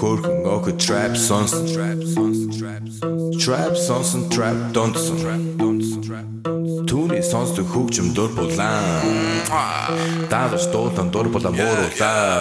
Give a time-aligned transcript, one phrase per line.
[0.00, 6.26] Хөрхөн охид trap сонсон trap сонсон trap сонсон trap сонсон trap донсон trap донсон trap
[6.88, 9.04] Түүний сонсдог хөгжим дур булаан
[10.32, 12.40] Даалж дуулан дур булаан мууруулаа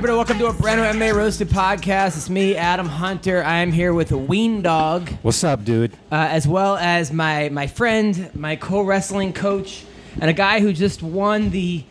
[0.00, 2.16] everybody, welcome to a brand new MMA Roasted podcast.
[2.16, 3.44] It's me, Adam Hunter.
[3.44, 5.92] I am here with a Ween Dog, What's up, dude?
[6.10, 9.84] uh, as well as my, my friend, my co wrestling coach,
[10.18, 11.84] and a guy who just won the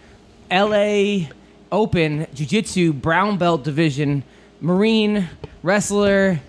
[0.50, 1.28] LA
[1.72, 4.24] Open Jiu Jitsu Brown Belt Division,
[4.60, 5.30] Marine
[5.62, 6.40] wrestler,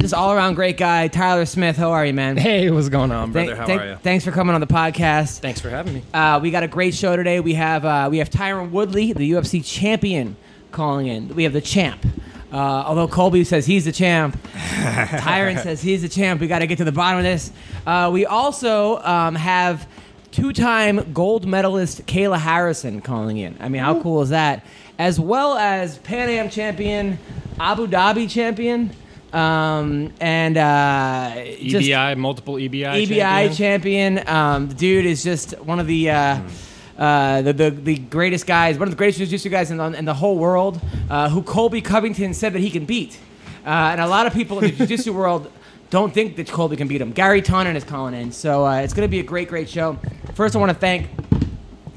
[0.00, 1.78] just all around great guy, Tyler Smith.
[1.78, 2.36] How are you, man?
[2.36, 3.46] Hey, what's going on, brother?
[3.54, 3.96] Thank- How thank- are you?
[4.02, 5.38] Thanks for coming on the podcast.
[5.38, 6.02] Thanks for having me.
[6.12, 7.40] Uh, we got a great show today.
[7.40, 10.36] We have uh, we have Tyron Woodley, the UFC champion,
[10.74, 11.34] calling in.
[11.34, 12.04] We have the champ.
[12.52, 16.40] Uh, although Colby says he's the champ, Tyron says he's the champ.
[16.40, 17.50] We got to get to the bottom of this.
[17.86, 19.88] Uh, we also um, have
[20.30, 23.56] two-time gold medalist Kayla Harrison calling in.
[23.60, 24.64] I mean, how cool is that?
[24.98, 27.18] As well as Pan Am champion,
[27.58, 28.90] Abu Dhabi champion,
[29.32, 33.04] um, and uh, just- EBI, multiple EBI.
[33.06, 34.16] EBI champion.
[34.16, 34.28] champion.
[34.28, 36.10] Um, the dude is just one of the.
[36.10, 36.40] Uh,
[36.98, 40.04] uh, the, the the greatest guys, one of the greatest jiu-jitsu guys in the, in
[40.04, 43.18] the whole world, uh, who Colby Covington said that he can beat,
[43.66, 45.50] uh, and a lot of people in the jiu-jitsu world
[45.90, 47.12] don't think that Colby can beat him.
[47.12, 49.98] Garry Tonon is calling in, so uh, it's going to be a great, great show.
[50.34, 51.08] First, I want to thank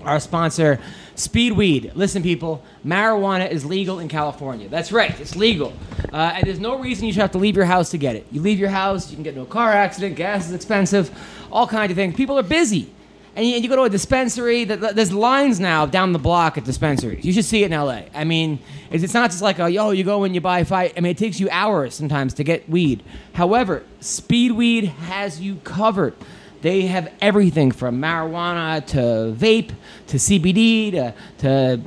[0.04, 0.80] our sponsor,
[1.16, 1.96] Speedweed.
[1.96, 4.70] Listen, people, marijuana is legal in California.
[4.70, 5.74] That's right, it's legal.
[6.14, 8.28] Uh, and there's no reason you should have to leave your house to get it.
[8.32, 11.10] You leave your house, you can get into a car accident, gas is expensive,
[11.52, 12.16] all kinds of things.
[12.16, 12.90] People are busy.
[13.38, 16.58] And you, you go to a dispensary, th- th- there's lines now down the block
[16.58, 17.24] at dispensaries.
[17.24, 18.02] You should see it in LA.
[18.16, 18.58] I mean,
[18.90, 20.94] it's, it's not just like, a, yo, you go and you buy five.
[20.98, 23.04] I mean, it takes you hours sometimes to get weed.
[23.34, 26.16] However, Speedweed has you covered.
[26.62, 29.72] They have everything from marijuana to vape
[30.08, 31.82] to CBD to, to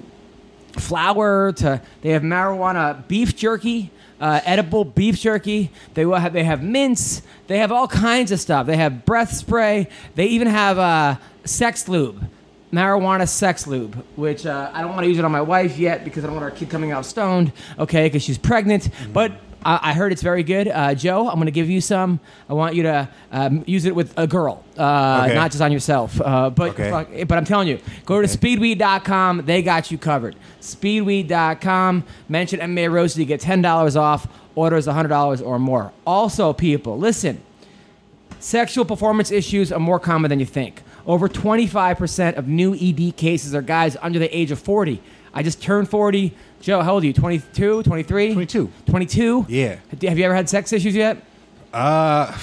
[0.79, 3.91] flour to they have marijuana beef jerky,
[4.21, 5.73] uh, edible beef jerky.
[5.95, 7.23] They will have they have mints.
[7.49, 8.67] They have all kinds of stuff.
[8.67, 9.89] They have breath spray.
[10.15, 12.23] They even have uh, sex lube,
[12.73, 16.05] marijuana sex lube, which uh, I don't want to use it on my wife yet
[16.05, 17.53] because I don't want our kid coming out stoned.
[17.79, 19.33] Okay, because she's pregnant, but.
[19.33, 20.69] I I heard it's very good.
[20.69, 22.19] Uh, Joe, I'm going to give you some.
[22.49, 25.35] I want you to um, use it with a girl, uh, Okay.
[25.35, 26.19] not just on yourself.
[26.19, 27.25] Uh, but Okay.
[27.25, 29.43] but I'm telling you, go to speedweed.com.
[29.45, 30.35] They got you covered.
[30.63, 32.05] Speedweed.com.
[32.31, 33.21] Mention MMA Roasted.
[33.21, 34.29] You get $10 off.
[34.55, 35.93] Orders $100 or more.
[36.07, 37.43] Also, people, listen.
[38.39, 40.83] Sexual performance issues are more common than you think.
[41.07, 45.01] Over 25% of new ED cases are guys under the age of 40.
[45.33, 46.35] I just turned 40.
[46.61, 47.13] Joe, how old are you?
[47.13, 48.33] 22, 23?
[48.35, 48.71] 22.
[48.87, 49.47] 22?
[49.49, 49.77] Yeah.
[50.03, 51.25] Have you ever had sex issues yet?
[51.73, 52.37] Uh,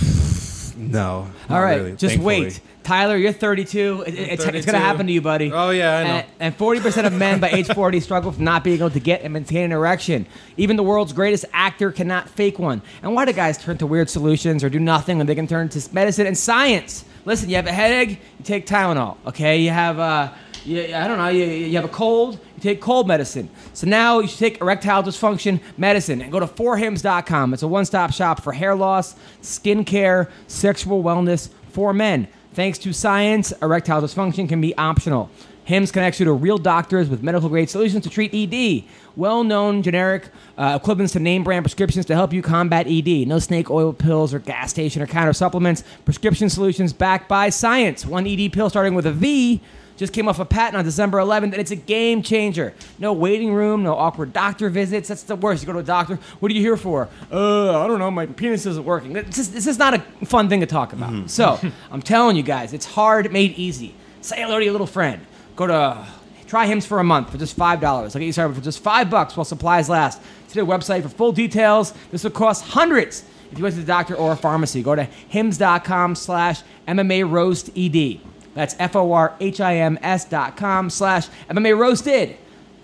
[0.77, 1.27] no.
[1.49, 2.41] All right, really, just thankfully.
[2.43, 2.61] wait.
[2.83, 4.05] Tyler, you're 32.
[4.07, 5.51] It- it- it's, it's going to happen to you, buddy.
[5.51, 6.09] Oh, yeah, I know.
[6.09, 9.23] And, and 40% of men by age 40 struggle with not being able to get
[9.23, 10.25] and maintain an erection.
[10.55, 12.81] Even the world's greatest actor cannot fake one.
[13.03, 15.67] And why do guys turn to weird solutions or do nothing when they can turn
[15.69, 17.03] to medicine and science?
[17.27, 19.17] Listen, you have a headache, you take Tylenol.
[19.27, 20.31] Okay, you have uh,
[20.63, 23.49] you, I don't know, you, you have a cold, you take cold medicine.
[23.73, 27.53] So now you should take erectile dysfunction medicine and go to forhims.com.
[27.53, 32.29] It's a one-stop shop for hair loss, skin care, sexual wellness for men.
[32.53, 35.29] Thanks to science, erectile dysfunction can be optional.
[35.67, 38.85] HIMS connects you to real doctors with medical grade solutions to treat ED.
[39.17, 43.27] Well known generic uh, equivalents to name brand prescriptions to help you combat ED.
[43.27, 45.83] No snake oil pills or gas station or counter supplements.
[46.05, 48.05] Prescription solutions backed by science.
[48.05, 49.59] One ED pill starting with a V
[49.97, 52.73] just came off a patent on December 11th, and it's a game changer.
[52.97, 55.09] No waiting room, no awkward doctor visits.
[55.09, 55.63] That's the worst.
[55.63, 57.09] You go to a doctor, what are you here for?
[57.29, 59.11] Uh, I don't know, my penis isn't working.
[59.11, 61.29] This is, this is not a fun thing to talk about.
[61.29, 61.59] So,
[61.91, 63.95] I'm telling you guys, it's hard made easy.
[64.21, 65.25] Say hello to your little friend.
[65.57, 66.07] Go to
[66.45, 68.15] try Hims for a month for just five dollars.
[68.15, 70.21] I'll get you started for just five bucks while supplies last.
[70.49, 71.93] To their website for full details.
[72.11, 74.81] This will cost hundreds if you went to the doctor or a pharmacy.
[74.81, 78.21] Go to hims.com slash MMA roast ed.
[78.53, 82.37] That's F-O-R-H-I-M-S dot com slash MMA roasted.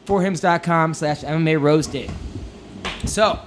[0.05, 2.11] Forhims.com slash MMA roasted.
[3.05, 3.39] So,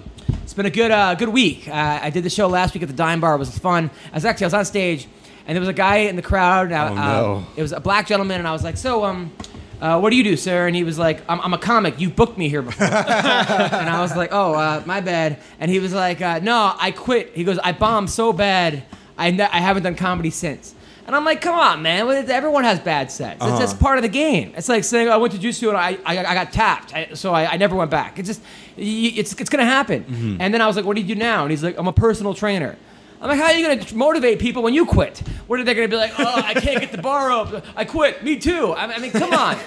[0.43, 1.69] it's been a good uh, good week.
[1.69, 3.35] Uh, I did the show last week at the Dime Bar.
[3.35, 3.91] It was fun.
[4.13, 5.09] I was actually I was on stage,
[5.47, 6.67] and there was a guy in the crowd.
[6.67, 6.95] And I, Oh, uh,
[7.41, 7.47] no.
[7.57, 9.33] it was a black gentleman, and I was like, "So, um,
[9.81, 12.01] uh, what do you do, sir?" And he was like, "I'm, I'm a comic.
[12.01, 15.79] You booked me here before." and I was like, "Oh, uh, my bad." And he
[15.81, 18.83] was like, uh, "No, I quit." He goes, "I bombed so bad,
[19.19, 20.75] I, ne- I haven't done comedy since."
[21.07, 22.09] And I'm like, "Come on, man!
[22.29, 23.41] Everyone has bad sets.
[23.45, 24.53] It's just part of the game.
[24.57, 27.33] It's like saying I went to jiu-jitsu and I, I, I got tapped, I, so
[27.33, 28.19] I, I never went back.
[28.19, 28.43] It's just,
[28.77, 31.51] it's, it's gonna happen." And then I was like, "What do you do now?" And
[31.53, 32.77] he's like, "I'm a personal trainer."
[33.21, 35.19] I'm like, how are you gonna motivate people when you quit?
[35.47, 36.13] What are they gonna be like?
[36.19, 37.65] Oh, I can't get the bar up.
[37.77, 38.23] I quit.
[38.23, 38.73] Me too.
[38.73, 39.57] I I mean, come on.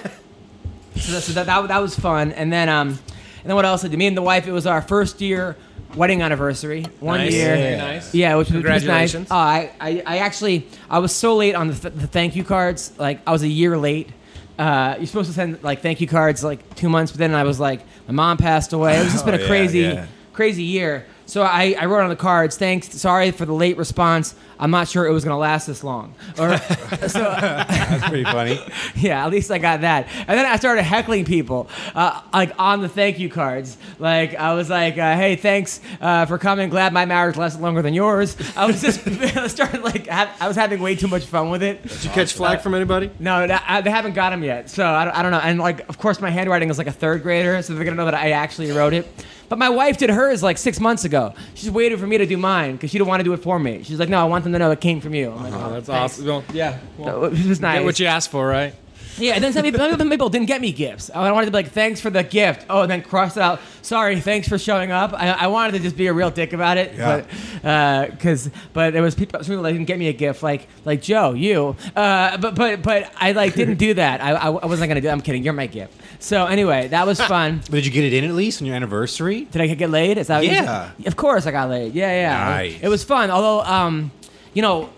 [0.96, 2.32] So, that, so that, that, that was fun.
[2.32, 2.98] And then, um, and
[3.44, 4.46] then what else did me and the wife?
[4.46, 5.56] It was our first year
[5.94, 6.84] wedding anniversary.
[6.98, 7.32] One Nice.
[7.32, 7.56] year.
[7.56, 8.14] Very nice.
[8.14, 9.12] Yeah, which, was- which was nice.
[9.12, 9.28] Congratulations.
[9.30, 12.44] Oh, I, I, I actually, I was so late on the, th- the thank you
[12.44, 12.92] cards.
[12.98, 14.10] Like, I was a year late.
[14.58, 17.44] Uh, you're supposed to send like thank you cards like two months, but then I
[17.44, 18.98] was like, my mom passed away.
[18.98, 20.06] It was just been Oh, a yeah, crazy, yeah.
[20.34, 21.06] crazy year.
[21.30, 24.34] So I, I wrote on the cards, thanks, sorry for the late response.
[24.60, 26.14] I'm not sure it was gonna last this long.
[26.38, 26.56] Or
[27.08, 28.60] so That's pretty funny.
[28.94, 30.06] yeah, at least I got that.
[30.18, 33.78] And then I started heckling people, uh, like on the thank you cards.
[33.98, 36.68] Like I was like, uh, "Hey, thanks uh, for coming.
[36.68, 40.46] Glad my marriage lasted longer than yours." I was just I started like ha- I
[40.46, 41.82] was having way too much fun with it.
[41.82, 43.10] Did you catch flag from anybody?
[43.18, 45.40] No, that, I, they haven't got them yet, so I don't, I don't know.
[45.40, 48.04] And like, of course, my handwriting is like a third grader, so they're gonna know
[48.04, 49.08] that I actually wrote it.
[49.50, 51.34] But my wife did hers like six months ago.
[51.54, 53.58] She's waited for me to do mine because she didn't want to do it for
[53.58, 53.82] me.
[53.82, 55.72] She's like, "No, I want them to know it came from you." I'm like, Oh,
[55.72, 56.26] that's thanks." awesome.
[56.26, 56.78] Well, yeah.
[56.98, 57.78] Well, It was nice.
[57.78, 58.74] Get what you asked for, right?
[59.18, 61.10] Yeah, and then some people, some people didn't get me gifts.
[61.14, 62.64] I wanted to be like, thanks for the gift.
[62.70, 63.60] Oh, and then cross it out.
[63.82, 65.12] Sorry, thanks for showing up.
[65.12, 67.24] I, I wanted to just be a real dick about it, Yeah.
[67.62, 70.68] but because but there was people, some people that didn't get me a gift, like
[70.86, 71.76] like Joe, you.
[71.94, 74.22] Uh, but but but I like didn't do that.
[74.22, 75.08] I, I, I wasn't gonna do.
[75.10, 75.42] I'm kidding.
[75.42, 76.00] You're my gift.
[76.20, 77.58] So anyway, that was fun.
[77.64, 79.42] But did you get it in at least on your anniversary?
[79.46, 80.16] Did I get laid?
[80.16, 80.92] Is that what Yeah.
[80.96, 81.06] said?
[81.08, 81.94] Of course I got laid.
[81.94, 82.44] Yeah, yeah.
[82.56, 82.78] Nice.
[82.80, 83.30] It was fun.
[83.30, 84.12] Although, um,
[84.54, 84.90] you know,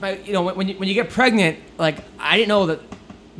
[0.00, 2.80] my, you know, when you when you get pregnant, like I didn't know that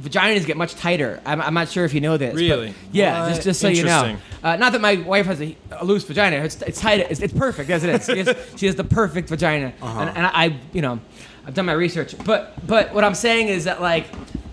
[0.01, 1.21] vaginas get much tighter.
[1.25, 2.33] I'm, I'm not sure if you know this.
[2.35, 2.75] but- Really?
[2.93, 3.23] yeah.
[3.23, 3.29] What?
[3.31, 4.17] Just just so you know.
[4.43, 6.37] Uh, not that my wife has a, a loose vagina.
[6.37, 7.01] It's it's tight.
[7.11, 8.07] It's, it's perfect as it is.
[8.07, 9.73] She has, she has the perfect vagina.
[9.83, 11.01] And, and I, you know,
[11.47, 12.15] I've done my research.
[12.25, 14.07] But but what I'm saying is that like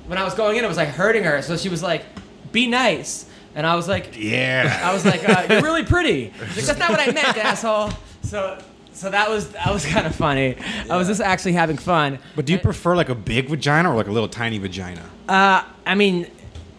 [0.07, 1.41] when I was going in, it was like hurting her.
[1.41, 2.03] So she was like,
[2.51, 4.81] "Be nice," and I was like, Yeah.
[4.83, 7.91] I was like, uh, "You're really pretty." She's like, That's not what I meant, asshole.
[8.23, 8.57] So,
[8.93, 10.55] so that was that was kind of funny.
[10.89, 12.19] I was just actually having fun.
[12.35, 15.03] But do you prefer like a big vagina or like a little tiny vagina?
[15.27, 16.29] Uh, I mean,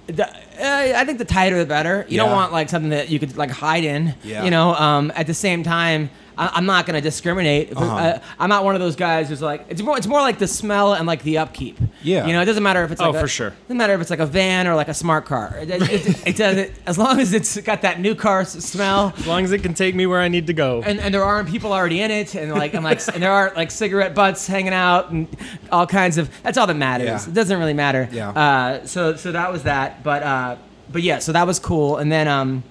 [0.07, 2.07] the, uh, I think the tighter the better.
[2.09, 4.15] You don't want like something that you could like hide in.
[4.23, 4.45] Yeah.
[4.45, 4.75] You know.
[4.75, 6.11] Um, at the same time.
[6.37, 7.77] I- I'm not gonna discriminate.
[7.77, 7.95] Uh-huh.
[7.97, 9.97] uh, I'm not one of those guys who's like it's more.
[9.97, 11.79] It's more like the smell and like the upkeep.
[12.03, 12.27] Yeah.
[12.27, 13.51] You know, it doesn't matter if it's Oh, like a- for sure.
[13.63, 15.57] Doesn't matter if it's like a van or like a smart car.
[15.61, 16.73] It, it, it, it doesn't.
[16.87, 19.13] As long as it's got that new car smell.
[19.17, 20.83] As long as it can take me where I need to go.
[20.85, 23.57] and, and there aren't people already in it, and like and like and there aren't
[23.57, 25.29] like cigarette butts hanging out and
[25.73, 26.31] all kinds of.
[26.43, 27.07] That's all that matters.
[27.07, 27.29] Yeah.
[27.31, 28.09] It doesn't really matter.
[28.13, 28.31] Yeah.
[28.31, 30.57] Uh, so so that was that, but uh,
[30.93, 32.63] but yeah, so that was cool, and then um.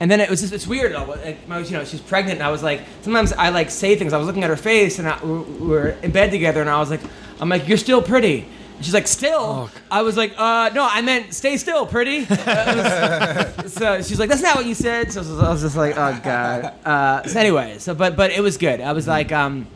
[0.00, 1.04] And then it was just, it's weird though.
[1.04, 4.12] Like, my, you know, she's pregnant, and I was like, sometimes I like say things.
[4.14, 6.70] I was looking at her face, and I, we we were in bed together, and
[6.70, 7.00] I was like,
[7.38, 8.46] I'm like, you're still pretty.
[8.76, 9.68] And she's like, still.
[9.90, 12.20] I was like, uh, no, I meant stay still, pretty.
[12.24, 15.12] Was- so she's like, that's not what you said.
[15.12, 16.74] So I was just like, oh god.
[16.84, 18.80] Uh, so anyway, so but but it was good.
[18.80, 19.66] I was like, um,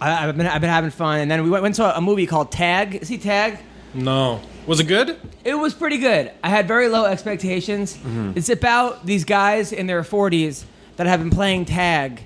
[0.00, 2.26] I, I've been I've been having fun, and then we went, went to a movie
[2.26, 3.04] called Tag.
[3.04, 3.58] See Tag?
[3.94, 4.40] no.
[4.70, 5.16] Was it good?
[5.42, 6.30] It was pretty good.
[6.44, 7.96] I had very low expectations.
[7.96, 8.34] Mm-hmm.
[8.36, 10.62] It's about these guys in their 40s
[10.94, 12.22] that have been playing tag.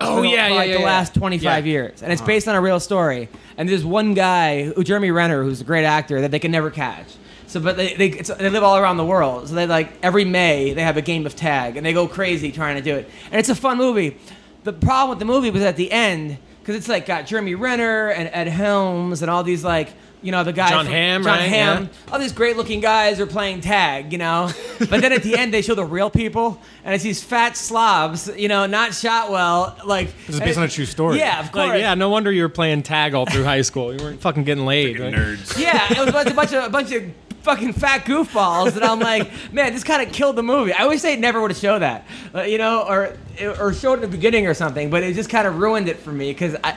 [0.00, 0.86] Oh, for the- yeah, for yeah, like yeah, the yeah.
[0.86, 1.50] last 25 Yeah.
[1.58, 1.66] Uh-huh.
[1.66, 3.28] years, and it's based on a real story.
[3.56, 6.70] And there's one guy, who, Jeremy Renner, who's a great actor, that they can never
[6.70, 7.16] catch.
[7.48, 9.48] So, but they they, it's, they live all around the world.
[9.48, 12.52] So they like every May they have a game of tag, and they go crazy
[12.52, 13.10] trying to do it.
[13.32, 14.18] And it's a fun movie.
[14.62, 18.10] The problem with the movie was at the end because it's like got Jeremy Renner
[18.10, 19.88] and Ed Helms and all these like
[20.22, 21.48] you know the guys Jon from- Hamm, Jon right?
[21.48, 22.12] Hamm, Yeah.
[22.12, 24.50] all these great looking guys are playing tag, you know.
[24.78, 28.30] But then at the end they show the real people, and it's these fat slobs,
[28.36, 29.76] you know, not shot well.
[29.84, 31.18] Like This is based on a true story.
[31.18, 31.68] Yeah, of course.
[31.68, 33.92] Like, yeah, no wonder you were playing tag all through high school.
[33.94, 34.98] You weren't fucking getting laid.
[34.98, 35.12] right?
[35.14, 35.58] Nerds.
[35.60, 37.02] Yeah, it was a bunch, a bunch of a bunch of
[37.42, 40.72] fucking fat goofballs, and I'm like, man, this kind of killed the movie.
[40.72, 43.16] I wish they never would have showed that, uh, you know, or
[43.58, 44.90] or showed it in the beginning or something.
[44.90, 46.76] But it just kind of ruined it for me because I,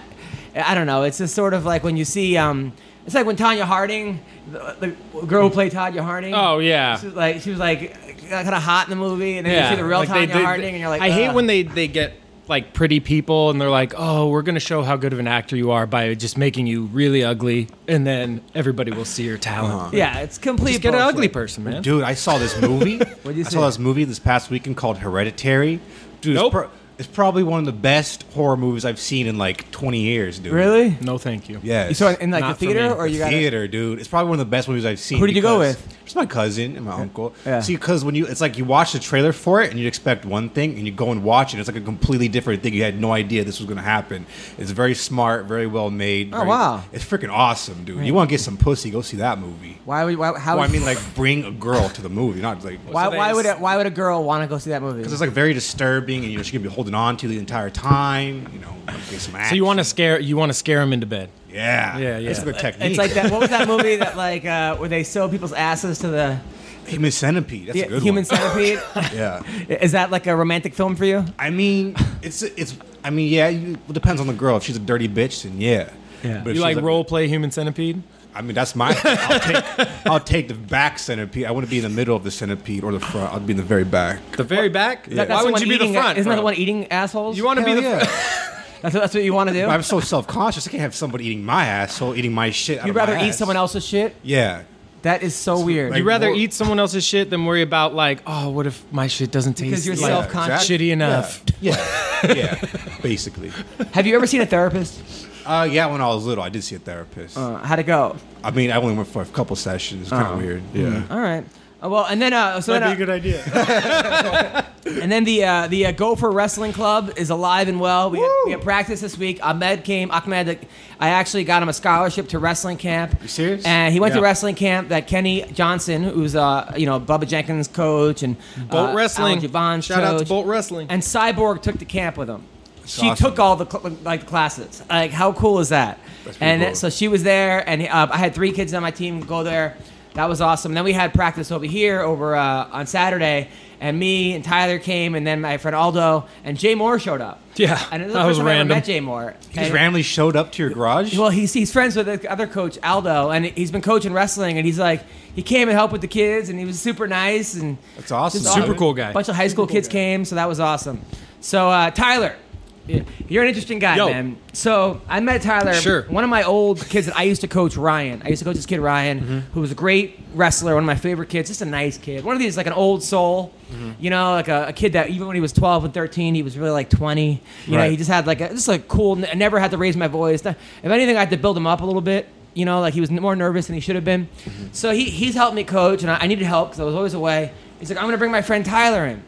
[0.56, 1.04] I don't know.
[1.04, 2.74] It's just sort of like when you see, um,
[3.06, 4.20] it's like when Tonya Harding,
[4.52, 6.34] the, the girl who played Tonya Harding.
[6.34, 6.98] Oh, yeah.
[6.98, 7.94] She was like she was like
[8.30, 9.70] kind of hot in the movie, and then Yeah.
[9.70, 11.64] you see the real like Tonya they- Harding, and you're like, I hate when they,
[11.64, 12.14] they get
[12.48, 15.28] like pretty people and they're like, oh, we're going to show how good of an
[15.28, 17.68] actor you are by just making you really ugly.
[17.88, 19.74] And then everybody will see your talent.
[19.74, 19.90] Uh-huh.
[19.94, 20.74] Yeah, it's complete.
[20.74, 21.82] Just get an ugly person, man.
[21.82, 22.98] Dude, I saw this movie.
[23.26, 23.48] What did you say?
[23.48, 23.56] I see?
[23.56, 25.80] saw this movie this past weekend called Hereditary.
[26.22, 26.72] Dude, Nope.
[26.98, 30.00] This, per- It's probably one of the best horror movies I've seen in like 20
[30.00, 30.54] years, dude.
[30.54, 30.98] Really?
[31.02, 31.60] No, thank you.
[31.64, 31.88] Yeah.
[31.88, 32.96] You saw it in like Not the for theater, me.
[32.96, 33.38] or you got it?
[33.38, 34.00] theater, dude.
[34.00, 35.20] It's probably one of the best movies I've seen.
[35.20, 35.98] Who did you go because with?
[36.06, 37.34] It's my cousin and my uncle.
[37.46, 37.60] Yeah.
[37.62, 40.24] See, because when you, it's like you watch the trailer for it and you expect
[40.26, 42.74] one thing, and you go and watch it, it's like a completely different thing.
[42.74, 44.26] You had no idea this was going to happen.
[44.58, 46.34] It's very smart, very well made.
[46.34, 46.84] Oh, very- wow.
[46.94, 48.06] It's freaking awesome, dude.
[48.06, 48.90] You want to get some pussy?
[48.92, 49.80] Go see that movie.
[49.86, 50.18] Why would?
[50.18, 50.56] Why, how?
[50.58, 53.46] Well, I mean, like bring a girl to the movie, not like why, why would
[53.46, 54.98] a, why would a girl want to go see that movie?
[55.00, 57.38] because it's like very disturbing, and you know she could be holding on to the
[57.40, 58.48] entire time.
[58.54, 58.74] You know,
[59.10, 59.50] get some action.
[59.50, 61.30] So you want to scare you want to scare him into bed.
[61.56, 62.30] Yeah, Yeah, yeah.
[62.30, 62.90] It's a good technique.
[62.90, 63.32] It's like that.
[63.32, 66.40] What was that movie that like uh, where they sew people's asses to the
[66.88, 67.68] Human Centipede.
[67.68, 68.40] That's yeah, a good human one.
[68.40, 68.80] centipede?
[69.14, 69.42] Yeah.
[69.70, 71.26] Is that like a romantic film for you?
[71.40, 72.78] I mean, it's it's.
[73.04, 73.50] I mean, yeah.
[73.50, 74.58] You, it depends on the girl.
[74.58, 75.90] If she's a dirty bitch, then yeah.
[76.24, 76.40] Yeah.
[76.40, 78.02] But if You she's like a- role play human centipede?
[78.34, 78.90] I mean, that's my.
[79.04, 79.88] I'll take.
[80.06, 81.46] I'll take the back centipede.
[81.46, 83.34] I want to be in the middle of the centipede or the front.
[83.34, 84.20] I'll be in the very back.
[84.34, 85.06] The very back?
[85.08, 86.18] That- Why wouldn't you be the front?
[86.18, 87.38] Isn't that the one eating assholes?
[87.38, 88.62] You want to be the yeah.
[88.86, 89.62] That's what, that's what you want to do.
[89.66, 90.68] But I'm so self conscious.
[90.68, 92.78] I can't have somebody eating my asshole, eating my shit.
[92.82, 93.38] You'd of my rather eat ass.
[93.38, 94.16] someone else's shit?
[94.24, 94.64] Yeah.
[95.02, 95.92] That is so weird.
[95.92, 98.84] like- You'd rather more- eat someone else's shit than worry about like, oh, what if
[98.92, 100.68] my shit doesn't taste Because you're like self-conscious.
[100.70, 101.44] shitty enough?
[101.62, 101.76] Yeah.
[102.24, 102.34] Yeah.
[102.36, 102.96] yeah.
[103.02, 103.52] Basically.
[103.94, 105.00] Have you ever seen a therapist?
[105.46, 105.86] Uh, yeah.
[105.88, 107.38] When I was little, I did see a therapist.
[107.38, 108.16] Uh, how'd it go?
[108.44, 110.02] I mean, I only went for a couple sessions.
[110.04, 110.38] It's kind of Oh.
[110.38, 110.64] weird.
[110.74, 111.04] Yeah.
[111.12, 111.44] All right.
[111.86, 113.44] Uh, well, and then uh, so that'd then, good idea.
[114.86, 118.10] and then the uh, the uh, Gopher Wrestling Club is alive and well.
[118.10, 119.40] We had, we had practice this week.
[119.46, 120.10] Ahmed came.
[120.10, 120.68] Ahmed,
[121.00, 123.22] I actually got him a scholarship to wrestling camp.
[123.22, 123.66] You serious?
[123.66, 127.68] And he went to wrestling camp that Kenny Johnson, who's uh you know Bubba Jenkins'
[127.68, 128.36] coach and
[128.70, 129.38] Bolt uh, Wrestling.
[129.38, 130.30] Alan Javon's Shout out to coach.
[130.30, 130.88] Bolt Wrestling.
[130.90, 132.44] And Cyborg took the camp with him.
[132.86, 133.24] she awesome.
[133.30, 134.82] took all the cl- like classes.
[134.90, 136.00] Like how cool is that?
[136.24, 136.76] That's and cool.
[136.76, 139.78] so she was there, and uh, I had three kids on my team go there.
[140.16, 140.74] That was awesome.
[140.74, 145.14] then we had practice over here over uh, on Saturday, and me and Tyler came,
[145.14, 147.42] and then my friend Aldo and Jay Moore showed up.
[147.56, 149.34] Yeah, and it was that the was first time I ever met Jay Moore.
[149.50, 151.18] He just randomly showed up to your garage.
[151.18, 154.58] well, he's, he's friends with the other coach, Aldo, and he's been coaching wrestling.
[154.58, 155.04] And he's like,
[155.36, 157.56] he came and helped with the kids, and he was super nice.
[157.56, 158.42] And That's awesome.
[158.42, 158.78] just Super awesome.
[158.78, 159.10] cool guy.
[159.10, 161.02] A bunch of high school kids came, so that was awesome.
[161.42, 162.45] So uh, Tyler, y-
[162.88, 164.08] you're an interesting guy, Yo.
[164.10, 164.38] man.
[164.54, 165.74] So I met Tyler.
[165.74, 166.04] Sure.
[166.04, 168.22] One of my old kids that I used to coach, Ryan.
[168.24, 169.40] I used to coach this kid Ryan, Mm-hmm.
[169.54, 171.50] who was a great wrestler, one of my favorite kids.
[171.50, 172.24] Just a nice kid.
[172.24, 173.54] One of these like an old soul.
[173.72, 173.92] Mm-hmm.
[174.00, 176.44] You know, like a, a kid that even when he was 12 and 13, he
[176.44, 177.42] was really like 20.
[177.66, 179.24] You know, he just had like a, just like cool.
[179.26, 180.46] I never had to raise my voice.
[180.46, 182.28] If anything, I had to build him up a little bit.
[182.54, 184.28] You know, like he was more nervous than he should have been.
[184.28, 184.68] Mm-hmm.
[184.72, 187.14] So he, he's helped me coach, and I, I needed help because I was always
[187.14, 187.52] away.
[187.80, 189.22] He's like, I'm gonna bring my friend Tyler in.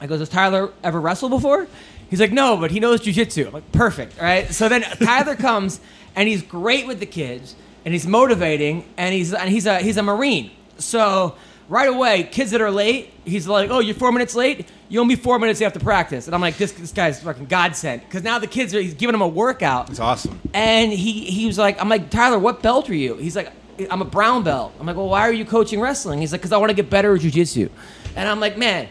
[0.00, 1.66] I goes, Has Tyler ever wrestled before?
[2.10, 3.46] He's like, No, but he knows jujitsu.
[3.46, 4.18] I'm like, Perfect.
[4.18, 4.52] All right.
[4.52, 5.80] So then Tyler comes
[6.16, 9.96] and he's great with the kids and he's motivating and he's and he's a he's
[9.96, 10.50] a Marine.
[10.78, 11.36] So
[11.68, 14.68] right away, kids that are late, he's like, Oh, you're four minutes late?
[14.88, 16.26] You owe me four minutes after practice.
[16.26, 18.02] And I'm like, This this guy's fucking godsend.
[18.02, 19.90] Because now the kids are he's giving them a workout.
[19.90, 20.40] It's awesome.
[20.52, 23.16] And he he was like, I'm like, Tyler, what belt are you?
[23.16, 23.50] He's like,
[23.90, 24.72] I'm a brown belt.
[24.78, 26.20] I'm like, well, why are you coaching wrestling?
[26.20, 27.70] He's like, because I want to get better at jujitsu.
[28.14, 28.88] And I'm like, man,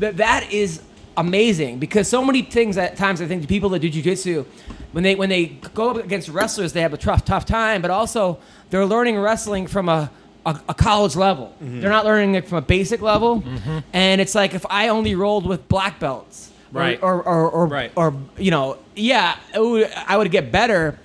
[0.00, 0.82] that that is
[1.18, 4.44] amazing because so many things at times I think the people that do jujitsu,
[4.92, 7.90] when they when they go up against wrestlers, they have a tough tough time, but
[7.90, 8.38] also
[8.70, 10.10] they're learning wrestling from a
[10.46, 11.52] a, a college level.
[11.62, 11.80] Mm-hmm.
[11.80, 13.78] They're not learning it from a basic level, mm-hmm.
[13.92, 16.98] and it's like if I only rolled with black belts, or- Right.
[17.02, 17.92] or or or, Right.
[17.96, 20.98] or you know, yeah, would, I would get better.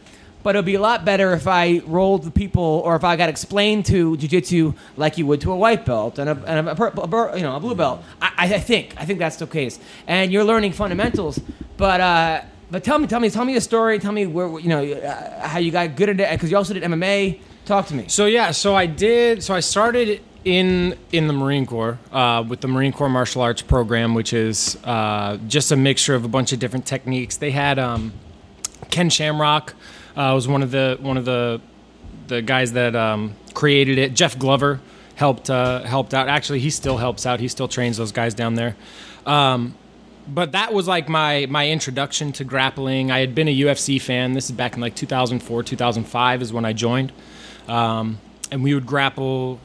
[0.43, 3.15] But it would be a lot better if I rolled the people, or if I
[3.15, 6.71] got explained to jujitsu like you would to a white belt and a, and a,
[6.71, 8.03] a you know a blue belt.
[8.21, 11.39] I, I think I think that's the case, and you're learning fundamentals.
[11.77, 13.99] But uh, but tell me, tell me, tell me a story.
[13.99, 16.73] Tell me where you know uh, how you got good at it because you also
[16.73, 17.39] did MMA.
[17.65, 18.05] Talk to me.
[18.07, 19.43] So yeah, so I did.
[19.43, 23.61] So I started in in the Marine Corps uh, with the Marine Corps martial arts
[23.61, 27.37] program, which is uh, just a mixture of a bunch of different techniques.
[27.37, 28.13] They had um,
[28.89, 29.75] Ken Shamrock
[30.15, 31.61] uh, was one of the one of the
[32.27, 34.13] the guys that um, created it.
[34.13, 34.79] Jeff Glover
[35.15, 36.27] helped uh, helped out.
[36.27, 37.39] Actually, he still helps out.
[37.39, 38.75] He still trains those guys down there.
[39.25, 39.75] Um,
[40.27, 43.11] but that was like my my introduction to grappling.
[43.11, 44.33] I had been a UFC fan.
[44.33, 47.11] This is back in like 2004, 2005 is when I joined,
[47.67, 48.19] um,
[48.51, 49.59] and we would grapple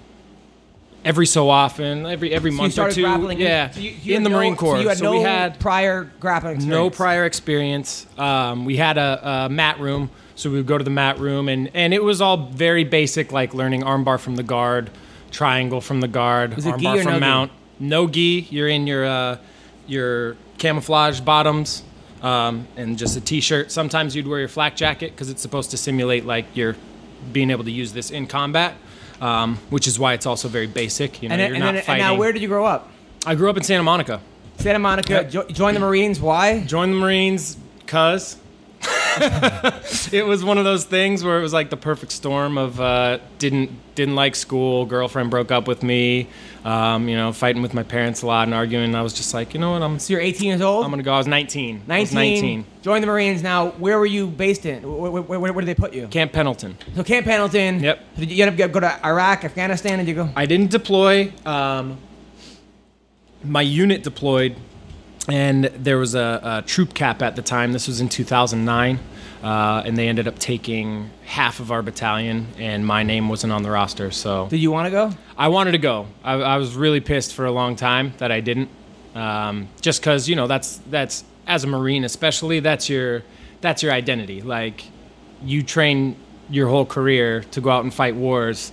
[1.04, 3.02] every so often, every every So you month or started two.
[3.02, 3.40] grappling.
[3.40, 4.76] yeah, so you- you in the no- Marine Corps.
[4.76, 6.56] So you had no we had prior grappling.
[6.56, 6.76] Experience.
[6.76, 8.06] no prior experience.
[8.18, 11.48] Um, we had a, a mat room, so we would go to the mat room,
[11.48, 14.88] and, and it was all very basic, like learning armbar from the guard,
[15.32, 17.20] triangle from the guard, Was armbar from no gi?
[17.20, 17.52] mount.
[17.80, 18.46] No gi.
[18.50, 19.38] You're in your uh,
[19.86, 21.82] your camouflage bottoms
[22.22, 23.70] um, and just a t-shirt.
[23.72, 26.76] Sometimes you'd wear your flak jacket because it's supposed to simulate like you're
[27.32, 28.74] being able to use this in combat.
[29.20, 31.20] Um, which is why it's also very basic.
[31.22, 32.04] You know, And, you're and, not then, and fighting.
[32.04, 32.88] now, where did you grow up?
[33.26, 34.20] I grew up in Santa Monica.
[34.58, 35.12] Santa Monica.
[35.12, 35.30] Yep.
[35.30, 36.20] Jo- join the Marines.
[36.20, 36.60] Why?
[36.60, 37.56] Join the Marines
[37.88, 38.36] cuz
[40.12, 43.18] it was one of those things where it was like the perfect storm of uh,
[43.38, 46.28] didn't didn't like school, girlfriend broke up with me,
[46.64, 48.94] um, you know, fighting with my parents a lot and arguing.
[48.94, 50.84] I was just like, you know what, I'm So you're 18 years old.
[50.84, 51.12] I'm gonna go.
[51.12, 51.82] I was 19.
[51.88, 52.60] I was 19.
[52.62, 52.66] 19.
[52.82, 53.42] Join the Marines.
[53.42, 54.82] Now, where were you based in?
[54.82, 56.08] Where, where, where, where did they put you?
[56.08, 56.76] Camp Pendleton.
[56.94, 57.82] So Camp Pendleton.
[57.82, 58.00] Yep.
[58.16, 59.98] Did you end up go to Iraq, Afghanistan?
[59.98, 60.30] Did you go?
[60.36, 61.32] I didn't deploy.
[61.44, 61.98] Um,
[63.44, 64.56] my unit deployed,
[65.28, 67.72] and there was a, a troop cap at the time.
[67.72, 68.98] This was in 2009,
[69.42, 73.62] uh, and they ended up taking half of our battalion, and my name wasn't on
[73.62, 74.10] the roster.
[74.10, 75.10] So Did you want to go?
[75.36, 76.06] I wanted to go.
[76.24, 78.68] I, I was really pissed for a long time that I didn't,
[79.14, 83.22] um, just because you know that's that's as a Marine especially that's your
[83.60, 84.42] that's your identity.
[84.42, 84.84] Like
[85.42, 86.16] you train
[86.50, 88.72] your whole career to go out and fight wars,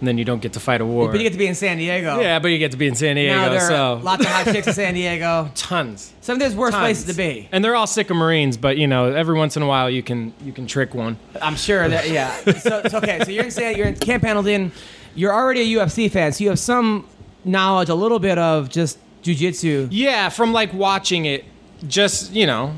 [0.00, 1.08] and then you don't get to fight a war.
[1.10, 2.20] But you get to be in San Diego.
[2.20, 4.30] Yeah, but you get to be in San Diego, Now there are so lots of
[4.30, 5.50] hot chicks in San Diego.
[5.54, 6.82] tons, Some of there's worse tons.
[6.82, 7.48] places to be.
[7.52, 8.56] and they're all sick of Marines.
[8.56, 11.16] But you know, every once in a while, you can you can trick one.
[11.40, 12.34] I'm sure that yeah.
[12.58, 14.72] So, so okay, so you're in San, you're in Camp Pendleton.
[15.14, 17.06] You're already a UFC fan, so you have some
[17.44, 19.88] knowledge, a little bit of just jujitsu.
[19.90, 21.44] Yeah, from like watching it,
[21.88, 22.74] just you know,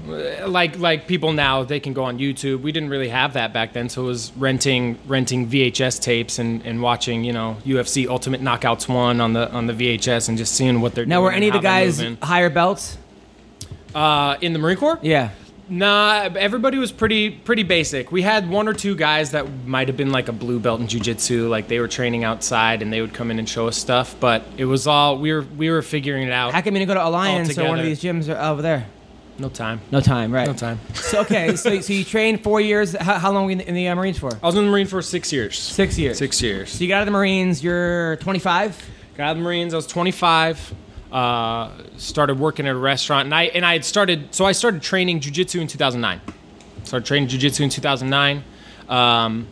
[0.46, 2.60] like like people now they can go on YouTube.
[2.62, 6.64] We didn't really have that back then, so it was renting renting VHS tapes and,
[6.64, 10.54] and watching you know UFC Ultimate Knockouts one on the on the VHS and just
[10.54, 12.98] seeing what they're Now, were any of the guys higher belts?
[13.94, 14.98] uh, in the Marine Corps?
[15.02, 15.30] Yeah.
[15.68, 18.12] Nah, everybody was pretty pretty basic.
[18.12, 20.86] We had one or two guys that might have been like a blue belt in
[20.86, 24.14] jujitsu, like they were training outside and they would come in and show us stuff.
[24.20, 26.52] But it was all we were we were figuring it out.
[26.52, 28.86] How come you didn't go to Alliance or one of these gyms over there?
[29.38, 29.81] No time.
[29.90, 30.47] No time, right?
[30.47, 30.81] No time.
[30.95, 32.95] So okay, so, so you trained four years.
[32.97, 34.31] How, how long were you in the, in the uh, Marines for?
[34.43, 35.59] I was in the Marine for six years.
[35.59, 36.19] Six years.
[36.19, 36.71] Six years.
[36.71, 37.62] So you got out of the Marines.
[37.62, 38.90] You're 25.
[39.16, 39.75] Got out of the Marines.
[39.75, 40.75] I was 25.
[41.12, 44.35] Uh, started working at a restaurant, and I and I had started.
[44.35, 46.21] So I started training jujitsu in 2009.
[46.85, 48.45] Started training jujitsu in 2009.
[48.88, 49.49] Um,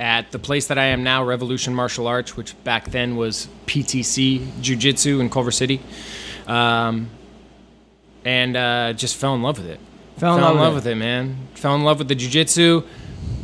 [0.00, 4.60] at the place that I am now, Revolution Martial Arts, which back then was PTC
[4.60, 5.80] Jiu-Jitsu in Culver City,
[6.46, 7.10] um,
[8.28, 9.80] and uh, just fell in love with it.
[10.18, 10.74] Fell in love with it.
[10.74, 11.48] with it, man.
[11.54, 12.82] Fell in love with the Jiu-Jitsu.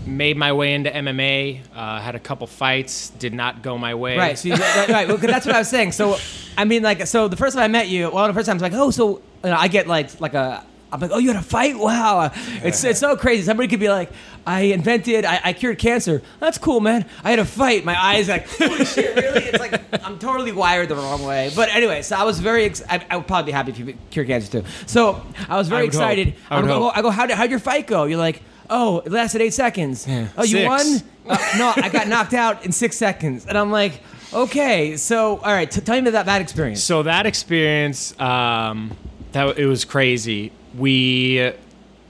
[0.05, 1.61] Made my way into MMA.
[1.75, 3.09] Uh, had a couple fights.
[3.09, 4.19] Did not go my way.
[4.19, 4.39] Right.
[4.39, 5.09] So you, right, right.
[5.09, 5.93] Well, that's what I was saying.
[5.93, 6.19] So
[6.59, 8.57] I mean, like, so the first time I met you, well, the first time I
[8.57, 10.67] was like, oh, so you know, I get like like a.
[10.95, 11.77] I'm like, oh, you had a fight?
[11.77, 12.31] Wow,
[12.63, 13.43] it's it's so crazy.
[13.43, 14.11] Somebody could be like,
[14.47, 16.23] I invented, I, I cured cancer.
[16.39, 17.05] That's cool, man.
[17.25, 17.85] I had a fight.
[17.85, 19.45] My eyes like, holy shit, really?
[19.47, 21.51] It's like I'm totally wired the wrong way.
[21.57, 23.99] But anyway, so I was very, ex- I, I would probably be happy if you
[24.11, 24.69] cured cancer too.
[24.87, 25.89] So I was very I hope.
[25.89, 26.35] excited.
[26.49, 26.91] I would go.
[26.91, 28.05] I go, how did how'd your fight go?
[28.05, 30.07] You're like, oh, it lasted eight seconds.
[30.09, 30.69] Oh, you Six.
[30.69, 31.03] won?
[31.27, 34.01] Uh, no, I got knocked out in six seconds, and I'm like,
[34.33, 36.83] okay, so all right, t- tell me about that experience.
[36.85, 38.95] So that experience, um,
[39.33, 40.53] that it was crazy.
[40.77, 41.53] We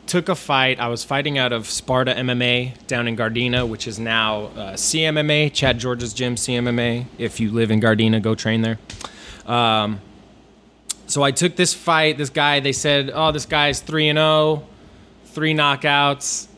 [0.07, 0.81] took a fight.
[0.81, 5.53] I was fighting out of Sparta MMA down in Gardena, which is now uh, CMMA,
[5.53, 7.07] Chad George's gym, CMMA.
[7.19, 8.79] If you live in Gardena, go train there.
[9.47, 10.01] Um,
[11.07, 12.19] so I took this fight.
[12.19, 14.67] This guy, they said, "Oh, this guy's three and zero,
[15.27, 16.49] three knockouts.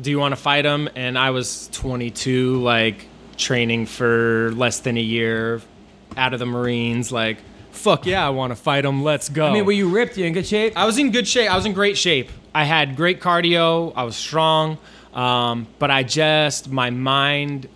[0.00, 4.96] Do you want to fight him?" And I was 22, like training for less than
[4.96, 5.62] a year,
[6.16, 7.10] out of the Marines.
[7.10, 7.38] Like,
[7.76, 9.02] fuck yeah, I want to fight him.
[9.02, 9.46] Let's go.
[9.46, 10.16] I mean, were you ripped?
[10.16, 10.72] You in good shape?
[10.76, 11.50] I was in good shape.
[11.50, 12.30] I was in great shape.
[12.54, 13.92] I had great cardio.
[13.94, 14.78] I was strong,
[15.14, 17.68] um, but I just my mind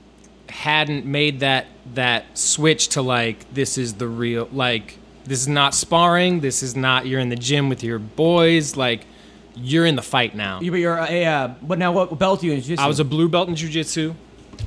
[0.49, 5.75] hadn't made that that switch to like this is the real like this is not
[5.75, 6.41] sparring.
[6.41, 8.77] This is not you're in the gym with your boys.
[8.77, 9.07] Like
[9.55, 10.61] you're in the fight now.
[10.61, 12.61] You, but you're a, uh, but now what belt are you in?
[12.61, 12.83] Jiu-jitsu?
[12.83, 14.15] I was a blue belt in jiu-jitsu,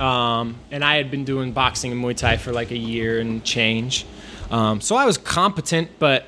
[0.00, 3.42] um, and I had been doing boxing and Muay Thai for like a year and
[3.44, 4.06] change.
[4.50, 6.26] Um, so I was competent, but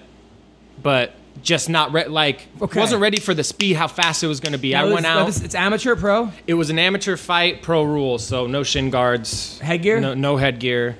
[0.82, 2.80] but just not re- like Okay.
[2.80, 4.72] wasn't ready for the speed, how fast it was going to be.
[4.72, 5.26] Now I went out.
[5.26, 6.32] this- it's amateur, pro.
[6.46, 10.00] it was an amateur fight, pro rules, so no shin guards, Headgear?
[10.00, 10.96] no, no headgear.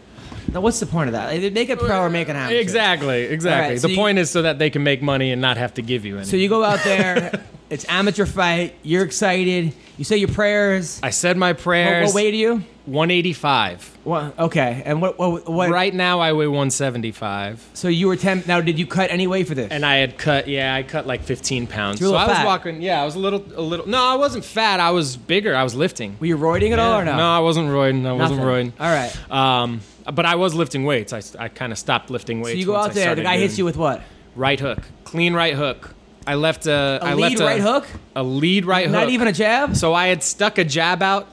[0.52, 1.34] Now, what's the point of that?
[1.34, 2.58] Either Make it pro or make it amateur.
[2.58, 3.70] Exactly, exactly.
[3.72, 5.74] Right, so the you- point is so that they can make money and not have
[5.74, 6.26] to give you any.
[6.26, 7.42] So you go out there.
[7.70, 8.74] it's amateur fight.
[8.82, 9.72] You're excited.
[9.98, 11.00] You say your prayers.
[11.02, 12.06] I said my What, prayers.
[12.06, 12.64] what weight are you?
[12.86, 13.98] 185.
[14.04, 15.18] What, okay, and what?
[15.18, 15.48] What?
[15.48, 17.70] what Right now I weigh 175.
[17.74, 18.42] So you were ten.
[18.46, 19.70] Now, did you cut any weight for this?
[19.70, 22.00] and I had cut, yeah, I cut like 15 pounds.
[22.00, 23.86] So I was walking, yeah, I was a little, a little.
[23.86, 24.80] No, I wasn't fat.
[24.80, 25.54] I was bigger.
[25.54, 26.16] I was lifting.
[26.20, 27.16] were you roiding at all or no?
[27.16, 28.06] No, I wasn't roiding.
[28.06, 28.72] I wasn't Nothing.
[28.72, 28.80] roiding.
[28.80, 29.30] All right.
[29.30, 29.80] Um,
[30.14, 31.12] but I was lifting weights.
[31.12, 32.54] I, I kind of stopped lifting weights.
[32.54, 33.14] So you go out there.
[33.14, 34.02] The guy hits you with what?
[34.36, 35.94] right hook, clean right hook.
[36.26, 37.86] I left a, A I lead left a, lead right hook.
[38.16, 38.92] a lead right hook.
[38.92, 39.76] Not even a jab.
[39.76, 41.26] So I had stuck a jab out,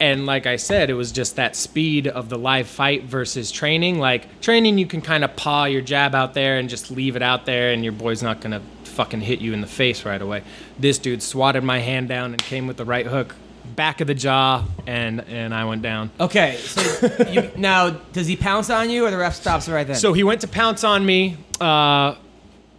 [0.00, 3.98] and like I said, it was just that speed of the live fight versus training.
[3.98, 7.22] Like training, you can kind of paw your jab out there and just leave it
[7.22, 10.42] out there, and your boy's not gonna fucking hit you in the face right away.
[10.78, 13.34] This dude swatted my hand down and came with the right hook,
[13.76, 16.10] back of the jaw, and and I went down.
[16.20, 19.86] Okay, so you, now does he pounce on you, or the ref stops it right
[19.86, 19.96] then?
[19.96, 21.36] So he went to pounce on me.
[21.60, 22.14] Uh,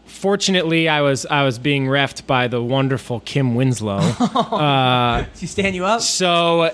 [0.10, 4.00] fortunately, I was I was being refed by the wonderful Kim Winslow.
[4.60, 6.02] Uh, Does he stand you up?
[6.02, 6.72] so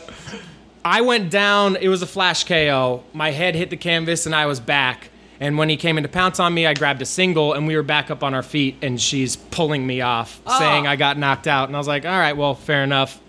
[0.84, 1.76] I went down.
[1.76, 3.04] It was a flash KO.
[3.13, 5.10] My head hit the canvas, and I was back.
[5.39, 7.76] And when he came in to pounce on me, I grabbed a single, and we
[7.76, 8.78] were back up on our feet.
[8.82, 10.58] And she's pulling me off, ah.
[10.58, 11.67] saying I got knocked out.
[11.67, 13.19] And I was like, "All right, well, fair enough."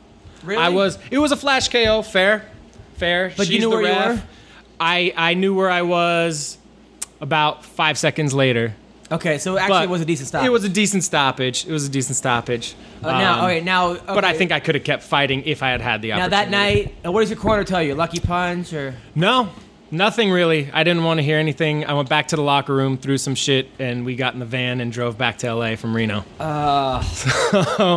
[0.43, 0.63] Really?
[0.63, 0.99] I was.
[1.11, 2.03] It was a flash KO.
[2.03, 2.49] Fair,
[2.95, 3.33] fair.
[3.37, 4.23] But you knew the where you were?
[4.79, 6.59] I I knew where I was
[7.21, 8.75] about five seconds later.
[9.11, 10.45] Okay, so actually But it was a decent stop.
[10.45, 11.65] It was a decent stoppage.
[11.67, 12.75] It was a decent stoppage.
[13.03, 13.89] Uh, now, Um, all right, now.
[13.91, 14.01] Okay.
[14.07, 16.31] But I think I could have kept fighting if I had had the now opportunity.
[16.37, 17.95] that night, uh, what does your corner tell you?
[17.95, 18.95] Lucky punch or?
[19.15, 19.51] No,
[19.93, 20.69] nothing really.
[20.73, 21.85] I didn't want to hear anything.
[21.85, 24.47] I went back to the locker room, threw some shit, and we got in the
[24.47, 26.25] van and drove back to LA from Reno.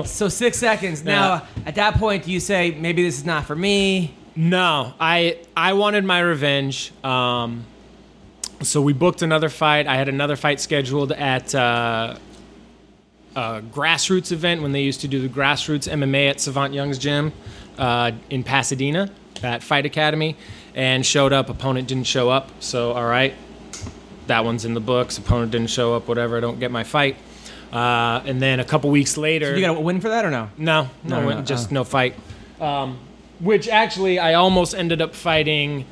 [0.06, 1.04] So six seconds.
[1.04, 4.14] Now, at that point, do you say maybe this is not for me?
[4.36, 6.92] No, I I wanted my revenge.
[7.04, 7.66] Um,
[8.62, 9.88] so we booked another fight.
[9.88, 12.18] I had another fight scheduled at uh,
[13.36, 17.32] a grassroots event when they used to do the grassroots MMA at Savant Young's gym
[17.78, 19.10] uh, in Pasadena
[19.44, 20.36] at Fight Academy,
[20.76, 21.50] and showed up.
[21.50, 22.50] Opponent didn't show up.
[22.60, 23.34] So all right,
[24.28, 25.18] that one's in the books.
[25.18, 26.08] Opponent didn't show up.
[26.08, 26.38] Whatever.
[26.38, 27.16] I don't get my fight.
[27.72, 30.50] Uh, and then a couple weeks later, You got to win for that or no?
[30.58, 31.74] no, no, No, win- no, just uh.
[31.76, 32.16] no fight.
[32.60, 32.98] Um,
[33.40, 35.86] which actually, I almost ended up fighting.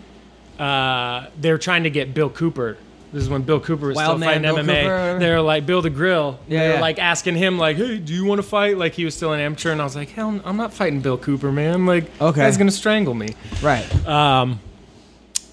[0.59, 2.77] Uh, they're trying to get Bill Cooper.
[3.13, 4.81] This is when Bill Cooper was Wild still man fighting Bill MMA.
[4.83, 5.19] Cooper?
[5.19, 6.39] They're like Bill the Grill.
[6.47, 6.81] Yeah, they're yeah.
[6.81, 9.39] like asking him like, "Hey, do you want to fight?" Like he was still an
[9.39, 11.85] amateur, and I was like, "Hell, I'm not fighting Bill Cooper, man.
[11.85, 12.41] Like, Okay.
[12.41, 13.29] guy's gonna strangle me."
[13.61, 13.85] Right.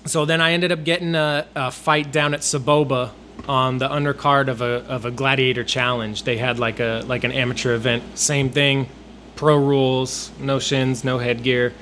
[0.07, 3.11] So then I ended up getting a, a fight down at Soboba
[3.49, 6.25] on the undercard of a of a gladiator challenge.
[6.25, 8.89] They had like a like an amateur event, same thing,
[9.37, 11.73] pro rules, no shins, no headgear,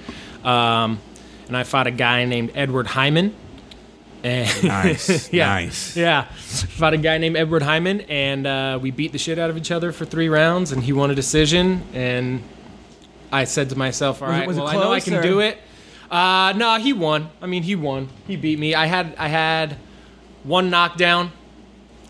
[0.44, 1.00] um,
[1.48, 3.34] and I fought a guy named Edward Hyman.
[4.24, 5.96] And Nice, yeah, nice.
[5.96, 9.56] yeah, fought a guy named Edward Hyman, and uh, we beat the shit out of
[9.56, 12.40] each other for three rounds, and he won a decision, and
[13.32, 15.14] I said to myself, all Was it- right, was it well, I know I can
[15.14, 15.58] or- do it.
[16.08, 17.30] Uh, no, he won.
[17.40, 18.10] I mean, he won.
[18.28, 18.74] He beat me.
[18.74, 19.76] I had I had
[20.44, 21.32] one knockdown,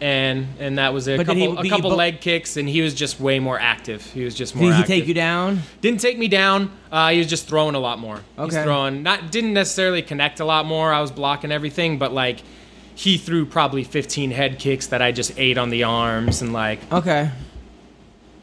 [0.02, 1.08] and and that was.
[1.08, 3.38] A But did he couple, a couple bo- leg kicks, and he was just way
[3.38, 4.02] more active.
[4.12, 4.64] He was just more.
[4.66, 4.88] Did he active.
[4.96, 5.62] take you down?
[5.80, 6.70] Didn't take me down.
[6.90, 8.16] Uh, he was just throwing a lot more.
[8.36, 8.62] He's Okay.
[8.64, 9.02] throwing.
[9.02, 10.92] Not didn't necessarily connect a lot more.
[10.92, 12.42] I was blocking everything, but like.
[12.94, 16.78] He threw probably 15 head kicks that I just ate on the arms, and like
[16.92, 17.30] Okay.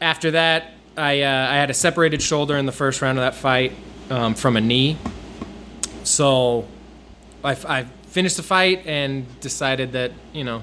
[0.00, 3.36] after that, I uh, I had a separated shoulder in the first round of that
[3.36, 3.72] fight
[4.10, 4.98] um, from a knee.
[6.02, 6.66] So
[7.44, 10.62] I, I finished the fight and decided that you know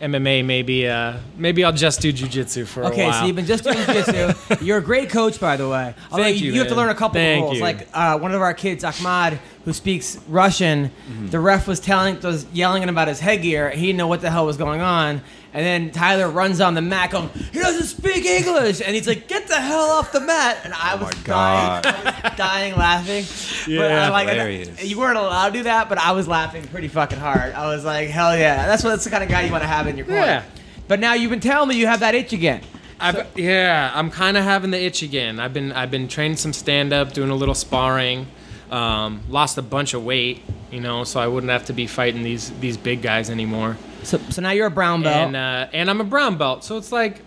[0.00, 2.92] MMA maybe uh, maybe I'll just do jujitsu for a while.
[2.92, 4.34] Okay, so you've been just doing jiu-jitsu.
[4.64, 5.94] You're a great coach, by the way.
[6.10, 7.56] Although Thank you, you, have to learn a couple Thank of rules.
[7.58, 7.62] you.
[7.62, 11.28] Like uh, one of our kids, Ahmad, who speaks Russian, Mm-hmm.
[11.28, 13.70] the ref was telling, was yelling at him about his headgear.
[13.70, 15.22] He didn't know what the hell was going on.
[15.54, 18.82] And then Tyler runs on the mat going, he doesn't speak English.
[18.84, 20.58] And he's like, get the hell off the mat.
[20.64, 23.22] And I oh was, dying, I was dying laughing.
[23.66, 24.06] but Yeah.
[24.06, 24.84] I, like, Hilarious.
[24.84, 27.54] you weren't allowed to do that, but I was laughing pretty fucking hard.
[27.54, 28.66] I was like, hell yeah.
[28.66, 30.20] That's what that's the kind of guy you want to have in your corner.
[30.22, 30.42] Yeah.
[30.88, 32.60] But now you've been telling me you have that itch again.
[32.98, 35.38] I've, yeah, I'm kind of having the itch again.
[35.38, 38.26] I've been I've been training some stand up, doing a little sparring.
[38.74, 42.22] Um, lost a bunch of weight, you know, so I wouldn't have to be fighting
[42.24, 43.76] these these big guys anymore.
[44.02, 45.28] So, so now you're a brown belt.
[45.28, 47.20] And uh, and I'm a brown belt, so it's like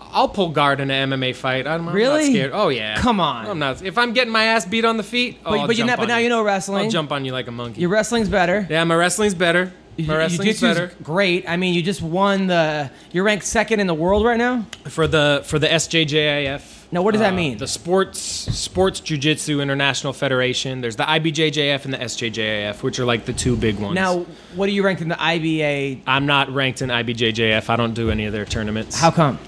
[0.00, 1.66] I'll pull guard in an MMA fight.
[1.66, 2.24] I'm, I'm Really?
[2.26, 2.50] not scared.
[2.54, 3.00] Oh yeah.
[3.00, 3.46] Come on.
[3.46, 3.82] I'm not.
[3.82, 5.96] If I'm getting my ass beat on the feet, oh, But- I'll but you know-
[5.96, 6.84] but on now you know wrestling.
[6.84, 7.80] I'll jump on you like a monkey.
[7.80, 8.66] Your wrestling's better.
[8.70, 9.72] yeah, my wrestling's better.
[9.98, 11.46] My wrestling's better great.
[11.48, 12.90] I mean, you just won the.
[13.12, 14.64] You're ranked second in the world right now.
[14.88, 16.71] for the for the SJJIF.
[16.92, 17.56] Now, what does that uh, mean?
[17.56, 20.82] The Sports Sports Jiu-Jitsu International Federation.
[20.82, 23.94] There's the IBJJF and the SJJIF, which are like the two big ones.
[23.94, 26.02] Now, what are you ranked in the IBA?
[26.06, 27.70] I'm not ranked in IBJJF.
[27.70, 29.00] I don't do any of their tournaments.
[29.00, 29.38] How come?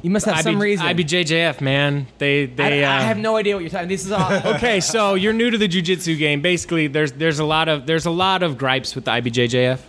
[0.00, 0.86] You must have some IB reason.
[0.86, 2.06] IBJJF, man.
[2.16, 2.82] They they.
[2.82, 3.88] I uh, have no idea what you're talking.
[3.88, 4.32] This is all.
[4.54, 6.40] okay, so you're new to the jujitsu game.
[6.40, 9.80] Basically, there's there's a lot of there's a lot of gripes with the IBJJF,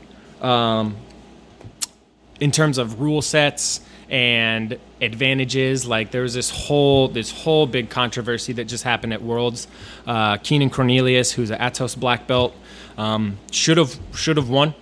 [0.43, 0.97] um,
[2.41, 3.79] in terms of rule sets
[4.09, 5.85] and advantages.
[5.87, 9.67] Like there was this whole this whole big controversy that just happened at Worlds.
[10.05, 12.53] Uh, Keenan Cornelius, who's an Atos black belt,
[12.97, 14.73] um, should have should have won.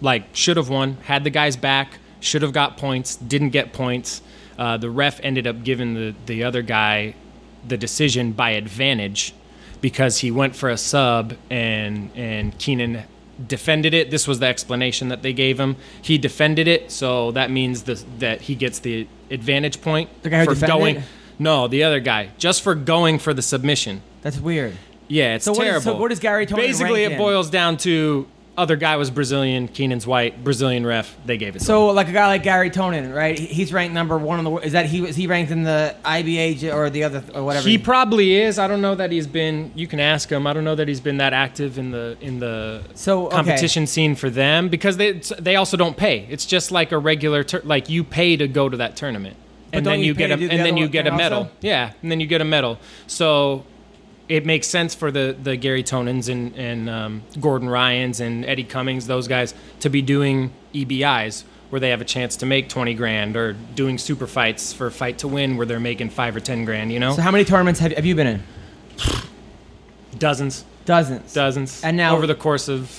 [0.00, 0.96] Like should have won.
[1.04, 1.98] Had the guys back.
[2.20, 3.16] Should have got points.
[3.16, 4.22] Didn't get points.
[4.58, 7.14] Uh, the ref ended up giving the the other guy
[7.66, 9.34] the decision by advantage.
[9.80, 13.04] because he went for a sub and and Keenan
[13.46, 14.10] defended it.
[14.10, 15.76] This was the explanation that they gave him.
[16.02, 20.40] He defended it, so that means the, that he gets the advantage point The guy
[20.40, 21.02] who for defended going.
[21.38, 24.02] No, the other guy, just for going for the submission.
[24.22, 24.74] That's weird.
[25.06, 25.82] Yeah, it's So what is- terrible.
[25.82, 27.18] so what does Garry Tonon Basically, it in?
[27.18, 28.26] boils down to
[28.58, 31.16] other guy was Brazilian, Keenan's white, Brazilian ref.
[31.24, 31.60] They gave it.
[31.60, 31.66] to him.
[31.66, 33.38] So like a guy like Garry Tonon, right?
[33.38, 34.64] He's ranked number one in the world.
[34.66, 37.68] Is that he was he ranked in the IBA or the other or whatever?
[37.68, 38.58] He probably is.
[38.58, 39.72] I don't know that he's been.
[39.74, 40.46] You can ask him.
[40.46, 43.36] I don't know that he's been that active in the in the So, okay.
[43.36, 46.26] competition scene for them because they they also don't pay.
[46.28, 49.36] It's just like a regular tur- like you pay to go to that tournament,
[49.72, 51.38] and then you you get a and then you get a medal.
[51.44, 51.50] also?
[51.60, 52.78] Yeah, and then you get a medal.
[53.06, 53.64] So
[54.28, 58.64] it makes sense for the the Garry Tonons and and um, Gordon Ryan's and Eddie
[58.64, 62.94] Cummings, those guys, to be doing EBIs where they have a chance to make 20
[62.94, 66.64] grand or doing super fights for fight to win where they're making five or 10
[66.64, 67.14] grand, you know?
[67.14, 68.42] So how many tournaments have, have you been in?
[70.18, 70.64] Dozens.
[70.86, 71.34] Dozens.
[71.34, 71.84] Dozens.
[71.84, 72.90] And now- over the course of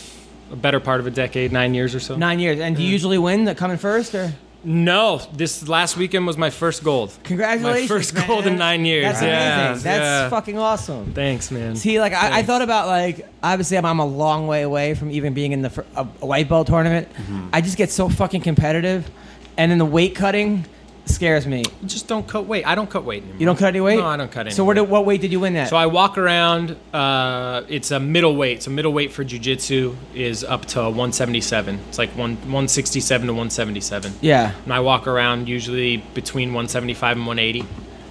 [0.52, 2.16] a better part of a decade, nine years or so.
[2.16, 2.60] Nine years.
[2.60, 4.34] And do you usually win the coming first or?
[4.64, 7.18] No, this last weekend was my first gold.
[7.24, 7.90] Congratulations.
[7.90, 8.28] My first man.
[8.28, 9.06] gold in nine years.
[9.06, 9.84] That's Yeah, amazing.
[9.84, 10.30] That's yeah.
[10.30, 11.14] fucking awesome.
[11.14, 11.78] Thanks, man.
[11.78, 15.12] See, like I, I thought about like obviously I'm, I'm a long way away from
[15.12, 17.08] even being in the a white belt tournament.
[17.14, 17.50] Mm-hmm.
[17.54, 19.10] I just get so fucking competitive,
[19.56, 20.66] and then the weight cutting
[21.10, 21.64] scares me.
[21.86, 22.66] just don't cut weight.
[22.66, 23.40] I don't cut weight anymore.
[23.40, 23.98] You don't cut any weight.
[23.98, 24.52] No, I don't cut any.
[24.52, 24.84] So what, weight.
[24.84, 25.70] did, what weight did you win that?
[25.70, 26.76] So I walk around.
[26.94, 28.64] Uh, it's a middleweight.
[28.64, 31.80] So middleweight for jujitsu is up to 177.
[31.90, 34.14] It's like one 167 to 177.
[34.22, 34.54] yeah.
[34.64, 37.66] And I walk around usually between 175 and 180.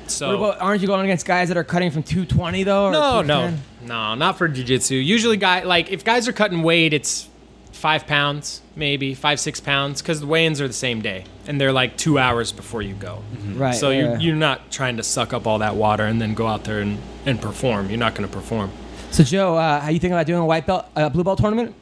[0.06, 2.90] So What about, aren't you going against guys that are cutting from 220 though?
[2.90, 5.04] No, no, no, not for jujitsu.
[5.04, 7.28] Usually, guy like if guys are cutting weight, it's
[7.72, 11.72] five pounds, maybe five six pounds, because the weigh-ins are the same day, and they're
[11.72, 13.22] like two hours before you go.
[13.54, 13.74] Right.
[13.74, 14.00] So yeah.
[14.00, 16.80] you're you're not trying to suck up all that water and then go out there
[16.80, 17.88] and, and perform.
[17.88, 18.70] You're not going to perform.
[19.11, 21.74] So Joe, uh, how you think about doing a white belt, uh, blue belt tournament?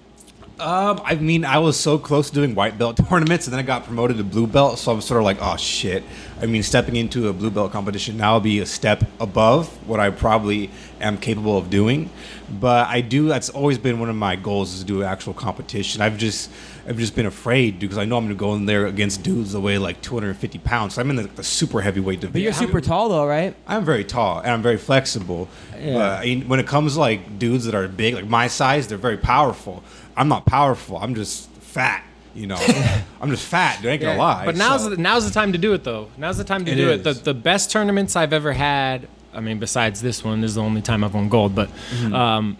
[0.59, 3.63] Um, I mean, I was so close to doing white belt tournaments, and then I
[3.63, 4.79] got promoted to blue belt.
[4.79, 6.05] So I'm sort of like, oh shit.
[6.41, 9.99] I mean, stepping into a blue belt competition now will be a step above what
[9.99, 12.09] I probably am capable of doing.
[12.49, 13.27] But I do.
[13.27, 16.01] That's always been one of my goals is to do actual competition.
[16.01, 16.51] I've just,
[16.89, 19.53] I've just been afraid because I know I'm going to go in there against dudes
[19.53, 20.95] that weigh like 250 pounds.
[20.95, 22.33] So I'm in the, the super heavyweight division.
[22.33, 23.55] But you're super tall though, right?
[23.67, 25.49] I'm very tall and I'm very flexible.
[25.79, 25.95] Yeah.
[25.95, 28.87] But I mean, when it comes to like dudes that are big, like my size,
[28.87, 29.83] they're very powerful.
[30.17, 30.97] I'm not powerful.
[30.99, 32.05] I'm just fat.
[32.35, 32.57] You know,
[33.21, 33.79] I'm just fat.
[33.81, 34.45] Dude, I ain't gonna lie.
[34.45, 36.09] But now's so- the, now's the time to do it, though.
[36.19, 37.03] Now's the time to It do it.
[37.03, 39.09] The the best tournaments I've ever had.
[39.35, 41.55] I mean, besides this one, this is the only time I've won gold.
[41.55, 42.15] But Mm-hmm.
[42.15, 42.57] um,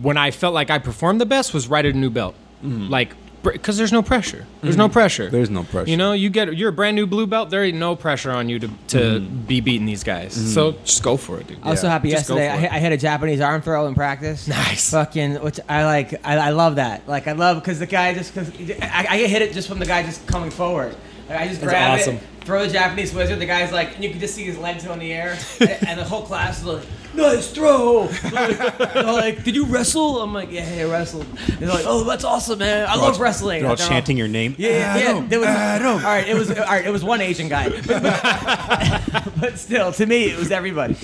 [0.00, 3.14] when I felt like I performed the best was right at a new belt, like
[3.42, 4.46] because there's no pressure.
[4.62, 5.24] There's no pressure.
[5.24, 5.34] Mm-hmm.
[5.34, 5.90] There's no pressure.
[5.90, 7.50] You know, you get you're a brand new blue belt.
[7.50, 10.34] There ain't no pressure on you to to be beating these guys.
[10.54, 11.58] So just go for it, dude.
[11.62, 12.50] I was so happy Just yesterday.
[12.50, 14.48] I, for hit- I hit a Japanese arm throw in practice.
[14.48, 14.90] Nice.
[14.90, 16.14] Fucking, which I like.
[16.24, 17.08] I, I love that.
[17.08, 18.50] Like I love because the guy just because
[18.82, 20.96] I, I get hit it just from the guy just coming forward.
[21.28, 22.16] Like, I just That's grab awesome.
[22.16, 23.38] it, throw the Japanese wizard.
[23.38, 25.70] The guy's like, and you can just see his legs go in the air, and,
[25.88, 30.32] and the whole class is like, "Nice throw!" Like, they're like, "Did you wrestle?" I'm
[30.32, 31.26] like, "Yeah, yeah, I wrestled."
[31.58, 32.86] They're like, "Oh, that's awesome, man!
[32.88, 34.54] I love wrestling." They're all They're chanting your name.
[34.58, 35.08] Yeah, yeah, yeah.
[35.10, 35.86] Adam, There was, Adam.
[35.96, 36.84] all right, it was all right.
[36.84, 40.96] It was one Asian guy, but, but, but still, to me, it was everybody.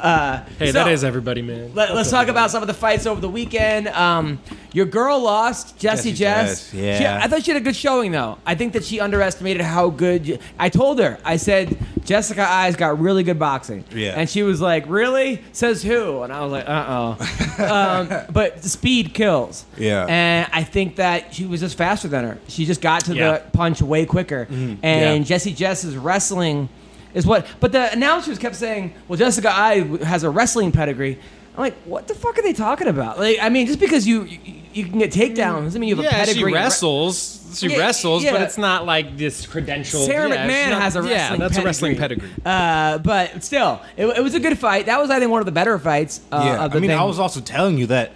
[0.00, 1.72] Uh, Hey, so, that is everybody, man.
[1.74, 3.88] Let, us talk about some of the fights over the weekend.
[3.88, 4.40] Um,
[4.72, 6.70] your girl lost, Jessie Jessie Jess.
[6.70, 6.98] Jess, yeah.
[6.98, 8.38] She- I thought she had a good showing, though.
[8.46, 10.38] I think that she underestimated how good.
[10.58, 13.84] I told her, I said, Jessica Eye's got really good boxing.
[13.94, 14.14] Yeah.
[14.16, 15.29] And she was like, really?
[15.52, 16.22] Says who?
[16.22, 16.84] And I was like, uh
[17.18, 18.08] oh.
[18.18, 19.64] um, but speed kills.
[19.76, 20.06] Yeah.
[20.08, 22.38] And I think that she was just faster than her.
[22.48, 23.38] She just got to Yeah.
[23.38, 24.46] the punch way quicker.
[24.50, 25.18] And Yeah.
[25.18, 26.68] Jesse Jess's wrestling
[27.14, 27.46] is what.
[27.60, 31.18] But the announcers kept saying, "Well, Jessica Eye has a wrestling pedigree."
[31.56, 33.18] I'm like, what the fuck are they talking about?
[33.18, 34.38] Like, I mean, just because you you,
[34.72, 36.34] you can get takedowns doesn't mean you have a yeah, pedigree.
[36.34, 37.39] she in re- wrestles.
[37.54, 40.00] She Yeah, wrestles, but it's not like this credential.
[40.00, 42.30] Sara yeah, McMann not- has a wrestling Yeah, that's a wrestling pedigree.
[42.44, 44.86] Uh, but still, it, it was a good fight.
[44.86, 46.20] That was, I think, one of the better fights.
[46.30, 46.98] Uh, yeah, of the I mean, thing.
[46.98, 48.12] I was also telling you that,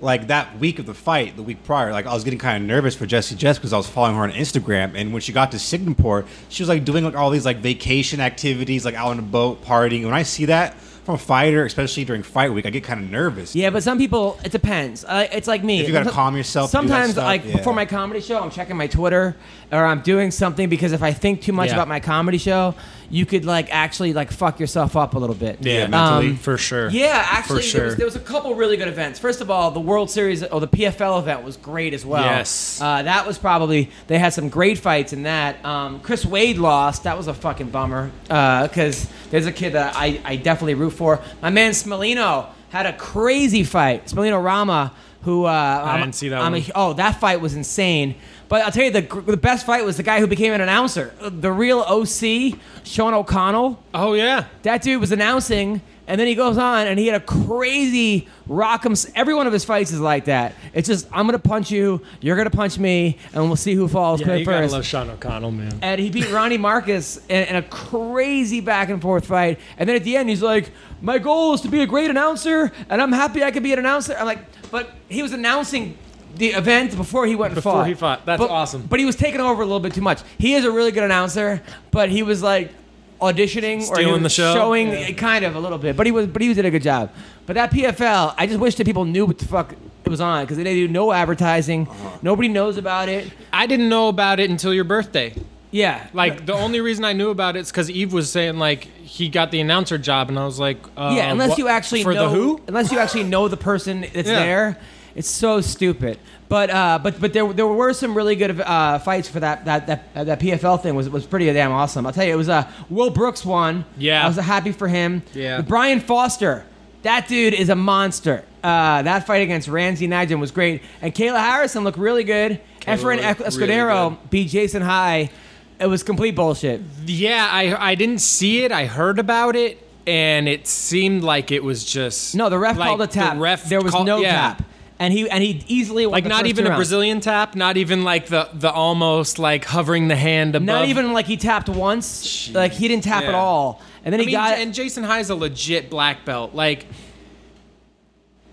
[0.00, 2.68] like that week of the fight, the week prior, like I was getting kind of
[2.68, 5.50] nervous for Jessie Jess because I was following her on Instagram, and when she got
[5.52, 9.18] to Singapore, she was like doing like all these like vacation activities, like out on
[9.18, 10.04] a boat, partying.
[10.04, 10.76] When I see that
[11.08, 13.56] from a fighter, especially during fight week, I get kind of nervous.
[13.56, 15.06] Yeah, but some people, it depends.
[15.06, 15.80] Uh, it's like me.
[15.80, 17.56] If you gotta calm yourself to do that Sometimes, stuff, like yeah.
[17.56, 19.34] before my comedy show, I'm checking my Twitter
[19.72, 21.76] or I'm doing something because if I think too much Yeah.
[21.76, 22.74] about my comedy show,
[23.10, 25.58] you could like actually like fuck yourself up a little bit.
[25.62, 26.28] Yeah, mentally.
[26.32, 26.90] Um, for sure.
[26.90, 29.18] Yeah, actually, For there, was, there was a couple really good events.
[29.18, 32.22] First of all, the World Series or the PFL event was great as well.
[32.22, 32.78] Yes.
[32.82, 35.64] uh, that was probably they had some great fights in that.
[35.64, 37.04] Um, Chris Wade lost.
[37.04, 41.20] That was a fucking bummer because there's a kid that I, I definitely root for.
[41.40, 44.06] My man Smolino had a crazy fight.
[44.06, 45.50] Smolino Rama, who uh,
[45.84, 46.60] I didn't see that I'm one.
[46.60, 48.16] A, oh, that fight was insane.
[48.48, 51.14] But I'll tell you, the the best fight was the guy who became an announcer,
[51.20, 53.82] the real OC, Sean O'Connell.
[53.94, 54.46] Oh yeah.
[54.62, 59.08] That dude was announcing, and then he goes on, and he had a crazy rock'em.
[59.14, 60.54] Every one of his fights is like that.
[60.74, 64.20] It's just I'm gonna punch you, you're gonna punch me, and we'll see who falls
[64.20, 65.78] Yeah, you gotta love Sean O'Connell, man.
[65.82, 69.60] and he beat Ronnie Marcus in, in a crazy back and forth fight.
[69.76, 70.70] And then at the end, he's like,
[71.02, 73.78] "My goal is to be a great announcer, and I'm happy I could be an
[73.78, 74.40] announcer." I'm like,
[74.70, 75.96] but he was announcing
[76.36, 77.86] the event before he went and Before fought.
[77.88, 78.24] he fought.
[78.26, 78.82] That's But- awesome.
[78.88, 80.20] But he was taking over a little bit too much.
[80.38, 82.70] He is a really good announcer, but he was like
[83.20, 84.54] auditioning or he Stealing was the show?
[84.54, 85.12] showing Yeah.
[85.12, 85.96] kind of a little bit.
[85.96, 87.10] But he was, but he did a good job.
[87.46, 89.72] But that PFL, I just wish that people knew what the fuck
[90.04, 91.88] it was on because they do no advertising.
[92.22, 93.30] Nobody knows about it.
[93.52, 95.34] I didn't know about it until your birthday.
[95.70, 98.84] Yeah, Like the only reason I knew about it is because Eve was saying like
[98.84, 102.02] he got the announcer job, and I was like, uh, Yeah, unless what- you actually
[102.04, 102.60] for know the who.
[102.68, 104.38] unless you actually know the person that's Yeah.
[104.38, 104.78] there,
[105.14, 106.18] it's so stupid.
[106.48, 109.86] But uh, but but there there were some really good uh, fights for that that
[109.86, 112.06] that uh, that PFL thing was was pretty damn awesome.
[112.06, 113.84] I'll tell you, it was uh, Will Brooks won.
[113.98, 114.24] Yeah.
[114.24, 115.22] I was happy for him.
[115.34, 115.60] Yeah.
[115.60, 116.64] Brian Foster,
[117.02, 118.44] that dude is a monster.
[118.64, 122.60] Uh, that fight against Ramsey Nijem was great, and Kayla Harrison looked really good.
[122.82, 125.30] Efren Escudero really beat Jason High.
[125.78, 126.80] It was complete bullshit.
[127.04, 128.72] Yeah, I I didn't see it.
[128.72, 132.88] I heard about it, and it seemed like it was just No, the ref like,
[132.88, 133.34] called a tap.
[133.34, 134.32] The ref there was called- no yeah.
[134.32, 134.62] tap,
[134.98, 136.78] and he and he easily won Like the not first even two a rounds.
[136.78, 140.66] Brazilian tap, not even like the the almost like hovering the hand above.
[140.66, 142.52] Not even like he tapped once.
[142.52, 143.80] Like he didn't tap at all.
[144.04, 146.54] And then I he mean, got and Jason High's a legit black belt.
[146.54, 146.86] Like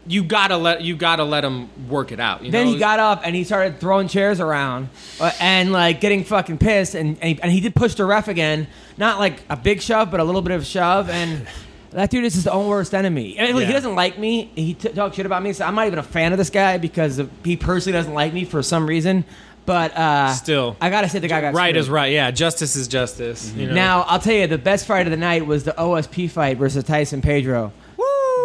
[0.08, 2.43] you gotta let you gotta let him work it out.
[2.43, 2.73] You then know?
[2.73, 6.93] he got up and he started throwing chairs around uh, and like getting fucking pissed
[6.93, 8.67] and and he, and he did push the ref again.
[8.97, 11.47] Not like a big shove, but a little bit of shove and.
[11.95, 13.38] That dude is his own worst enemy.
[13.38, 13.77] And, like, He Yeah.
[13.77, 14.51] doesn't like me.
[14.55, 15.53] He t- talks shit about me.
[15.53, 18.34] So I'm not even a fan of this guy because of, he personally doesn't like
[18.34, 19.23] me for some reason.
[19.65, 20.75] But uh, Still.
[20.79, 21.77] I gotta say the guy got right screwed.
[21.77, 22.12] is right.
[22.12, 23.51] Yeah, justice is justice.
[23.55, 23.73] You know?
[23.73, 26.84] Now I'll tell you the best fight of the night was the OSP fight versus
[26.84, 27.71] Tyson Pedro.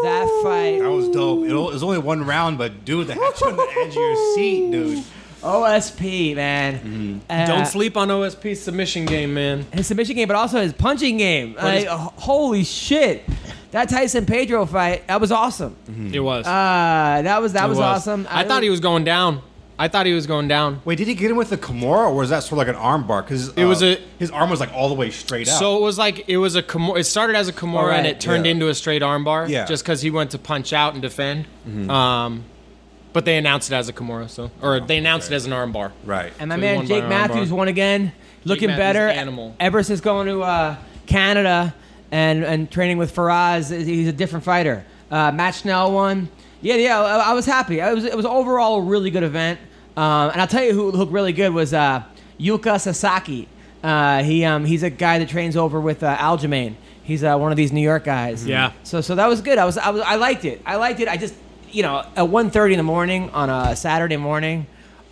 [0.03, 1.45] That fight, That was dope.
[1.47, 4.35] It was only one round, but dude, they had you on the edge of your
[4.35, 5.05] seat, dude.
[5.43, 7.21] OSP man.
[7.29, 9.67] Uh, don't sleep on OSP's submission game, man.
[9.73, 11.55] his submission game, but also his punching game.
[11.55, 13.25] Like, his- h- holy shit!
[13.73, 15.77] That Tyson Pedro fight, that was awesome.
[16.13, 16.45] It was.
[16.47, 18.27] Uh, that was that It was, awesome.
[18.31, 19.43] I, thought he was going down.
[19.79, 20.83] I thought he was going down.
[20.85, 22.75] Wait, did he get him with the Kimura, or was that sort of like an
[22.75, 23.23] arm bar?
[23.23, 25.59] Because It was a- his arm was like all the way straight out.
[25.59, 26.99] So it was like it was a Kimura.
[26.99, 27.99] It started as a Kimura Alright.
[27.99, 28.51] and it turned Yeah.
[28.53, 29.49] into a straight armbar.
[29.49, 29.65] Yeah.
[29.67, 31.47] Just because he went to punch out and defend.
[31.89, 32.45] Um,
[33.13, 35.93] but they announced it as a Kimura, so or they announced it as an armbar.
[36.05, 36.33] right.
[36.39, 37.53] And my So man Jake Matthews armbar.
[37.57, 38.13] won again,
[38.45, 39.09] looking Matthews, better.
[39.09, 39.55] animal.
[39.61, 41.75] Ever since going to uh, Canada
[42.11, 44.85] and and training with Firas, he's a different fighter.
[45.11, 46.29] Uh, Matt Schnell won.
[46.63, 47.81] Yeah, yeah, I, I was happy.
[47.81, 49.59] I was, it was overall a really good event.
[49.97, 52.03] Um, and I'll tell you who looked really good was uh,
[52.39, 53.49] Yuta Sasaki.
[53.83, 56.75] Uh, he um, he's a guy that trains over with uh, Aljamain.
[57.03, 58.47] He's uh, one of these New York guys.
[58.47, 58.73] Yeah.
[58.85, 59.59] So so that was good.
[59.59, 60.61] I was I was I liked it.
[60.67, 61.09] I liked it.
[61.09, 61.35] I just
[61.73, 64.67] you know at 1.30 in the morning on a Saturday morning,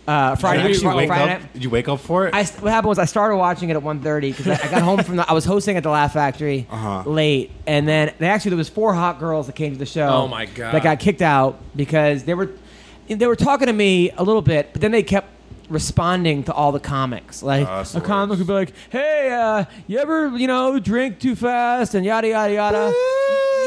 [0.07, 1.41] uh, Friday, Did you Friday, wake Friday up?
[1.41, 1.53] night.
[1.53, 2.33] Did you wake up for it?
[2.33, 5.03] I, what happened was I started watching it at 1.30 because I, I got home
[5.03, 7.03] from the I was hosting at the Laugh Factory Uh-huh.
[7.09, 10.07] late, and then they actually there was four hot girls that came to the show.
[10.07, 10.73] Oh, my God.
[10.73, 12.49] That got kicked out because they were
[13.07, 15.27] they were talking to me a little bit, but then they kept
[15.69, 17.43] responding to all the comics.
[17.43, 21.35] Like that's a comic would be like, "Hey, uh, you ever you know drink too
[21.35, 22.93] fast and yada yada yada."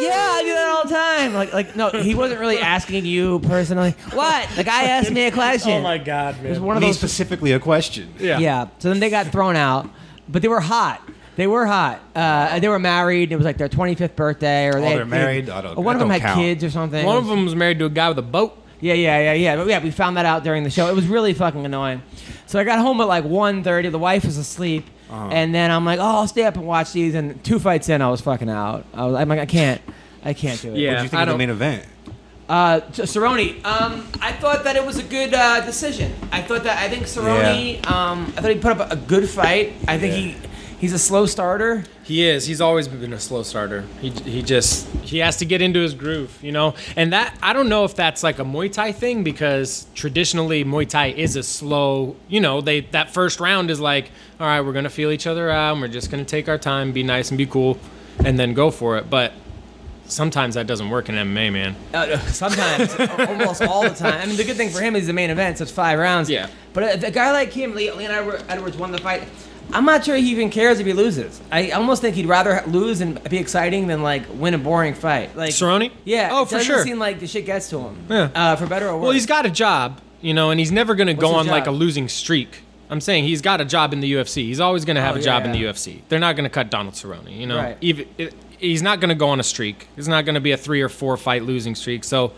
[0.03, 1.35] Yeah, I do that all the time.
[1.35, 3.95] Like, like no, he wasn't really asking you personally.
[4.13, 4.49] What?
[4.57, 5.73] The guy asked me a question.
[5.73, 6.47] Oh my god, man!
[6.47, 8.13] It was one of Me those specifically a question.
[8.19, 8.39] Yeah.
[8.39, 8.69] yeah.
[8.79, 9.89] So then they got thrown out,
[10.29, 11.01] but they were hot.
[11.37, 12.01] They were hot.
[12.15, 13.33] Uh, they were married.
[13.33, 15.49] It was like their 25th birthday, or they Oh, had they're married?
[15.49, 16.41] I don't- or one that of them don't had count.
[16.41, 17.07] kids or something.
[17.07, 18.59] One of them was married to a guy with a boat.
[18.81, 19.57] Yeah, yeah, yeah, yeah.
[19.57, 20.89] But yeah, we found that out during the show.
[20.89, 22.03] It was really fucking annoying.
[22.47, 23.91] So I got home at like 1.30.
[23.91, 24.85] The wife was asleep.
[25.13, 25.29] Uh-huh.
[25.31, 27.15] And then I'm like, oh, I'll stay up and watch these.
[27.15, 28.87] And two fights in, I was fucking out.
[28.95, 29.81] I was, I'm like, I can't.
[30.25, 30.79] I can't do it.
[30.79, 30.91] Yeah.
[30.91, 31.87] What did you think I of the don't- main event?
[32.49, 36.13] Uh, T- Cerrone, um, I thought that it was a good uh, decision.
[36.33, 39.73] I thought that I think Cerrone, um, I thought he put up a good fight.
[39.89, 40.37] I think he
[40.83, 41.85] he's a slow starter.
[42.03, 42.45] He is.
[42.45, 43.85] He's always been a slow starter.
[44.03, 46.75] He he just he has to get into his groove, you know.
[46.97, 50.87] And that I don't know if that's like a Muay Thai thing because traditionally Muay
[50.87, 52.17] Thai is a slow.
[52.29, 55.49] You know, they that first round is like, all right, we're gonna feel each other
[55.49, 55.73] out.
[55.73, 57.79] and We're just gonna take our time, be nice and be cool,
[58.25, 59.09] and then go for it.
[59.09, 59.33] But
[60.07, 61.77] sometimes that doesn't work in MMA, man.
[61.95, 62.95] Uh, sometimes,
[63.29, 64.21] almost all the time.
[64.21, 66.29] I mean, the good thing for him is the main event, so it's five rounds.
[66.29, 66.49] Yeah.
[66.75, 69.23] But a, a guy like him, Le- Leon Edwards won the fight.
[69.73, 71.41] I'm not sure he even cares if he loses.
[71.51, 75.37] I almost think he'd rather lose and be exciting than like win a boring fight.
[75.37, 75.91] Like Cerrone?
[76.05, 76.31] Yeah.
[76.33, 76.83] Oh, it for doesn't sure.
[76.85, 77.97] Seem like the shit gets to him.
[78.09, 78.31] Yeah.
[78.35, 79.03] Uh, for better or worse.
[79.03, 81.67] Well, he's got a job, you know, and he's never going to go on like
[81.67, 82.61] a losing streak.
[82.91, 84.45] I'm saying he's got a job in the UFC.
[84.45, 85.65] He's always going to have Oh, a job yeah, in the.
[85.65, 86.03] UFC.
[86.11, 87.57] They're not going to cut Donald Cerrone, you know.
[87.57, 87.79] Right.
[87.81, 89.89] Even it, he's not going to go on a streak.
[89.97, 92.05] It's not going to be a three or four fight losing streak.
[92.05, 92.33] So,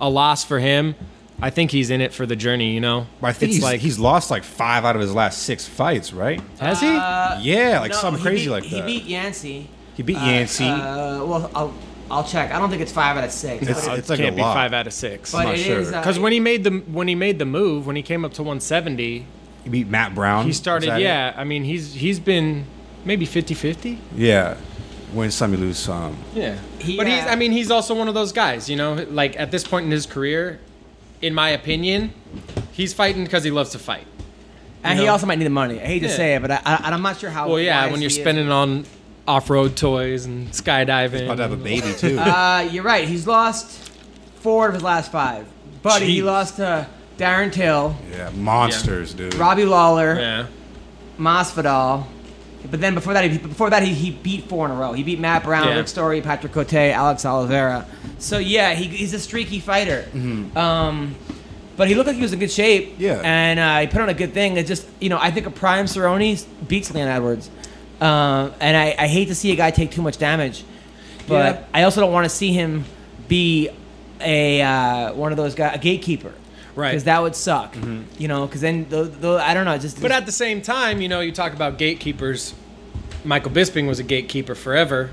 [0.00, 0.94] a loss for him.
[1.40, 3.06] I think he's in it for the journey, you know.
[3.20, 5.66] But I think It's he's, like he's lost like five out of his last six
[5.66, 6.40] fights, right?
[6.58, 6.86] has he?
[6.88, 8.70] yeah, like No, something crazy beat- like that.
[8.70, 9.68] He beat Yancy.
[9.96, 10.64] He beat Uh, Yancy.
[10.64, 11.74] Uh, well, I'll
[12.10, 12.50] I'll check.
[12.52, 13.62] I don't think it's five out of six.
[13.62, 15.30] It's- but it- it's like can't a be five out of six.
[15.32, 15.80] but not sure.
[15.80, 18.24] is, uh, Because when he made the when he made the move, when he came
[18.24, 19.24] up to 170,
[19.64, 20.44] he beat Matt Brown.
[20.46, 20.88] he started.
[20.90, 21.04] that it?
[21.04, 22.64] Yeah, I mean he's he's been
[23.04, 23.98] maybe 50-50.
[24.16, 24.56] Yeah.
[25.12, 26.16] Win some, you lose some.
[26.34, 27.22] Yeah, He, but he's.
[27.24, 28.68] uh, I mean, he's also one of those guys.
[28.68, 30.60] You know, like at this point in his career,
[31.22, 32.12] in my opinion,
[32.72, 34.06] he's fighting because he loves to fight.
[34.84, 35.80] and you he also might need the money.
[35.80, 36.12] I hate to Yeah.
[36.16, 37.48] say it, but I, I, I'm not sure how.
[37.48, 38.22] Well, yeah, when you're he is.
[38.22, 38.84] spending on
[39.26, 41.24] off-road toys and skydiving.
[41.24, 42.18] About to have a baby too.
[42.18, 43.06] Uh, you're right.
[43.06, 43.70] He's lost
[44.36, 45.46] four of his last five.
[45.82, 46.86] But he lost to
[47.18, 49.34] Darren Till, yeah, monsters, dude.
[49.34, 50.46] Robbie Lawler, yeah,
[51.18, 52.04] Masvidal.
[52.70, 54.92] But then before that, he, before that, he, he beat four in a row.
[54.92, 55.76] He beat Matt Brown, Yeah.
[55.76, 57.86] Rick Story, Patrick Cote, Alex Oliveira.
[58.18, 60.04] So yeah, he, he's a streaky fighter.
[60.56, 61.14] Um,
[61.76, 62.94] but he looked like he was in good shape.
[62.98, 63.20] Yeah.
[63.24, 64.56] And uh, he put on a good thing.
[64.56, 67.48] It just, you know, I think a prime Cerrone beats Leon Edwards.
[68.00, 70.64] Um, and I, I hate to see a guy take too much damage.
[71.28, 71.64] But Yeah.
[71.72, 72.84] I also don't want to see him
[73.28, 73.70] be
[74.20, 76.32] a uh, one of those guys, a gatekeeper.
[76.78, 76.90] Right.
[76.92, 77.74] Because that would suck.
[78.18, 80.00] You know, because then, the, the, I don't know, just.
[80.00, 82.54] but at the same time, you know, you talk about gatekeepers.
[83.24, 85.10] Michael Bisping was a gatekeeper forever,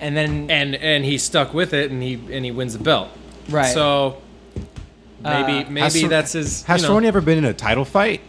[0.00, 3.08] and then and and he stuck with it, and he and he wins the belt.
[3.48, 3.72] Right.
[3.72, 4.18] So
[5.24, 6.62] maybe Uh, maybe Has that's his.
[6.64, 8.20] Has you know, Cerrone ever been in a title fight?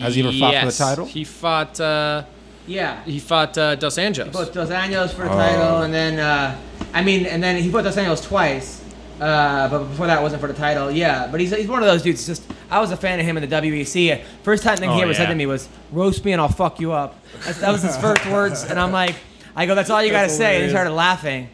[0.00, 1.04] Has he ever fought for the title?
[1.06, 1.78] He fought.
[1.78, 2.24] Uh,
[2.66, 4.32] yeah, he fought uh, Dos Anjos.
[4.32, 5.36] both Dos Anjos for the Oh.
[5.36, 6.58] title, and then uh,
[6.92, 8.81] I mean, and then he fought Dos Anjos twice.
[9.22, 10.90] Uh, but before that, it wasn't for the title.
[10.90, 12.26] Yeah, but he's, he's one of those dudes.
[12.26, 14.22] Just I was a fan of him in the WEC.
[14.42, 16.80] First time thing he Oh, ever said to me was "roast me and I'll fuck
[16.80, 19.14] you up." That's, that was his first words, and I'm like,
[19.54, 21.48] I go, "That's all you got to say." And he started laughing,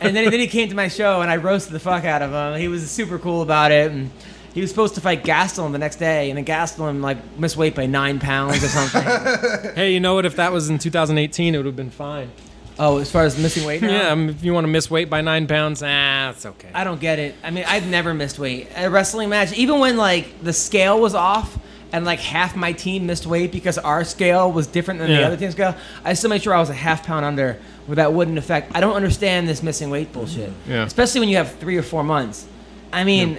[0.00, 2.30] and then then he came to my show, and I roasted the fuck out of
[2.32, 2.60] him.
[2.60, 4.10] He was super cool about it, and.
[4.54, 7.76] He was supposed to fight Gastelum the next day, and then Gastelum like missed weight
[7.76, 9.02] by nine pounds or something.
[9.76, 10.24] hey, you know what?
[10.24, 12.32] If that was in 2018, it would have been fine.
[12.78, 13.90] Oh, as far as missing weight, now?
[13.90, 16.70] Yeah, mean, if you want to miss weight by nine pounds, ah, it's okay.
[16.74, 17.34] I don't get it.
[17.42, 18.68] I mean, I've never missed weight.
[18.76, 21.58] A wrestling match, even when like the scale was off
[21.92, 25.36] and like half my team missed weight because our scale was different than the other
[25.36, 25.74] team's scale,
[26.04, 28.72] I still made sure I was a half pound under where that wouldn't affect.
[28.74, 30.52] I don't understand this missing weight bullshit.
[30.66, 30.84] Yeah.
[30.84, 32.46] Especially when you have three or four months.
[32.92, 33.38] I mean,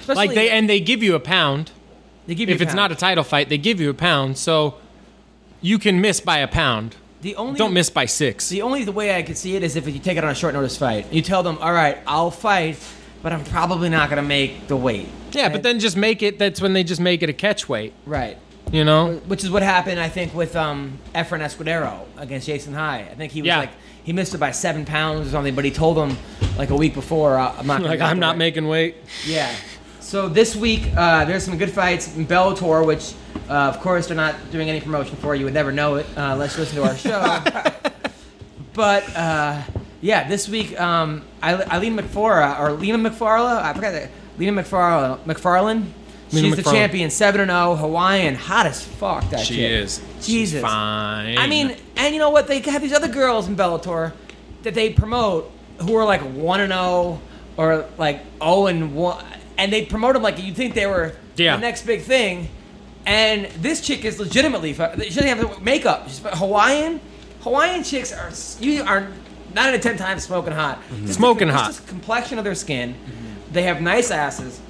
[0.00, 1.70] especially like they and they give you a pound.
[2.26, 4.76] they give you If it's not a title fight, they give you a pound, so
[5.62, 6.96] you can miss by a pound.
[7.22, 8.48] The only Don't miss by six.
[8.48, 10.34] The only the way I could see it is if you take it on a
[10.34, 11.12] short notice fight.
[11.12, 12.78] You tell them, all right, I'll fight,
[13.22, 15.08] but I'm probably not gonna make the weight.
[15.32, 16.38] Yeah, but then just make it.
[16.38, 17.92] That's when they just make it a catch weight.
[18.06, 18.36] right.
[18.72, 19.14] You know.
[19.26, 23.00] Which is what happened, I think, with um, Efren Escudero against Jason High.
[23.10, 23.58] I think he was Yeah.
[23.58, 23.70] like
[24.04, 26.16] he missed it by seven pounds or something, but he told him
[26.56, 28.94] like a week before, uh, "I'm not gonna Like I'm not weight." making weight.
[29.26, 29.52] Yeah.
[30.10, 33.14] So this week uh, there's some good fights in Bellator, which
[33.48, 35.36] uh, of course they're not doing any promotion for.
[35.36, 36.96] You would never know it uh, unless you listen to our
[37.84, 37.92] show.
[38.74, 39.62] but uh,
[40.00, 45.94] yeah, this week um, Eileen McFora or Lena McFarla, I forgot that Lena McFarla, Macfarlane.
[46.32, 46.74] Lena She's the Macfarlane.
[46.80, 49.30] champion, seven and zero, Hawaiian, hot as fuck.
[49.30, 49.70] That She chick.
[49.70, 49.98] is.
[50.20, 50.54] Jesus.
[50.54, 51.38] She's fine.
[51.38, 52.48] I mean, and you know what?
[52.48, 54.12] They have these other girls in Bellator
[54.64, 55.52] that they promote
[55.82, 57.20] who are like one and zero
[57.56, 59.24] or like zero and one,
[59.60, 61.56] and they promote them like you think they were Yeah.
[61.56, 62.48] the next big thing.
[63.06, 66.08] And this chick is legitimately she doesn't have makeup.
[66.08, 67.00] She's Hawaiian.
[67.42, 68.30] Hawaiian chicks are
[68.64, 69.08] you are
[69.54, 70.78] nine out of ten times smoking hot.
[70.90, 71.72] Just the- Smoking just hot.
[71.74, 72.94] the complexion of their skin.
[73.52, 74.60] They have nice asses.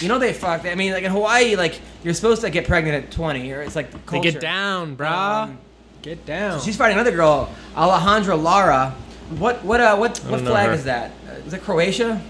[0.00, 0.66] You know they fuck.
[0.66, 3.74] I mean, like in Hawaii, like you're supposed to get pregnant at 20, or it's
[3.74, 5.44] like the they get down, brah.
[5.44, 5.58] Um,
[6.02, 6.60] get down.
[6.60, 8.94] She's fighting another girl, Alejandra Lara.
[9.38, 10.74] What what uh what what flag her.
[10.74, 11.12] is that?
[11.26, 12.20] Uh, it Croatia?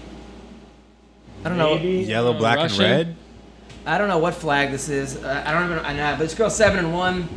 [1.45, 1.75] I don't know.
[1.77, 2.85] Yellow, Uh, black, Russian?
[2.85, 3.15] and red.
[3.85, 5.17] I don't know what flag this is.
[5.17, 5.83] Uh, I don't even.
[5.85, 7.27] I know, but this girl's seven and one.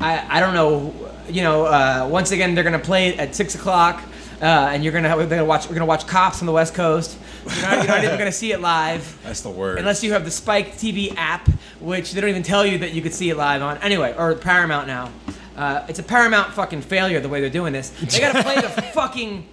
[0.00, 0.94] I I don't know.
[1.28, 4.02] You know, uh, once again they're gonna play at six o'clock,
[4.40, 7.18] uh, and you're gonna we're gonna watch we're gonna watch Cops on the West Coast.
[7.46, 9.18] You're not, you're not even gonna see it live.
[9.24, 9.78] That's the word.
[9.78, 11.48] Unless you have the Spike TV app,
[11.80, 13.78] which they don't even tell you that you could see it live on.
[13.78, 15.10] Anyway, or Paramount now.
[15.56, 17.88] Uh, it's a Paramount fucking failure the way they're doing this.
[17.88, 19.46] They gotta play the fucking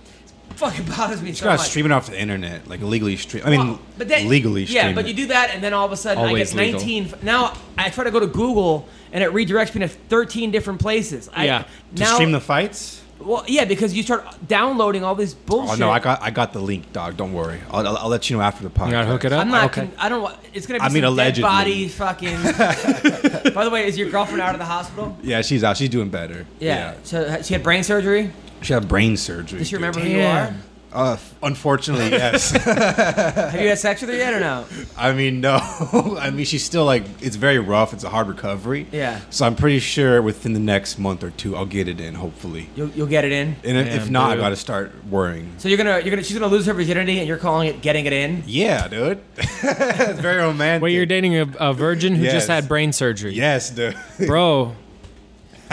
[0.56, 1.70] fucking bothers me You so gotta much.
[1.70, 3.44] stream it off the internet, like illegally stream.
[3.46, 4.86] I mean, Well, but then, legally stream.
[4.88, 5.10] Yeah, but it.
[5.10, 6.80] you do that, and then all of a sudden, I Always get legal.
[6.80, 7.06] 19.
[7.06, 10.80] f- Now I try to go to Google, and it redirects me to 13 different
[10.80, 11.30] places.
[11.34, 11.64] I, Yeah.
[11.96, 13.02] to stream the fights.
[13.20, 15.76] well, yeah, because you start downloading all this bullshit.
[15.76, 17.16] Oh no, I got I got the link, dog.
[17.16, 17.60] Don't worry.
[17.72, 18.86] I'll, I'll, I'll let you know after the podcast.
[18.88, 19.40] You gotta hook it up.
[19.42, 19.66] I'm not.
[19.66, 19.82] Okay.
[19.88, 20.22] Con- I don't.
[20.24, 21.44] want It's gonna be I mean, some allegedly.
[21.44, 21.88] dead body.
[21.88, 22.44] Fucking.
[23.54, 25.18] By the way, is your girlfriend out of the hospital?
[25.24, 25.78] Yeah, she's out.
[25.78, 26.46] She's doing better.
[26.60, 26.96] Yeah.
[27.04, 28.32] So she had brain surgery.
[28.64, 29.60] She had brain surgery.
[29.60, 29.82] Does she dude.
[29.82, 30.54] remember who you Damn.
[30.54, 30.58] are?
[30.96, 32.52] Uh, unfortunately, yes.
[32.52, 34.64] Have you had sex with her yet or no?
[34.96, 35.58] I mean, no.
[36.20, 37.94] I mean, she's still like it's very rough.
[37.94, 38.86] It's a hard recovery.
[38.92, 39.20] Yeah.
[39.32, 42.14] So I'm pretty sure within the next month or two, I'll get it in.
[42.14, 42.70] Hopefully.
[42.76, 43.56] You'll, you'll get it in.
[43.64, 45.52] And if- if Damn, not, I got to start worrying.
[45.58, 48.06] So you're gonna you're gonna she's gonna lose her virginity, and you're calling it getting
[48.06, 48.44] it in.
[48.46, 49.20] Yeah, dude.
[49.38, 50.84] it's very romantic.
[50.84, 52.34] Wait, you're dating a, a virgin who Yes.
[52.34, 53.34] just had brain surgery.
[53.34, 53.98] Yes, dude.
[54.28, 54.76] Bro,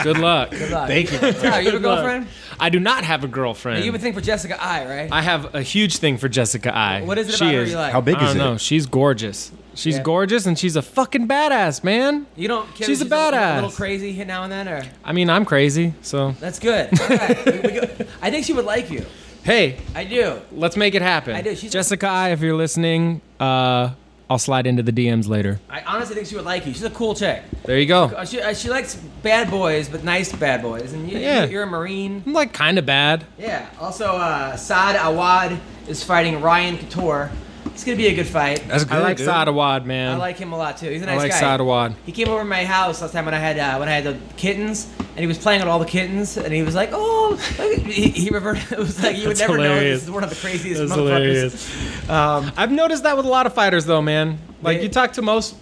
[0.03, 0.51] good luck.
[0.51, 0.87] Good luck.
[0.87, 1.17] Thank you.
[1.19, 1.81] Tyler, you have a Good luck.
[1.81, 2.27] girlfriend?
[2.59, 3.79] I do not have a girlfriend.
[3.85, 5.11] You have a thing for Jessica Eye, right?
[5.11, 7.01] I have a huge thing for Jessica Eye.
[7.01, 7.91] what is it she about her is, you like?
[7.91, 8.51] How big I is don't it?
[8.51, 8.57] know.
[8.57, 9.51] She's gorgeous.
[9.73, 10.03] She's Yeah.
[10.03, 12.27] gorgeous and she's a fucking badass, man.
[12.35, 12.73] You don't.
[12.75, 13.51] Care She's that a badass.
[13.53, 16.89] A little crazy now and then, or I mean, I'm crazy, so that's good.
[16.99, 17.45] All right.
[17.45, 19.05] We- we go- I think she would like you.
[19.43, 20.41] hey, I do.
[20.51, 21.35] let's make it happen.
[21.35, 21.55] I do.
[21.55, 23.91] She's- Jessica Eye, if you're listening, uh,
[24.31, 25.59] I'll slide into the DMs later.
[25.69, 26.71] I honestly think she would like you.
[26.71, 27.43] She's a cool chick.
[27.65, 28.05] There you go.
[28.05, 30.93] Uh, She, uh, she likes bad boys, but nice bad boys.
[30.93, 31.43] And you, Yeah.
[31.47, 32.23] you're a Marine.
[32.25, 33.25] I'm like kind of bad.
[33.37, 33.65] Yeah.
[33.77, 35.59] Also, uh, Saad Awad
[35.89, 37.29] is fighting Ryan Couture.
[37.65, 38.63] It's gonna be a good fight.
[38.69, 38.93] That's good.
[38.99, 39.25] I like dude.
[39.25, 40.13] Saad Awad, man.
[40.13, 40.89] I like him a lot too.
[40.89, 41.19] He's a nice guy.
[41.19, 41.39] I like guy.
[41.41, 41.95] Saad Awad.
[42.05, 44.05] He came over to my house last time when I had uh, when I had
[44.05, 47.20] the kittens, and he was playing with all the kittens, and he was like, "Oh,"
[47.37, 48.63] he, he reverted.
[48.71, 49.63] It was like you would That's never know.
[49.63, 49.99] hilarious.
[49.99, 52.09] This is one of the craziest That's motherfuckers.
[52.09, 54.39] Um, I've noticed that with a lot of fighters, though, man.
[54.61, 55.55] Like They- you talk to most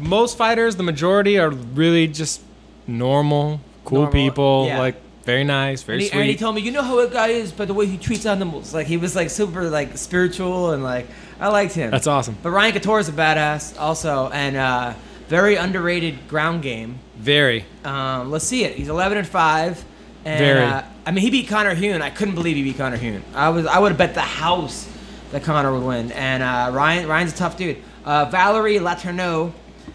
[0.00, 2.40] most fighters, the majority are really just
[2.86, 4.64] normal, cool Normal, people.
[4.66, 4.78] yeah.
[4.78, 6.20] Like very nice, very and, he, sweet.
[6.20, 8.24] and he told me, "You know how a guy is by the way he treats
[8.26, 11.06] animals." Like he was like super like spiritual and like
[11.40, 11.90] I liked him.
[11.90, 12.36] That's awesome.
[12.42, 14.94] But Ryan Couture is a badass also, and uh,
[15.28, 16.98] very underrated ground game.
[17.18, 17.64] Very.
[17.84, 18.76] Um, let's see it.
[18.76, 19.84] He's 11 and five.
[20.28, 20.64] And, Very.
[20.64, 22.02] Uh, I mean, he beat Connor Hune.
[22.02, 23.22] I couldn't believe he beat Connor Hune.
[23.34, 24.86] I was I would have bet the house
[25.30, 26.12] that Connor would win.
[26.12, 27.78] And uh, Ryan Ryan's a tough dude.
[28.04, 29.52] Uh, Valerie Letourneau,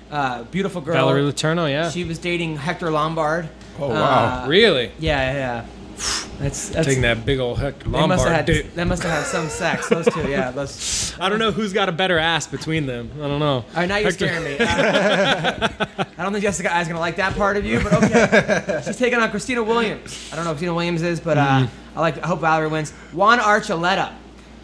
[0.10, 0.96] uh, beautiful girl.
[0.96, 1.92] Valerie Letourneau, yeah.
[1.92, 3.48] She was dating Hector Lombard.
[3.80, 4.44] Oh, wow.
[4.44, 4.92] Uh, really?
[5.00, 5.66] Yeah, yeah.
[5.96, 6.40] Yeah.
[6.40, 8.74] That's, that's Taking that big old Hector They must have had dick.
[8.74, 9.88] they must have had some sex.
[9.90, 10.52] Those two, yeah.
[10.52, 11.14] Those.
[11.20, 13.12] I don't know who's got a better ass between them.
[13.16, 13.46] I don't know.
[13.58, 14.58] All right, now you're Hector- scaring me.
[14.60, 15.70] Uh,
[16.18, 18.82] I don't think Jessica Eye's gonna like that part of you, but okay.
[18.86, 20.30] She's taking on Christina Williams.
[20.34, 21.98] I don't know who Christina Williams is, but uh, Mm-hmm.
[21.98, 22.24] I like.
[22.24, 22.92] I hope Valerie wins.
[23.14, 24.14] Juan Archuleta,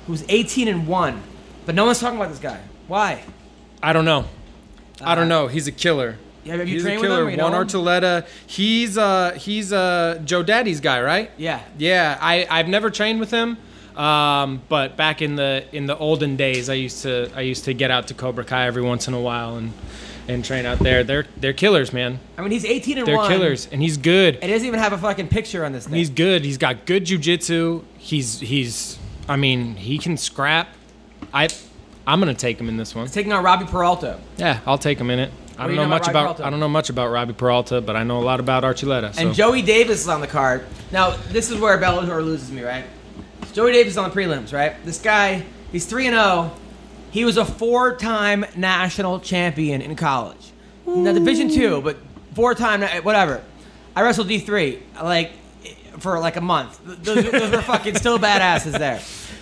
[0.07, 1.21] who's 18 and one,
[1.65, 2.59] but no one's talking about this guy.
[2.87, 3.23] Why?
[3.83, 4.25] I don't know.
[5.01, 5.47] I don't know.
[5.47, 6.17] He's a killer.
[6.49, 7.21] Yeah, have you he's trained a with killer.
[7.21, 7.27] him?
[7.27, 7.67] or you Juan him?
[7.67, 8.27] Archuleta.
[8.47, 11.31] He's uh he's uh Joe Daddy's guy, right?
[11.37, 11.61] Yeah.
[11.77, 13.57] Yeah, I I've never trained with him,
[13.95, 17.73] um, but back in the in the olden days, I used to I used to
[17.73, 19.73] get out to Cobra Kai every once in a while and
[20.27, 21.03] and train out there.
[21.03, 22.19] They're they're killers, man.
[22.37, 23.05] I mean, he's 18 and one.
[23.05, 23.31] They're one.
[23.31, 24.35] killers, and he's good.
[24.35, 25.95] And he doesn't even have a fucking picture on this thing.
[25.95, 26.45] He's good.
[26.45, 27.83] He's got good jujitsu.
[27.97, 28.97] He's he's.
[29.27, 30.69] I mean, he can scrap.
[31.33, 31.49] I
[32.07, 33.05] I'm gonna take him in this one.
[33.05, 34.19] He's taking on Robbie Peralta.
[34.37, 35.31] Yeah, I'll take him in it.
[35.59, 36.39] I do don't you know, know much about?
[36.41, 39.13] I don't know much about Robbie Peralta, but I know a lot about Archuleta.
[39.13, 39.21] So.
[39.21, 40.65] And Joey Davis is on the card.
[40.91, 42.85] Now, this is where Bellator loses me, right?
[43.53, 44.75] Joey Davis is on the prelims, right?
[44.85, 46.51] This guy, he's 3 and 0.
[47.11, 50.51] He was a four-time national champion in college.
[50.85, 51.97] Now, Division 2, but
[52.35, 53.43] four-time whatever.
[53.95, 55.31] I wrestled D3 like
[55.99, 56.79] for like a month.
[56.85, 58.95] Those, those were fucking still badasses there.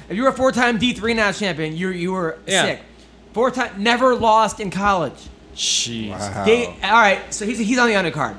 [0.09, 2.63] If you were a four-time D3 national champion, you you were Yeah.
[2.63, 2.81] sick.
[3.33, 5.27] Four-time never lost in college.
[5.57, 6.45] Jeez.
[6.45, 8.37] They, all right, so he's he's on the undercard.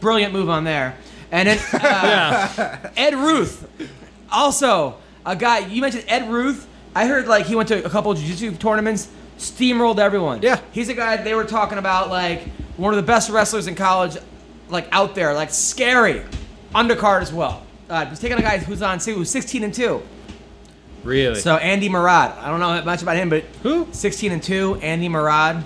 [0.00, 0.96] Brilliant move on there.
[1.30, 2.90] And then uh, Yeah.
[2.96, 3.68] Ed Ruth,
[4.30, 5.60] also a guy.
[5.60, 6.66] You mentioned Ed Ruth.
[6.94, 10.42] I heard like he went to a couple of jiu-jitsu tournaments, steamrolled everyone.
[10.42, 10.60] Yeah.
[10.72, 14.16] he's a guy they were talking about like one of the best wrestlers in college,
[14.68, 16.22] like out there, like scary,
[16.74, 17.64] undercard as well.
[17.88, 20.02] Uh, he's taking a guy who's on who's 16 and two.
[21.04, 21.40] Really?
[21.40, 23.86] So Andy Murad, I don't know much about him, but Who?
[23.92, 25.64] 16 and two, Andy Murad.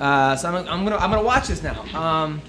[0.00, 1.84] Uh, so I'm, I'm gonna I'm gonna watch this now.
[1.94, 2.40] Um,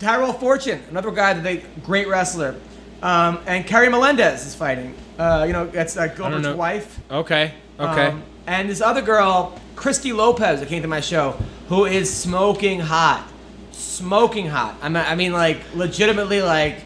[0.00, 2.56] Tyrell Fortune, another guy that they great wrestler,
[3.02, 4.94] um, and Kerry Melendez is fighting.
[5.18, 7.00] Uh, you know, that's uh, Gilbert's wife.
[7.10, 7.54] okay.
[7.78, 8.06] Okay.
[8.08, 11.32] Um, and this other girl, Christy Lopez, that came to my show,
[11.68, 13.26] who is smoking hot,
[13.72, 14.76] smoking hot.
[14.82, 16.84] I mean, I mean, like legitimately, like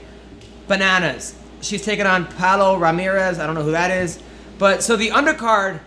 [0.68, 1.36] bananas.
[1.62, 3.38] She's taking on Paulo Ramirez.
[3.38, 4.20] I don't know who that is,
[4.58, 5.80] but so the undercard.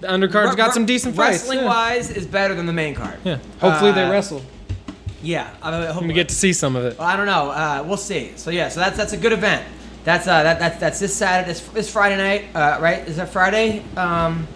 [0.00, 1.38] The undercard's got some decent fights.
[1.40, 1.66] Wrestling yeah.
[1.66, 3.18] wise, is better than the main card.
[3.24, 3.38] Yeah.
[3.60, 4.42] Hopefully they Uh, wrestle.
[5.22, 6.98] Yeah, I, mean, I hope We get to see some of it.
[6.98, 7.50] Well, I don't know.
[7.50, 8.32] Uh, we'll see.
[8.36, 9.64] So yeah, so that's that's a good event.
[10.04, 13.06] That's uh, that, that's that's this Saturday, this, this Friday night, uh, right?
[13.08, 13.82] Is that Friday?
[13.96, 14.46] Um,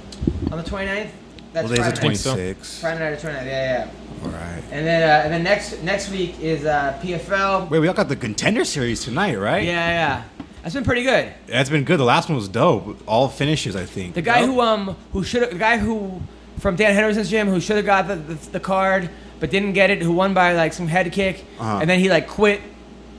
[0.52, 1.08] on the 29th.
[1.52, 2.16] That's Well, there's a Friday night.
[2.16, 2.34] so.
[2.34, 2.80] 26.
[2.80, 3.46] Friday night or 29th.
[3.46, 3.90] Yeah, yeah.
[4.24, 4.62] All right.
[4.70, 7.68] And then uh, and then next next week is uh, PFL.
[7.68, 9.64] Wait, we all got the contender series tonight, right?
[9.64, 10.22] Yeah, yeah.
[10.62, 11.32] That's been pretty good.
[11.46, 11.98] That's been good.
[11.98, 13.00] The last one was dope.
[13.06, 14.14] All finishes, I think.
[14.14, 16.20] The guy who um who should the guy who
[16.58, 19.10] from Dan Henderson's gym who should have got the, the the card
[19.40, 21.78] but didn't get it who won by like some head kick Uh-huh.
[21.80, 22.60] and then he like quit.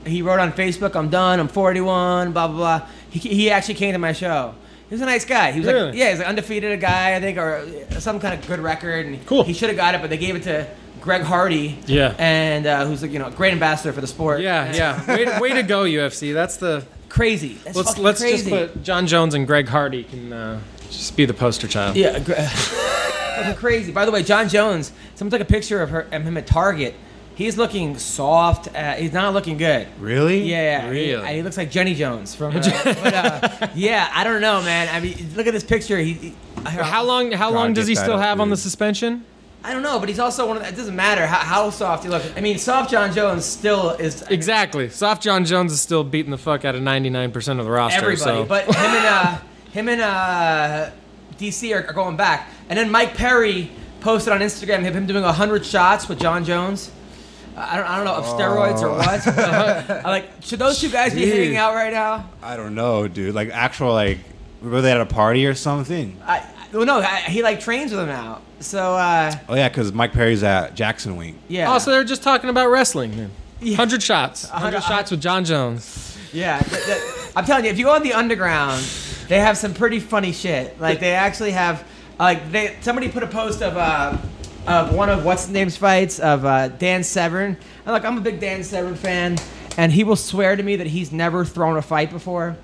[0.06, 1.40] He wrote on Facebook, "I'm done.
[1.40, 2.86] I'm 41." Blah blah blah.
[3.10, 4.54] He, he actually came to my show.
[4.88, 5.50] He was a nice guy.
[5.52, 7.66] He was like, yeah, he's an undefeated guy, I think, or
[8.00, 9.06] some kind of good record.
[9.06, 9.42] And Cool.
[9.44, 10.66] He should have got it, but they gave it to
[11.00, 11.78] Greg Hardy.
[11.86, 12.14] Yeah.
[12.18, 14.40] And uh, who's like, you know, a great ambassador for the sport.
[14.42, 15.06] Yeah, yeah.
[15.16, 16.34] Way to, way to go, UFC.
[16.34, 16.84] That's the.
[17.14, 17.54] Crazy.
[17.62, 18.50] That's Let's let's crazy.
[18.50, 20.60] just put Jon Jones and Greg Hardy can uh,
[20.90, 21.94] just be the poster child.
[21.94, 22.32] Yeah, gr-
[23.36, 23.92] fucking crazy.
[23.92, 24.90] By the way, Jon Jones.
[25.14, 26.92] Someone took a picture of her of him at Target.
[27.36, 28.74] He's looking soft.
[28.74, 29.86] Uh, he's not looking good.
[30.00, 30.42] Really?
[30.42, 31.24] Yeah, Really?
[31.28, 32.56] He, he looks like Jenny Jones from.
[32.56, 34.88] Uh, but uh, yeah, I don't know, man.
[34.92, 35.96] I mean, look at this picture.
[35.96, 36.14] He.
[36.14, 36.34] he
[36.64, 37.30] How long?
[37.30, 39.24] How Gotta long does he still up, have on the suspension?
[39.64, 40.62] I don't know, but he's also one of.
[40.62, 42.30] The, it doesn't matter how, how soft he looks.
[42.36, 44.90] I mean, soft Jon Jones still is Exactly.
[44.90, 47.98] Soft Jon Jones is still beating the fuck out of 99% of the roster.
[47.98, 48.18] everybody.
[48.18, 48.44] so.
[48.44, 49.38] But him and uh,
[49.72, 50.90] him and uh,
[51.38, 52.50] DC are, are going back.
[52.68, 56.90] And then Mike Perry posted on Instagram him, him doing hundred shots with Jon Jones.
[57.56, 59.24] I don't, I don't know if steroids or what.
[59.88, 61.32] but, I like, should those two guys be Jeez.
[61.32, 62.28] hanging out right now?
[62.42, 63.34] I don't know, dude.
[63.34, 64.18] Like actual like
[64.60, 66.20] were they at a party or something?
[66.26, 68.42] I, I- well, no, I, he like trains with him now.
[68.60, 71.36] So uh, Oh yeah, because Mike Perry's at Jackson Wink.
[71.48, 71.72] yeah.
[71.72, 73.30] Oh, so they're just talking about wrestling then.
[73.60, 73.72] Yeah.
[73.78, 74.46] 100 shots.
[74.48, 76.18] Hundred shots with Jon Jones.
[76.32, 76.98] Yeah, th- th-
[77.36, 78.82] I'm telling you, if you go on the underground,
[79.28, 80.78] they have some pretty funny shit.
[80.80, 81.86] Like they actually have,
[82.18, 84.18] like they somebody put a post of uh,
[84.66, 87.56] of one of what's the name's fights of uh, Dan Severn.
[87.86, 89.36] And look, I'm a big Dan Severn fan,
[89.78, 92.56] and he will swear to me that he's never thrown a fight before.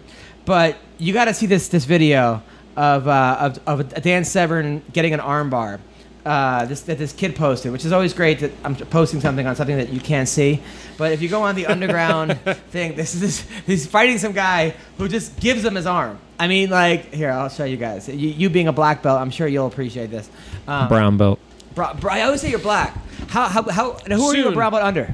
[0.44, 2.42] But you got to see this this video
[2.80, 5.80] of uh, of of Dan Severn getting an armbar.
[6.24, 9.54] Uh, this that this kid posted, which is always great that I'm posting something on
[9.56, 10.60] something that you can't see.
[10.98, 12.38] But if you go on the underground
[12.70, 16.18] thing, this is this, he's fighting some guy who just gives him his arm.
[16.38, 18.08] I mean, like here, I'll show you guys.
[18.08, 20.30] You, you being a black belt, I'm sure you'll appreciate this.
[20.66, 21.38] Um, Brown belt.
[21.74, 22.96] bro, bro, I always say you're black.
[23.28, 23.98] How how how?
[24.06, 25.12] Now who are you a brown belt under?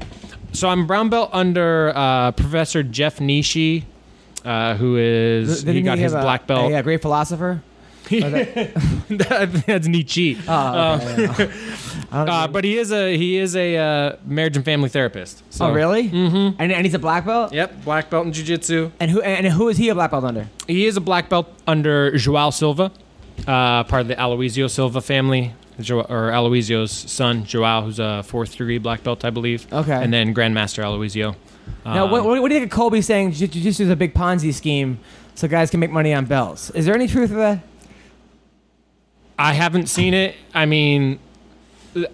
[0.53, 3.83] So I'm brown belt under uh, Professor Jeff Nishi,
[4.47, 6.71] uh, who is Didn't he got his have a- black belt.
[6.73, 7.61] A great philosopher.
[9.09, 10.37] That's Nietzsche.
[10.47, 11.33] Oh, okay, yeah.
[12.11, 12.51] I don't Uh, know.
[12.53, 15.43] but he is a he is a uh, marriage and family therapist.
[15.49, 15.65] So.
[15.67, 16.09] oh really?
[16.09, 16.55] Mm-hmm.
[16.61, 17.51] And, and he's a black belt.
[17.53, 18.91] Yep, black belt in jiu-jitsu.
[18.99, 20.47] And who and who is he a black belt under?
[20.67, 22.91] He is a black belt under Joao Silva,
[23.45, 28.51] uh, part of the Aloisio Silva family, jo- or Aloisio's son, Joao, who's a fourth
[28.57, 29.67] degree black belt, I believe.
[29.73, 29.91] Okay.
[30.01, 31.35] And then Grandmaster Aloisio.
[31.85, 33.95] Now, Um, what, what, what do you think of Colby saying jiu- jiu-jitsu is a
[33.95, 34.99] big Ponzi scheme
[35.35, 36.69] so guys can make money on belts?
[36.71, 37.59] Is there any truth to that?
[39.39, 40.35] I haven't seen it.
[40.53, 41.19] I mean,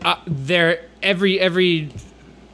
[0.03, 1.89] uh, there every every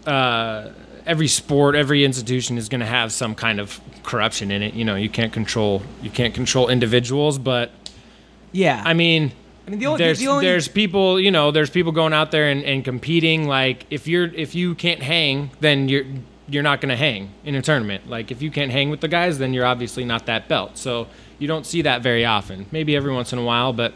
[0.05, 0.69] uh,
[1.05, 4.73] every sport, every institution is going to have some kind of corruption in it.
[4.75, 7.71] You know, you can't control you can't control individuals, but
[8.51, 8.81] Yeah.
[8.85, 9.31] I mean,
[9.65, 12.29] I mean, the only, there's the only there's people you know there's people going out
[12.31, 13.47] there and, and competing.
[13.47, 16.05] Like if you're if you can't hang, then you're
[16.49, 18.09] you're not going to hang in a tournament.
[18.09, 20.77] Like if you can't hang with the guys, then you're obviously not that belt.
[20.77, 22.65] So you don't see that very often.
[22.71, 23.93] Maybe every once in a while, but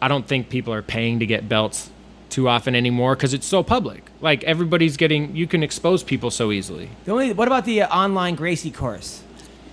[0.00, 1.90] I don't think people are paying to get belts
[2.30, 4.10] too often anymore because it's so public.
[4.20, 6.90] Like everybody's getting, you can expose people so easily.
[7.04, 9.22] The only what about the uh, online Gracie course?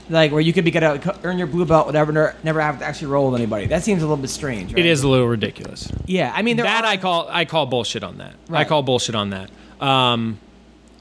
[0.10, 2.80] Like where you could be get a, earn your blue belt, whatever, never, never have
[2.80, 3.66] to actually roll with anybody.
[3.66, 4.72] That seems a little bit strange.
[4.72, 4.80] Right?
[4.80, 5.92] It is a little ridiculous.
[6.06, 8.36] Yeah, I mean there that are, I call I call bullshit on that.
[8.50, 9.50] I call bullshit on that.
[9.82, 10.40] Um,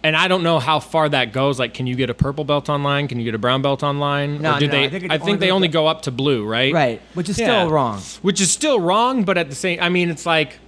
[0.05, 1.59] and I don't know how far that goes.
[1.59, 3.09] Like, can you get a purple belt online?
[3.09, 4.43] Can you get a brown belt online?
[4.43, 4.85] No, or do no, they?
[4.85, 6.73] I think I only they only go up to blue, right?
[6.75, 7.47] right, which is Yeah.
[7.47, 8.01] still wrong.
[8.21, 10.59] Which is still wrong, but at the same, I mean, it's like,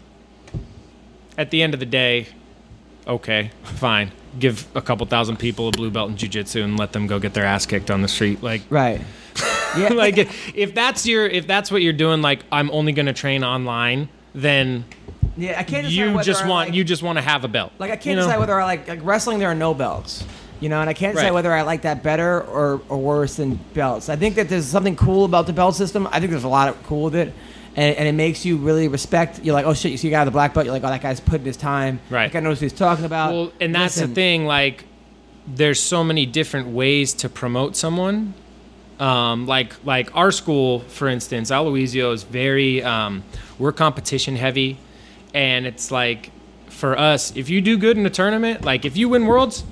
[1.37, 2.29] at the end of the day,
[3.07, 4.11] okay, fine.
[4.39, 7.35] Give a couple thousand people a blue belt in jujitsu and let them go get
[7.35, 8.43] their ass kicked on the street.
[8.43, 9.01] Like, Right.
[9.77, 9.93] Yeah.
[9.93, 10.17] like
[10.55, 14.09] if that's your if that's what you're doing like i'm only going to train online
[14.35, 14.87] then
[15.37, 15.85] yeah, I can't.
[15.85, 17.91] decide you whether just I want like, you just want to have a belt Like
[17.91, 18.23] I can't you know?
[18.23, 19.39] decide whether I like like wrestling.
[19.39, 20.25] There are no belts,
[20.61, 21.35] you know, and I can't decide Right.
[21.35, 24.09] whether I like that better or, or worse than belts.
[24.09, 26.07] I think that there's something cool about the belt system.
[26.11, 27.35] I think there's a lot of cool with it,
[27.77, 29.41] and, and it makes you really respect.
[29.45, 30.65] You're like, oh shit, you see a guy with a black belt.
[30.67, 32.01] You're like, oh, that guy's putting his time.
[32.09, 32.33] Right.
[32.33, 33.33] That guy knows what he's talking about.
[33.33, 34.85] well and that's Listen, the thing like
[35.47, 38.35] there's so many different ways to promote someone
[38.99, 43.23] um, like like our school for instance aloisio is very um,
[43.59, 44.79] we're competition heavy
[45.37, 46.31] and it's like
[46.69, 49.65] for us if you do good in a tournament like if you win worlds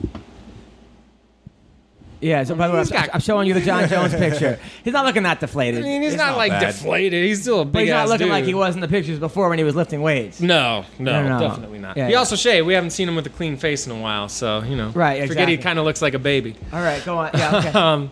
[2.20, 2.42] Yeah.
[2.44, 4.58] So by the way, I'm, got- I'm showing you the Jon Jones picture.
[4.82, 5.80] He's not looking that deflated.
[5.80, 6.60] I mean, he's not, not like bad.
[6.72, 7.22] deflated.
[7.22, 8.32] He's still a big but he's not ass looking dude.
[8.32, 10.40] like he was in the pictures before when he was lifting weights.
[10.40, 11.48] No, no, No, no.
[11.48, 11.98] definitely not.
[11.98, 12.18] Yeah, he yeah.
[12.18, 12.66] also shaved.
[12.66, 14.88] We haven't seen him with a clean face in a while, so you know.
[14.90, 16.56] Right, Forget he kind of looks like a baby.
[16.72, 17.30] All right, go on.
[17.34, 17.56] Yeah.
[17.58, 17.72] Okay.
[17.78, 18.10] Um,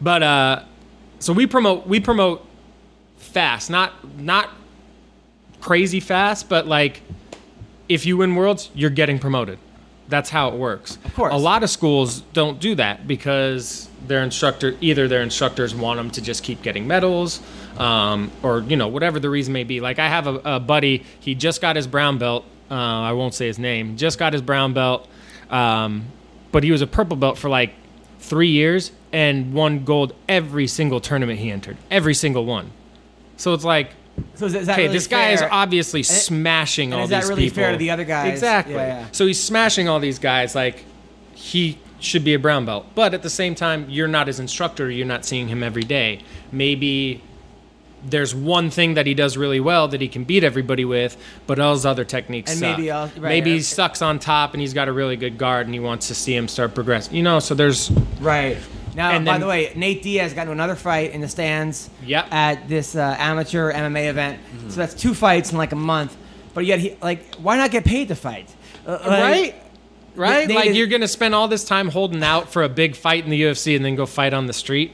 [0.00, 0.62] but uh,
[1.18, 2.46] so we promote we promote
[3.18, 4.48] fast, not not
[5.64, 7.00] crazy fast, but like
[7.88, 9.58] if you win worlds, you're getting promoted.
[10.08, 10.98] That's how it works.
[11.04, 11.32] Of course.
[11.32, 16.10] A lot of schools don't do that because their instructor either their instructors want them
[16.10, 17.40] to just keep getting medals,
[17.78, 19.80] um, or you know whatever the reason may be.
[19.80, 22.44] Like I have a, a buddy, he just got his brown belt.
[22.70, 23.96] Uh, I won't say his name.
[23.96, 25.08] Just got his brown belt,
[25.48, 26.04] um,
[26.52, 27.72] but he was a purple belt for like
[28.18, 31.78] three years and won gold every single tournament he entered.
[31.90, 32.70] Every single one.
[33.38, 33.92] So it's like
[34.34, 35.48] so is, okay, really this guy is fair?
[35.52, 37.18] obviously smashing and all these people.
[37.20, 37.56] is that really people.
[37.62, 38.32] fair to the other guys?
[38.32, 38.74] Exactly.
[38.74, 39.06] Yeah, yeah.
[39.12, 40.54] So he's smashing all these guys.
[40.54, 40.84] Like
[41.34, 44.90] he should be a brown belt, but at the same time, you're not his instructor.
[44.90, 46.20] You're not seeing him every day.
[46.52, 47.22] Maybe
[48.06, 51.58] there's one thing that he does really well that he can beat everybody with, but
[51.58, 52.76] all his other techniques And suck.
[52.76, 55.66] maybe all- right, maybe he sucks on top and he's got a really good guard
[55.66, 57.14] and he wants to see him start progressing.
[57.16, 57.90] You know, so there's
[58.20, 58.58] Right.
[58.94, 61.90] Now, And by then- the way, Nate Diaz got into another fight in the stands
[62.06, 62.26] Yep.
[62.32, 64.38] at this uh, amateur MMA event.
[64.68, 66.16] So that's two fights in like a month.
[66.54, 68.48] But yet, he like, why not get paid to fight?
[68.86, 69.54] Uh, like- right?
[70.16, 70.46] Right?
[70.48, 73.24] Nate like is- you're gonna spend all this time holding out for a big fight
[73.24, 74.92] in the UFC and then go fight on the street.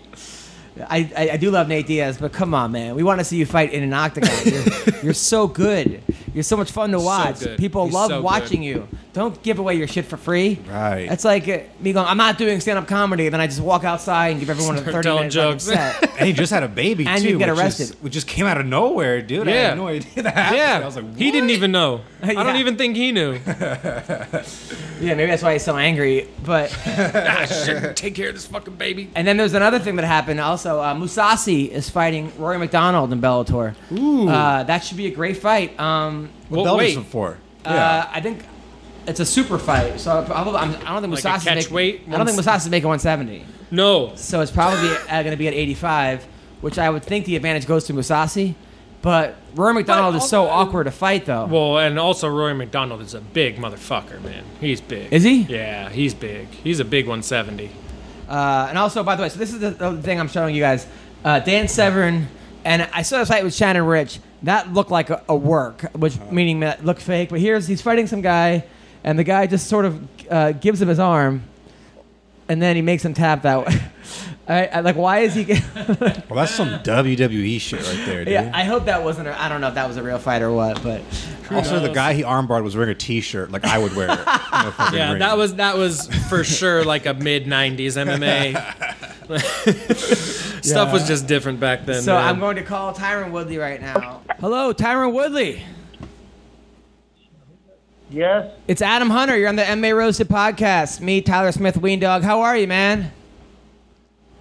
[0.89, 2.95] I, I, I do love Nate Diaz, but come on, man.
[2.95, 4.31] We want to see you fight in an octagon.
[4.45, 4.65] You're,
[5.05, 6.03] you're so good.
[6.33, 7.41] You're so much fun to watch.
[7.41, 7.59] good.
[7.59, 8.87] People He's love so watching you.
[9.13, 10.61] Don't give away your shit for free.
[10.69, 11.11] Right.
[11.11, 13.27] It's like uh, me going, I'm not doing stand up comedy.
[13.27, 15.65] And Then I just walk outside and give everyone a 30 minute jokes.
[15.65, 16.09] set.
[16.21, 17.31] And he just had a baby And too.
[17.31, 17.83] you get which arrested.
[17.85, 19.49] Is, which just came out of nowhere, dude.
[19.49, 19.69] I Yeah.
[19.71, 20.57] had no idea that happened.
[20.59, 22.03] Yeah, I was like, he didn't even know.
[22.23, 22.43] I Yeah.
[22.45, 23.39] don't even think he knew.
[23.47, 26.29] yeah, maybe that's why he's so angry.
[26.45, 29.11] But ah, shit, take care of this fucking baby.
[29.15, 30.81] And then there's another thing that happened also.
[30.81, 33.75] Uh, Mousasi is fighting Rory MacDonald in Bellator.
[33.93, 34.29] Ooh.
[34.29, 35.79] Uh, that should be a great fight.
[35.81, 37.39] Um, What Well, belt is it for?
[37.65, 38.45] uh, I think
[39.07, 39.99] it's a super fight.
[40.01, 42.03] So probably, I'm, I don't think Like a Mousasi's catch making, weight?
[42.09, 43.45] I don't think Mousasi's making 170.
[43.73, 46.25] No, So it's probably uh, going to be at 85,
[46.61, 48.55] which I would think the advantage goes to Mousasi.
[49.03, 51.47] But Rory MacDonald is so although- awkward to fight, though.
[51.47, 54.45] well, and also Rory MacDonald is a big motherfucker, man.
[54.61, 55.11] He's big.
[55.13, 55.43] Is he?
[55.43, 56.49] Yeah, he's big.
[56.49, 57.71] He's a big 170.
[58.31, 60.63] Uh, and also, by the way, so this is the, the thing I'm showing you
[60.63, 60.87] guys.
[61.25, 62.29] Uh, Dan Severn,
[62.65, 64.21] and I saw this fight with Shannon Ritch.
[64.45, 67.31] That looked like a, a work, which meaning that looked fake.
[67.31, 68.65] But here's he's fighting some guy,
[69.03, 71.43] and the guy just sort of uh, gives him his arm,
[72.49, 73.81] and then he makes him tap that way.
[74.49, 75.45] I, I, like, why is he?
[76.31, 78.33] Well, that's some WWE shit right there, dude.
[78.33, 79.29] yeah, I hope that wasn't.
[79.29, 81.03] A, I don't know if that was a real fight or what, but
[81.51, 84.11] also, the guy he armbarred was wearing a T-shirt like I would wear.
[84.13, 84.19] it
[84.67, 85.19] in fucking Yeah, ring.
[85.21, 88.55] that was that was for sure like a mid 90s MMA.
[90.65, 92.03] Stuff was just different back then.
[92.03, 92.25] so man.
[92.27, 94.23] I'm going to call Tyron Woodley right now.
[94.41, 95.63] Hello, Tyron Woodley.
[98.11, 99.37] Yes, It's Adam Hunter.
[99.39, 101.01] You're on the MMA Roasted podcast.
[101.01, 102.23] Me, Tyler Smith, Ween Dog.
[102.25, 103.13] How are you, man?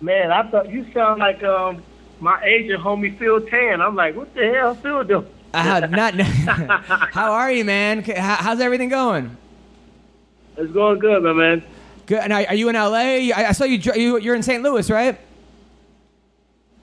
[0.02, 1.84] man, I thought you sound like um
[2.20, 3.80] my agent homie Phil Tan.
[3.82, 5.28] I'm like, what the hell Phil doing?
[5.54, 6.14] Uh, not.
[7.14, 8.02] how are you, man?
[8.04, 9.38] How- How's everything going?
[10.60, 11.64] It's going good, my man.
[12.06, 12.20] Good.
[12.20, 13.32] And are, you in LA?
[13.32, 14.20] I, I saw you, you.
[14.20, 14.62] You're in St.
[14.62, 15.18] Louis, right?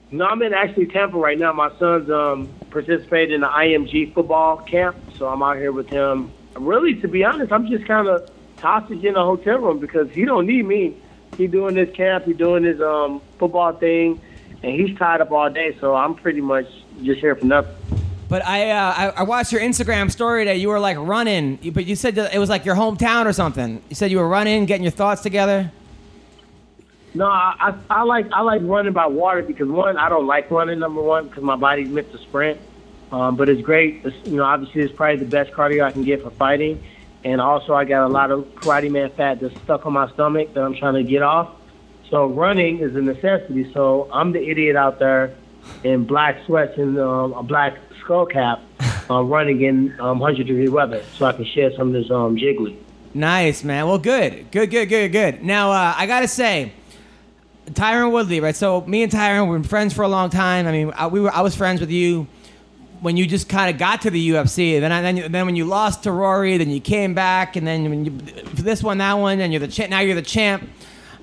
[0.09, 1.53] No, I'm in actually Tampa right now.
[1.53, 6.31] My son's um participating in the IMG football camp, so I'm out here with him.
[6.55, 10.25] Really, to be honest, I'm just kind of hostage in a hotel room because he
[10.25, 10.97] don't need me.
[11.37, 14.19] He doing this camp, he doing his um football thing,
[14.63, 15.77] and he's tied up all day.
[15.79, 16.67] So I'm pretty much
[17.03, 17.75] just here for nothing.
[18.29, 21.85] But I, uh, I, I watched your Instagram story that You were like running, but
[21.85, 23.81] you said it was like your hometown or something.
[23.89, 25.71] You said you were running, getting your thoughts together.
[27.13, 30.51] No, I, I I like I like running by water because one, I don't like
[30.51, 32.59] running number one because my body's meant to sprint.
[33.11, 34.01] Um, but it's great.
[34.03, 36.83] It's, you know, obviously it's probably the best cardio I can get for fighting,
[37.23, 40.53] and also I got a lot of Karate Man fat that's stuck on my stomach
[40.53, 41.55] that I'm trying to get off.
[42.09, 43.71] So running is a necessity.
[43.73, 45.33] So I'm the idiot out there
[45.83, 48.61] in black sweats and um, a black skull cap,
[49.09, 52.37] uh, running in um, 100 degree weather, so I can share some of this um,
[52.37, 52.77] jiggly.
[53.13, 53.85] Nice, man.
[53.85, 55.43] Well, good, good, good, good, good.
[55.43, 56.71] Now, uh, I gotta say,
[57.71, 58.55] Tyron Woodley, right?
[58.55, 60.67] So me and Tyron we've been friends for a long time.
[60.67, 62.27] I mean, I, we were I was friends with you
[63.01, 64.79] when you just kind of got to the UFC.
[64.79, 67.67] Then I, then you- then when you lost to Rory, then you came back, and
[67.67, 68.11] then when you
[68.53, 69.89] this one, that one, and you're the champ.
[69.89, 70.63] Now you're the champ.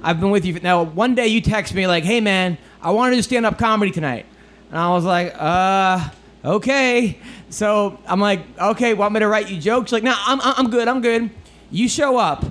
[0.03, 0.82] I've been with you now.
[0.82, 3.91] One day you text me like, "Hey man, I want to do stand up comedy
[3.91, 4.26] tonight,"
[4.70, 6.11] and I was like, "Uh."
[6.45, 7.19] Okay,
[7.49, 9.93] so I'm like, okay, want me to write you jokes?
[9.93, 11.31] Like, no, I'm, I'm good, I'm good.
[11.71, 12.45] You show up,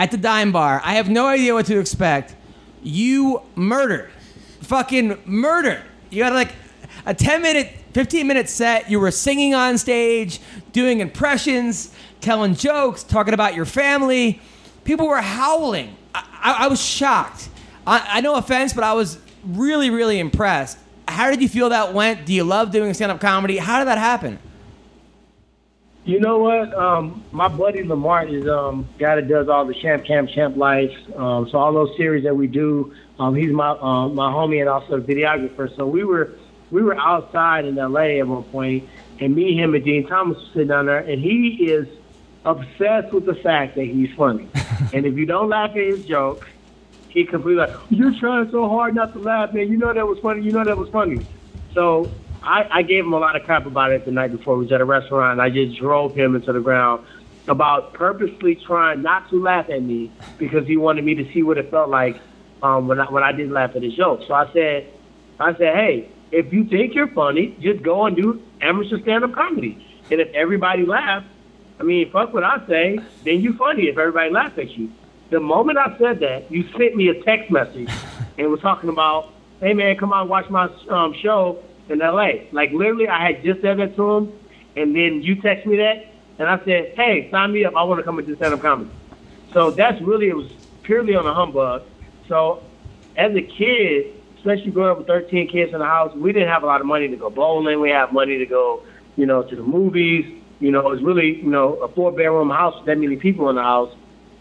[0.00, 0.80] at the dime bar.
[0.82, 2.34] I have no idea what to expect.
[2.82, 4.10] you murder.
[4.62, 5.82] fucking murder.
[6.08, 6.52] You got like
[7.04, 8.90] a 10 minute, 15 minute set.
[8.90, 10.40] You were singing on stage,
[10.72, 14.40] doing impressions, telling jokes, talking about your family.
[14.84, 15.94] People were howling.
[16.14, 17.50] I, I, I was shocked.
[17.86, 20.78] I, I no offense, but I was really, really impressed.
[21.10, 22.24] How did you feel that went?
[22.24, 23.58] Do you love doing stand up comedy?
[23.58, 24.38] How did that happen?
[26.04, 26.72] You know what?
[26.72, 30.96] Um, my buddy Lamar is um guy that does all the Champ Camp Champ Life.
[31.16, 34.68] Um, so all those series that we do, um, he's my um, my homie and
[34.68, 35.74] also a videographer.
[35.76, 36.32] So we were
[36.70, 38.20] we were outside in L.A.
[38.20, 38.88] at one point,
[39.18, 41.86] and me, him, and Dean Thomas were sitting down there, and he is
[42.44, 44.48] obsessed with the fact that he's funny.
[44.94, 46.46] and if you don't laugh at his jokes,
[47.10, 49.68] he completely like, you're trying so hard not to laugh, man.
[49.68, 50.42] You know that was funny.
[50.42, 51.26] You know that was funny.
[51.74, 52.10] So
[52.42, 54.56] I, I gave him a lot of crap about it the night before.
[54.56, 55.40] We was at a restaurant.
[55.40, 57.04] I just drove him into the ground
[57.48, 61.58] about purposely trying not to laugh at me because he wanted me to see what
[61.58, 62.16] it felt like
[62.62, 64.24] um, when I when I didn't laugh at his jokes.
[64.28, 64.88] So I said,
[65.38, 69.84] I said, hey, if you think you're funny, just go and do amateur stand-up comedy.
[70.10, 71.26] And if everybody laughs,
[71.78, 74.92] I mean, fuck what I say, then you're funny if everybody laughs at you.
[75.30, 77.90] The moment I said that, you sent me a text message
[78.38, 82.48] and was talking about, hey man, come on, watch my um, show in L.A.
[82.52, 84.32] Like literally, I had just said that to him,
[84.76, 86.06] and then you text me that,
[86.38, 87.76] and I said, hey, sign me up.
[87.76, 88.90] I want to come and do stand-up comedy.
[89.52, 90.50] So that's really it was
[90.82, 91.82] purely on a humbug.
[92.28, 92.62] So
[93.16, 96.62] as a kid, especially growing up with 13 kids in the house, we didn't have
[96.62, 97.80] a lot of money to go bowling.
[97.80, 98.82] We had money to go,
[99.16, 100.42] you know, to the movies.
[100.60, 103.48] You know, it was really, you know, a four bedroom house with that many people
[103.50, 103.94] in the house.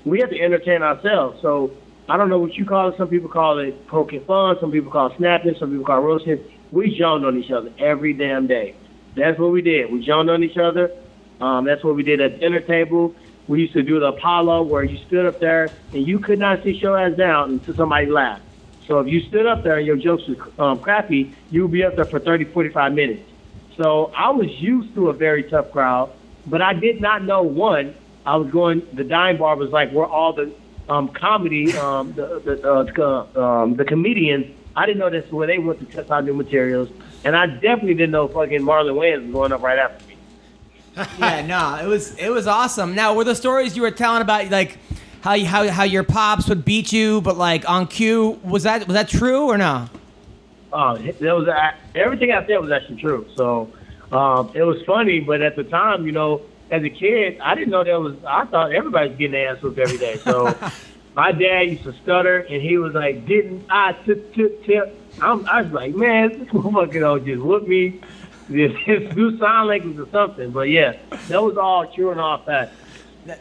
[0.09, 1.39] We had to entertain ourselves.
[1.41, 1.71] So
[2.07, 2.95] I don't know what you call it.
[2.97, 4.55] Some people call it poking fun.
[4.59, 5.55] Some people call it snapping.
[5.59, 6.43] Some people call it roasting.
[6.71, 8.75] We joned on each other every damn day.
[9.15, 9.91] That's what we did.
[9.91, 10.91] We joned on each other.
[11.41, 13.15] Um, that's what we did at dinner table.
[13.47, 16.63] We used to do the Apollo where you stood up there and you could not
[16.63, 18.43] sit your ass down until somebody laughed.
[18.87, 21.83] So if you stood up there and your jokes were um, crappy, you would be
[21.83, 23.29] up there for 30, 45 minutes.
[23.77, 26.11] So I was used to a very tough crowd,
[26.45, 27.95] but I did not know one.
[28.25, 28.85] I was going.
[28.93, 30.53] The dime bar was like where all the
[30.87, 33.03] um, comedy, um, the the,
[33.35, 34.55] uh, um, the comedians.
[34.75, 36.89] I didn't know that's where they went to test out new materials,
[37.23, 40.15] and I definitely didn't know fucking Marlon Wayans was going up right after me.
[41.19, 42.95] yeah, no, it was it was awesome.
[42.95, 44.77] Now, were the stories you were telling about like
[45.21, 48.87] how you, how how your pops would beat you, but like on cue, was that
[48.87, 49.89] was that true or no?
[50.71, 53.27] Uh, that was a- everything I said was actually true.
[53.35, 53.71] So
[54.11, 56.41] um, it was funny, but at the time, you know,
[56.71, 58.15] as a kid, I didn't know that was.
[58.25, 60.17] I thought everybody was getting their ass whooped every day.
[60.17, 60.55] So
[61.15, 65.47] my dad used to stutter, and he was like, "Didn't I tip tip tip?" I'm,
[65.47, 68.01] I was like, "Man, this motherfucker don't just whoop me."
[68.51, 70.49] Just, just do sign language or something.
[70.51, 70.97] But yeah,
[71.27, 72.73] that was all true and all fact.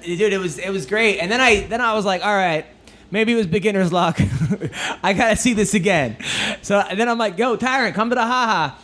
[0.02, 2.66] dude it was it was great and then i then i was like all right
[3.10, 4.20] maybe it was beginner's luck
[5.02, 6.16] i gotta see this again
[6.60, 8.76] so then i'm like yo tyrant come to the haha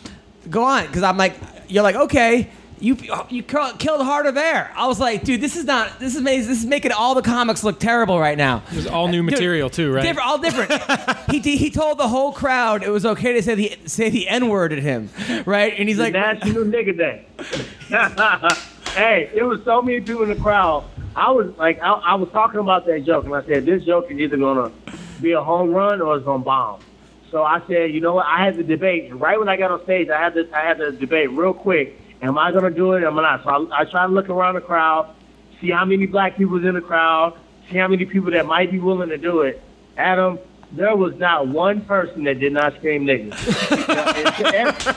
[0.49, 1.35] go on because i'm like
[1.69, 2.49] you're like okay
[2.81, 2.97] you
[3.29, 6.49] you kill- killed harder there i was like dude this is not this is amazing
[6.51, 9.33] this is making all the comics look terrible right now It was all new Dude,
[9.33, 10.03] material too, right?
[10.03, 10.73] Different, all different.
[11.31, 14.49] he he told the whole crowd it was okay to say the say the n
[14.49, 15.09] word at him,
[15.47, 15.75] right?
[15.77, 17.27] And he's like, National Nigga Day.
[18.95, 20.85] hey, there was so many people in the crowd.
[21.17, 24.11] I was like, I, I was talking about that joke, and I said, this joke
[24.11, 24.73] is either gonna
[25.21, 26.81] be a home run or it's gonna bomb.
[27.31, 28.27] So I said, you know what?
[28.27, 30.09] I had the debate and right when I got on stage.
[30.09, 32.01] I had the I had the debate real quick.
[32.25, 33.05] Am I gonna do it?
[33.05, 33.45] Am I not?
[33.45, 35.15] So I, I tried to look around the crowd,
[35.61, 37.39] see how many black people was in the crowd,
[37.71, 39.63] see how many people that might be willing to do it.
[39.99, 40.39] Adam,
[40.73, 43.31] there was not one person that did not scream nigga.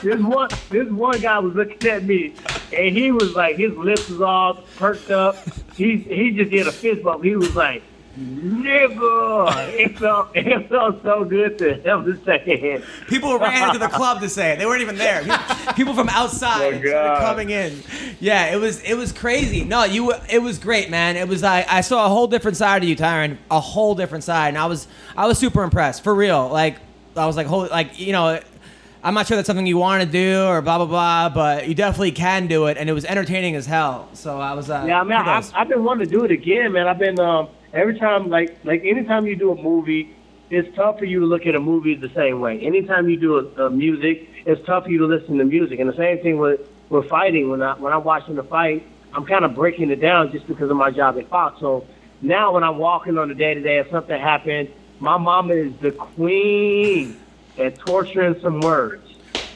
[0.00, 2.34] this one, this one guy was looking at me,
[2.74, 5.36] and he was like, his lips was all perked up.
[5.76, 7.22] He he just did a fist bump.
[7.22, 7.82] He was like,
[8.18, 9.68] nigga.
[9.74, 12.84] It felt it felt so good to him to say it.
[13.08, 14.58] People ran into the club to say it.
[14.58, 15.22] They weren't even there.
[15.76, 17.82] People- from outside Oh, coming in.
[18.20, 19.64] Yeah, it was it was crazy.
[19.64, 21.16] No, you it was great, man.
[21.16, 23.38] It was I I saw a whole different side of you, Tyron.
[23.50, 26.48] A whole different side, and I was I was super impressed for real.
[26.48, 26.76] Like
[27.16, 28.40] I was like, holy, like you know.
[29.00, 31.74] I'm not sure that's something you want to do or blah blah blah, but you
[31.74, 34.08] definitely can do it, and it was entertaining as hell.
[34.12, 34.68] So I was.
[34.68, 36.88] Uh, Yeah, I mean, I, I've been wanting to do it again, man.
[36.88, 40.14] I've been um, every time, like, like anytime you do a movie,
[40.50, 42.60] it's tough for you to look at a movie the same way.
[42.60, 45.78] Anytime you do a, a music, it's tough for you to listen to music.
[45.78, 47.50] And the same thing with with fighting.
[47.50, 50.70] When I when I'm watching the fight, I'm kind of breaking it down just because
[50.70, 51.60] of my job at Fox.
[51.60, 51.86] So
[52.22, 55.72] now when I'm walking on the day to day, if something happened, my mama is
[55.80, 57.18] the queen
[57.58, 59.06] at torturing some words.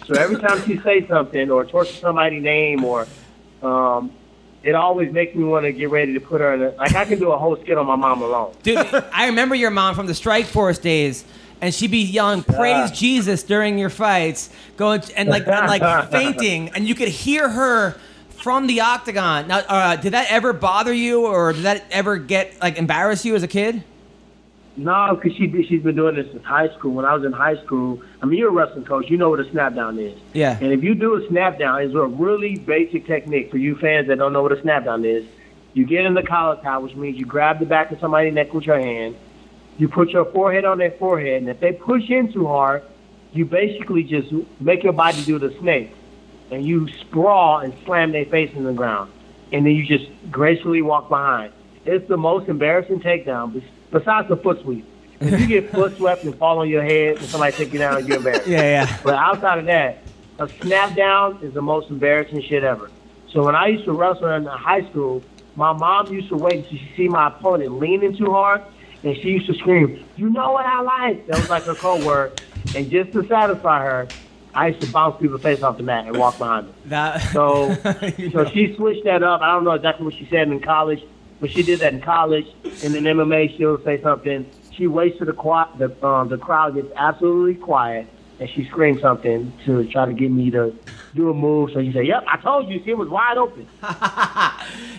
[0.07, 3.07] So every time she says something or torture somebody's name or
[3.63, 4.13] um,
[4.63, 7.05] it always makes me want to get ready to put her in a like I
[7.05, 8.55] can do a whole skit on my mom alone.
[8.63, 8.79] Dude,
[9.13, 11.25] I remember your mom from the Strikeforce days,
[11.61, 12.95] and she'd be yelling "Praise Yeah.
[12.95, 17.97] Jesus" during your fights, going and like and like fainting, and you could hear her
[18.29, 19.47] from the octagon.
[19.49, 23.35] Now, uh, did that ever bother you, or did that ever get like embarrass you
[23.35, 23.85] as a kid?
[24.77, 26.93] No, because she she's been doing this since high school.
[26.93, 29.11] When I was in high school, I mean, you're a wrestling coach.
[29.11, 30.18] You know what a snap down is.
[30.33, 30.59] Yeah.
[30.61, 34.09] And if you do a snap down, it's a really basic technique for you fans
[34.09, 35.27] that don't know what a snap down is.
[35.75, 38.53] You get in the collar tie, which means you grab the back of somebody's neck
[38.55, 39.16] with your hand.
[39.79, 42.83] You put your forehead on their forehead, and if they push in too hard,
[43.33, 45.95] you basically just make your body do the snake,
[46.51, 49.11] and you sprawl and slam their face in the ground,
[49.51, 51.53] and then you just gracefully walk behind.
[51.87, 53.62] It's the most embarrassing takedown, bes-
[53.93, 54.84] besides the foot sweep.
[55.20, 58.05] If you get foot swept and fall on your head, and somebody take you down,
[58.07, 58.49] you're embarrassed.
[58.49, 58.99] Yeah, yeah.
[59.05, 59.99] But outside of that,
[60.40, 62.90] a snap down is the most embarrassing shit ever.
[63.30, 65.22] So when I used to wrestle in high school,
[65.55, 68.62] my mom used to wait until she see my opponent leaning too hard,
[69.05, 72.03] and she used to scream, "You know what I like?" That was like her code
[72.05, 72.40] word.
[72.74, 74.09] And just to satisfy her,
[74.55, 76.74] I used to bounce people's face off the mat and walk behind them.
[76.86, 78.45] That So, so know.
[78.51, 79.40] she switched that up.
[79.40, 81.03] I don't know exactly what she said in college,
[81.43, 82.47] but she did that in college.
[82.84, 84.47] And in MMA, she'll say something.
[84.70, 88.07] She waits till the qui- the um, the crowd gets absolutely quiet,
[88.40, 90.74] and she screams something to try to get me to
[91.16, 91.72] do a move.
[91.72, 92.80] So you say, "Yep, I told you.
[92.84, 93.66] she was wide open."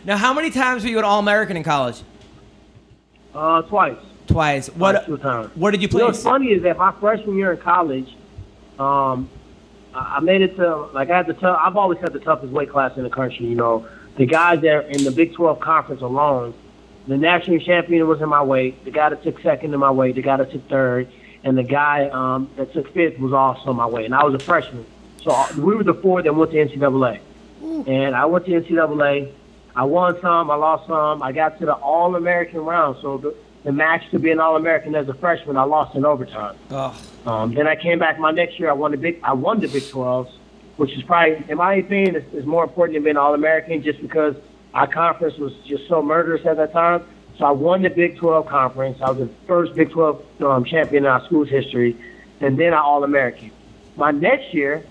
[0.05, 2.03] now, how many times were you an All American in college?
[3.33, 3.97] Uh, twice.
[4.27, 4.67] Twice.
[4.67, 5.05] What?
[5.05, 5.49] two times.
[5.55, 5.99] What did you You play?
[6.01, 8.15] know, what's funny is that my freshman year in college,
[8.77, 9.29] um,
[9.95, 11.57] I I made it to like I had the tough.
[11.63, 13.45] I've always had the toughest weight class in the country.
[13.47, 16.53] You know, the guys that in the Big 12 conference alone,
[17.07, 18.83] the national champion was in my weight.
[18.85, 20.15] The guy that took second in my weight.
[20.15, 21.09] The guy that took third,
[21.43, 24.05] and the guy um, that took fifth was also in my weight.
[24.05, 24.85] And I was a freshman,
[25.21, 27.19] so uh, we were the four that went to NCAA.
[27.87, 29.31] And I went to NCAA.
[29.75, 31.23] I won some, I lost some.
[31.23, 32.97] I got to the All American round.
[33.01, 36.05] So the, the match to be an All American as a freshman, I lost in
[36.05, 36.55] overtime.
[36.69, 36.95] Ugh.
[37.25, 38.69] Um, then I came back my next year.
[38.69, 39.19] I won the big.
[39.23, 40.31] I won the Big 12s,
[40.77, 44.01] which is probably, in my opinion, is, is more important than being All American, just
[44.01, 44.35] because
[44.73, 47.03] our conference was just so murderous at that time.
[47.37, 48.99] So I won the Big 12 conference.
[49.01, 51.95] I was the first Big 12 um, champion in our school's history,
[52.39, 53.51] and then I All American.
[53.95, 54.83] My next year,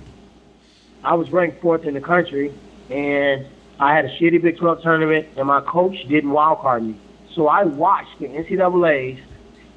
[1.04, 2.52] I was ranked fourth in the country,
[2.90, 3.46] and
[3.80, 6.96] I had a shitty Big 12 tournament, and my coach didn't wild card me.
[7.34, 9.20] So I watched the NCAA's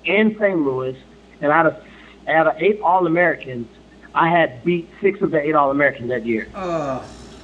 [0.04, 0.60] in St.
[0.60, 0.98] Louis,
[1.42, 1.84] and out of
[2.28, 3.68] out of eight All Americans,
[4.16, 6.50] I had beat six of the eight All Americans that year.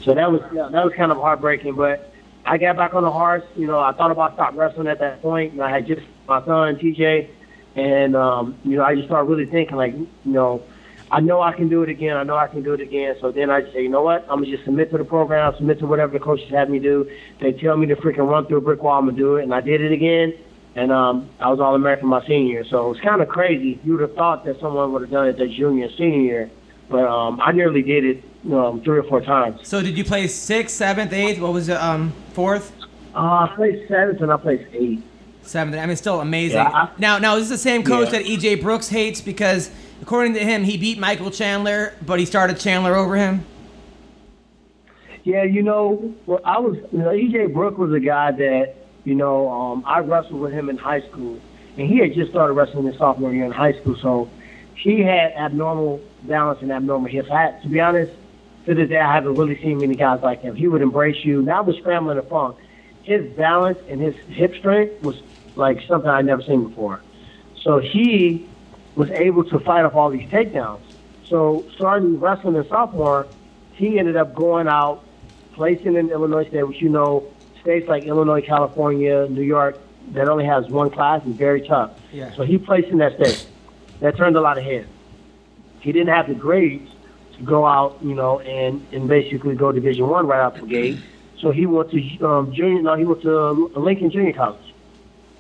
[0.06, 2.12] So that was yeah, that was kind of heartbreaking, but
[2.46, 3.44] I got back on the horse.
[3.56, 5.54] You know, I thought about stop wrestling at that point.
[5.54, 7.30] And I had just my son TJ,
[7.76, 10.64] and um, you know, I just started really thinking like, you know,
[11.12, 12.16] I know I can do it again.
[12.16, 13.16] I know I can do it again.
[13.20, 14.24] So then I just say, you know what?
[14.24, 17.10] I'm gonna just submit to the program, submit to whatever the coaches have me do.
[17.42, 18.98] They tell me to freaking run through a brick wall.
[18.98, 20.34] I'm gonna do it, and I did it again.
[20.74, 22.66] And um, I was All American my senior year.
[22.70, 23.78] So it's kind of crazy.
[23.84, 26.52] You would have thought that someone would have done it their junior senior year,
[26.92, 28.24] but um, I nearly did it
[28.54, 29.68] um, three or four times.
[29.68, 31.40] So did you play sixth, seventh, eighth?
[31.40, 31.78] What was it?
[31.78, 32.72] Um, fourth,
[33.16, 33.20] Uh,
[33.50, 35.04] I played seventh and I played eighth.
[35.44, 35.76] seventh.
[35.78, 36.58] I mean, still amazing.
[36.58, 38.20] Yeah, I- now, now is this the same coach Yeah.
[38.20, 39.72] that EJ Brooks hates because,
[40.02, 43.46] according to him, he beat Michael Chandler, but he started Chandler over him.
[45.24, 48.74] Yeah, you know, well, I was, you know, EJ Brooks was a guy that,
[49.04, 51.40] you know, um, I wrestled with him in high school,
[51.78, 54.30] and he had just started wrestling his sophomore year in high school, so
[54.76, 57.30] he had abnormal balance and abnormal hips.
[57.32, 58.12] I, had- to be honest,
[58.66, 60.56] to this day, I haven't really seen many guys like him.
[60.56, 61.42] He would embrace you.
[61.42, 62.58] Not with scrambling and funk.
[63.04, 65.22] His balance and his hip strength was
[65.56, 67.02] like something I'd never seen before.
[67.64, 68.48] So he
[68.96, 70.82] was able to fight off all these takedowns.
[71.26, 73.28] So starting wrestling in sophomore,
[73.74, 75.04] he ended up going out,
[75.54, 77.26] placing in Illinois State, which you know,
[77.62, 79.80] states like Illinois, California, New York,
[80.12, 81.92] that only has one class is very tough.
[82.12, 82.32] Yeah.
[82.36, 83.48] So he placed in that state.
[84.02, 84.88] That turned a lot of heads.
[85.82, 86.90] He didn't have the grades
[87.38, 90.98] to go out, you know, and, and basically go Division One right out the gate.
[91.40, 92.82] So he went to um, junior.
[92.82, 94.74] No, he went to Lincoln Junior College,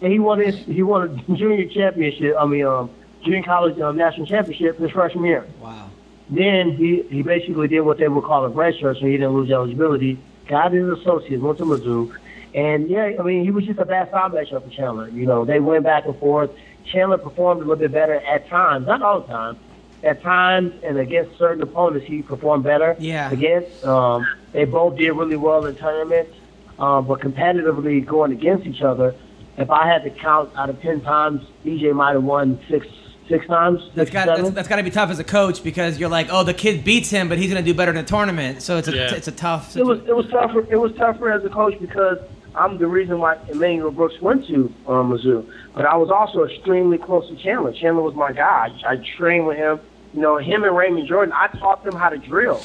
[0.02, 2.36] and he won his he won a junior championship.
[2.40, 2.90] I mean, um,
[3.24, 5.48] junior college um, national championship his freshman year.
[5.62, 5.90] Wow.
[6.30, 9.34] Then he, he basically did what they would call a red shirt, so he didn't
[9.34, 10.18] lose eligibility.
[10.48, 12.16] Got his associates, went to Mizzou.
[12.56, 15.10] And yeah, I mean, he was just a bad style matchup for Chandler.
[15.10, 16.52] You know, they went back and forth.
[16.86, 19.58] Chandler performed a little bit better at times, not all the time.
[20.04, 22.96] At times and against certain opponents, he performed better.
[23.00, 23.30] Yeah.
[23.32, 26.34] Against, um, they both did really well in tournaments,
[26.80, 29.14] um, but competitively going against each other,
[29.58, 32.88] if I had to count out of ten times, EJ might have won six
[33.30, 33.80] six times.
[33.96, 36.28] That's six, got that's, that's got to be tough as a coach because you're like,
[36.32, 38.62] oh, the kid beats him, but he's gonna do better in the tournament.
[38.64, 39.14] So it's a Yeah.
[39.14, 39.78] it's a tough.
[39.78, 40.66] It was it was tougher.
[40.70, 42.18] It was tougher as a coach because
[42.56, 45.50] I'm the reason why Emmanuel Brooks went to um, Mizzou.
[45.74, 47.72] But I was also extremely close to Chandler.
[47.72, 48.70] Chandler was my guy.
[48.86, 49.80] I, I trained with him.
[50.14, 52.62] You know, him and Raymond Jordan, I taught them how to drill.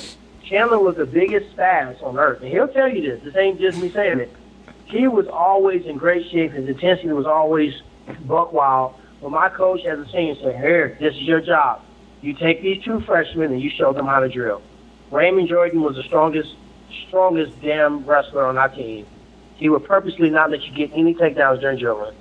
[0.48, 2.42] Chandler was the biggest spaz on earth.
[2.42, 3.22] And he'll tell you this.
[3.22, 4.32] This ain't just me saying it.
[4.86, 6.52] He was always in great shape.
[6.52, 7.74] His intensity was always
[8.26, 8.94] buck wild.
[9.20, 11.82] But my coach as a senior said, here, this is your job.
[12.20, 14.62] You take these two freshmen and you show them how to drill.
[15.10, 16.54] Raymond Jordan was the strongest,
[17.08, 19.06] strongest damn wrestler on our team.
[19.56, 22.14] He would purposely not let you get any takedowns during drilling.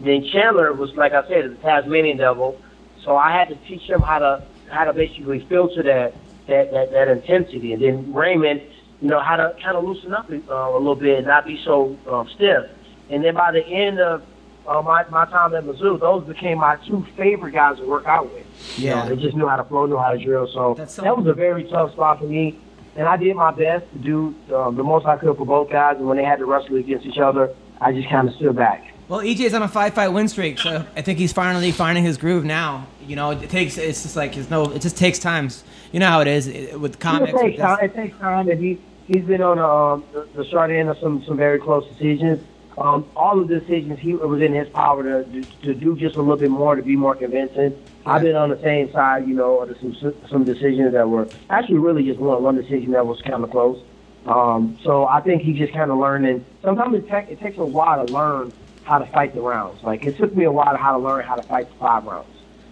[0.00, 2.60] Then Chandler was, like I said, the Tasmanian devil.
[3.02, 6.14] So I had to teach him how to how to basically filter that
[6.46, 7.72] that that, that intensity.
[7.72, 8.62] And then Raymond,
[9.00, 11.60] you know, how to kind of loosen up uh, a little bit and not be
[11.64, 12.70] so um, stiff.
[13.10, 14.22] And then by the end of
[14.66, 18.32] uh, my my time at Mizzou, those became my two favorite guys to work out
[18.32, 18.46] with.
[18.78, 19.04] You Yeah.
[19.04, 20.48] know, they just knew how to flow, knew how to drill.
[20.52, 22.58] So that was a very tough spot for me.
[22.96, 25.96] And I did my best to do um, the most I could for both guys.
[25.98, 28.86] And when they had to wrestle against each other, I just kind of stood back.
[29.08, 32.44] Well, EJ's on a five-fight win streak, so I think he's finally finding his groove
[32.44, 32.88] now.
[33.06, 33.78] You know, it takes.
[33.78, 34.64] It's just like it's no.
[34.72, 35.62] It just takes times.
[35.92, 37.32] You know how it is it- with comics.
[37.32, 37.78] It takes time.
[37.82, 41.22] It takes time, and he he's been on um, the, the short end of some
[41.24, 42.44] some very close decisions.
[42.78, 45.96] Um, all of the decisions he it was in his power to, to to do
[45.96, 47.80] just a little bit more to be more convincing.
[48.04, 49.94] I've been on the same side, you know, of some
[50.28, 53.80] some decisions that were actually really just one one decision that was kind of close.
[54.26, 56.44] Um, so I think he's just kind of learning.
[56.60, 58.52] Sometimes it, ta- it takes a while to learn
[58.86, 59.82] how to fight the rounds.
[59.82, 62.04] Like it took me a while to how to learn how to fight the five
[62.04, 62.28] rounds,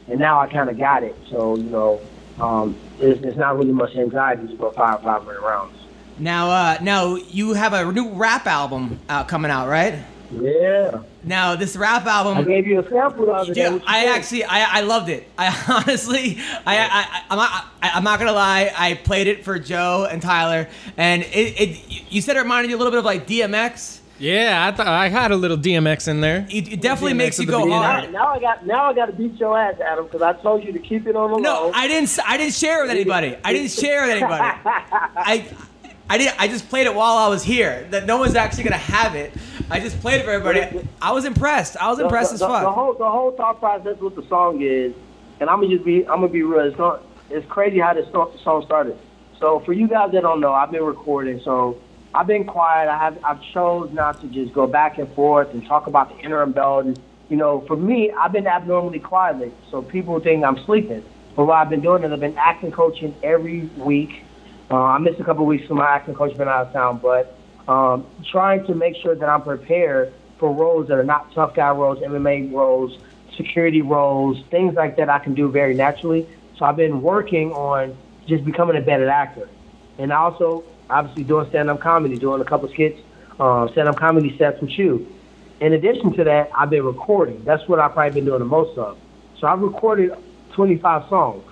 [0.09, 1.17] and now I kind of got it.
[1.29, 2.01] So you know,
[2.41, 5.77] um, it's, it's not really much anxiety to go five five minute rounds.
[6.19, 9.95] Now, uh, now you have a new rap album out coming out, right?
[10.33, 12.39] Yeah, Now, this rap album.
[12.39, 13.55] I gave you a sample of it.
[13.55, 13.65] day.
[13.65, 14.17] Dude, What you I think?
[14.17, 15.29] actually, I, I loved it.
[15.39, 15.47] I
[15.87, 17.51] honestly, I, I, I, I'm not,
[17.83, 18.73] I, I'm not gonna lie.
[18.77, 22.77] I played it for Joe and Tyler, and it, it, you said it reminded you
[22.77, 24.01] a little bit of like DMX.
[24.19, 26.47] Yeah, I thought I had a little DMX in there.
[26.49, 27.81] It, it definitely DMX makes you go beginning.
[27.81, 28.13] Now, hard.
[28.13, 30.73] now I got now I got to beat your ass, Adam, because I told you
[30.73, 31.73] to keep it on the No, low.
[31.75, 32.05] I didn't.
[32.05, 33.37] s- I didn't share with anybody.
[33.45, 34.43] I didn't share with anybody.
[34.65, 35.49] I,
[36.09, 36.33] I did.
[36.39, 37.89] I just played it while I was here.
[37.91, 39.33] That no one's actually gonna have it.
[39.71, 40.87] I just played it for everybody.
[41.03, 41.77] I was impressed.
[41.79, 42.75] I was the, impressed the, as the, the fuck.
[42.75, 44.95] whole the whole thought process with the song is,
[45.41, 46.61] and I'm gonna just be I'm gonna be real.
[46.67, 48.97] It's not it's crazy how this song song started.
[49.41, 51.41] So for you guys that don't know, I've been recording.
[51.41, 51.81] So
[52.15, 52.89] I've been quiet.
[52.89, 56.25] I have I've chose not to just go back and forth and talk about the
[56.25, 56.87] interim belt.
[56.87, 56.99] And
[57.29, 59.39] you know, for me, I've been abnormally quiet.
[59.39, 61.05] lately, So people think I'm sleeping.
[61.35, 64.23] But what I've been doing is I've been acting coaching every week.
[64.71, 67.37] Uh, I missed a couple weeks for my acting coach been out of town, but
[67.67, 71.71] um, trying to make sure that I'm prepared for roles that are not tough guy
[71.71, 72.99] roles, MMA roles,
[73.37, 76.27] security roles, things like that I can do very naturally.
[76.57, 77.97] So I've been working on
[78.27, 79.49] just becoming a better actor.
[79.99, 83.01] And I also, obviously, doing stand up comedy, doing a couple skits,
[83.39, 85.07] uh, stand up comedy sets with you.
[85.61, 87.43] In addition to that, I've been recording.
[87.45, 88.99] That's what I've probably been doing the most of.
[89.39, 90.13] So I've recorded
[90.53, 91.45] 25 songs.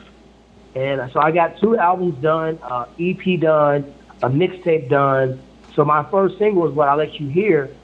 [0.74, 5.40] And so I got two albums done, uh, EP done, a mixtape done.
[5.74, 7.74] So my first single is what I let you hear.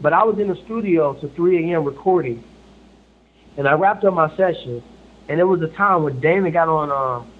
[0.00, 1.84] But I was in the studio to 3 a.m.
[1.84, 2.42] recording,
[3.56, 4.82] and I wrapped up my session.
[5.28, 7.30] And it was a time when Dana got on, um,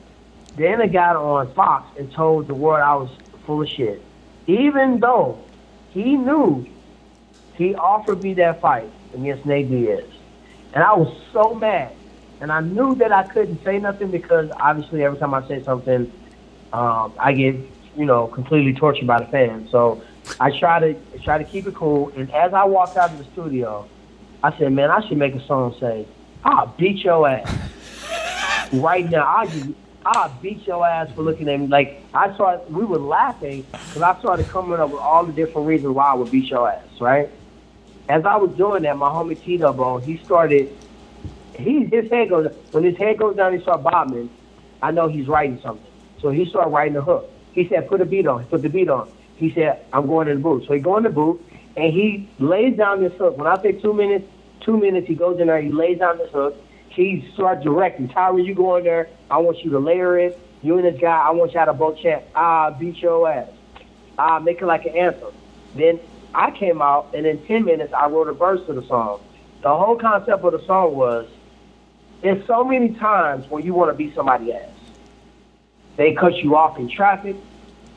[0.56, 3.10] Dana got on Fox and told the world I was
[3.48, 4.02] full of shit,
[4.46, 5.42] even though
[5.90, 6.66] he knew
[7.56, 10.04] he offered me that fight against Nate Diaz,
[10.74, 11.94] and I was so mad.
[12.40, 16.12] And I knew that I couldn't say nothing because obviously every time I say something,
[16.72, 17.56] um, I get
[17.96, 19.70] you know completely tortured by the fans.
[19.70, 20.02] So
[20.38, 20.94] I try to
[21.24, 22.12] try to keep it cool.
[22.14, 23.88] And as I walked out of the studio,
[24.44, 26.06] I said, "Man, I should make a song say,
[26.44, 29.26] I'll beat your ass right now.
[29.26, 29.70] I just
[30.10, 32.72] I'll beat your ass for looking at me like I started.
[32.72, 36.14] We were laughing because I started coming up with all the different reasons why I
[36.14, 36.82] would beat your ass.
[36.98, 37.28] Right?
[38.08, 40.74] As I was doing that, my homie Tito Bone, he started.
[41.58, 43.52] He his head goes when his head goes down.
[43.52, 44.30] He start bobbing.
[44.80, 45.84] I know he's writing something.
[46.22, 47.30] So he started writing the hook.
[47.52, 49.10] He said, "Put a beat on." Put the beat on.
[49.36, 51.38] He said, "I'm going in the booth." So he go in the booth
[51.76, 53.36] and he lays down this hook.
[53.36, 54.24] When I say two minutes,
[54.60, 55.60] two minutes, he goes in there.
[55.60, 56.56] He lays down this hook.
[56.90, 58.08] He start directing.
[58.08, 59.08] Tyra, you go in there.
[59.30, 60.38] I want you to layer it.
[60.62, 61.16] You and this guy.
[61.16, 62.24] I want y'all to both chant.
[62.34, 63.48] Ah, beat your ass.
[64.18, 65.32] Ah, make it like an anthem.
[65.76, 66.00] Then
[66.34, 69.20] I came out and in ten minutes I wrote a verse to the song.
[69.62, 71.28] The whole concept of the song was
[72.22, 74.68] there's so many times when you want to beat somebody ass.
[75.96, 77.36] They cut you off in traffic.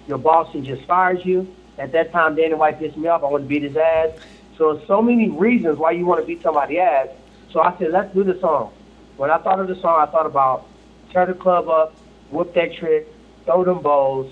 [0.07, 1.55] Your boss just fires you.
[1.77, 3.23] At that time, Danny White pissed me off.
[3.23, 4.11] I want to beat his ass.
[4.57, 7.07] So so many reasons why you want to beat somebody ass.
[7.51, 8.73] So I said, let's do the song.
[9.17, 10.67] When I thought of the song, I thought about
[11.11, 11.93] tear the club up,
[12.29, 13.07] whoop that trick,
[13.45, 14.31] throw them bows,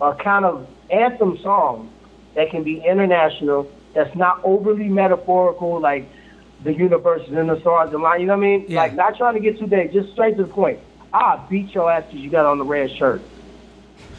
[0.00, 1.90] a kind of anthem song
[2.34, 6.08] that can be international, that's not overly metaphorical, like
[6.62, 8.20] the universe and the stars and line.
[8.20, 8.64] You know what I mean?
[8.68, 8.82] Yeah.
[8.82, 10.78] Like not trying to get too big, just straight to the point.
[11.12, 13.22] Ah, beat your ass because you got on the red shirt.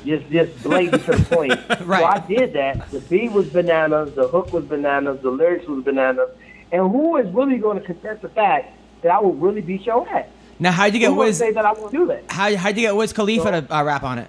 [0.06, 1.53] Just, just blatant to the point.
[1.86, 2.02] Right.
[2.02, 2.90] So I did that.
[2.91, 4.14] The beat was bananas.
[4.15, 5.22] The hook was bananas.
[5.22, 6.30] The lyrics was bananas.
[6.72, 10.07] And who is really going to contest the fact that I will really beat your
[10.10, 10.28] ass?
[10.60, 11.38] Now, how'd you get Who Wiz?
[11.38, 12.26] say that I won't do that?
[12.30, 14.28] How how'd you get Wiz Khalifa to uh, rap on it?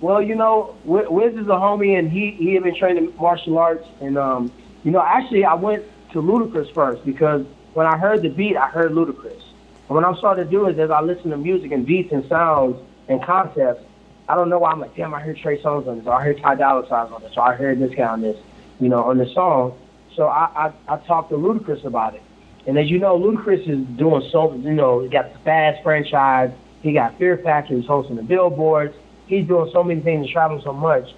[0.00, 3.86] Well, you know, Wiz is a homie, and he he had been training martial arts,
[4.00, 4.52] and um,
[4.84, 7.44] you know, actually, I went to Ludacris first because
[7.74, 9.42] when I heard the beat, I heard Ludacris.
[9.88, 12.24] And what I'm starting to do is, as I listen to music and beats and
[12.28, 12.76] sounds
[13.08, 13.84] and concepts,
[14.28, 16.22] I don't know why I'm like, damn, I heard Trey Songz on this, or I
[16.24, 18.38] heard Ty Dolla Sign's on this, or I heard this guy on this,
[18.78, 19.76] you know, on the song.
[20.14, 22.22] So I I, I talked to Ludacris about it,
[22.66, 26.52] and as you know, Ludacris is doing so, you know, he got the Fast franchise,
[26.82, 28.94] he got Fear Factor, he's hosting the billboards,
[29.26, 31.14] he's doing so many things, and traveling so much.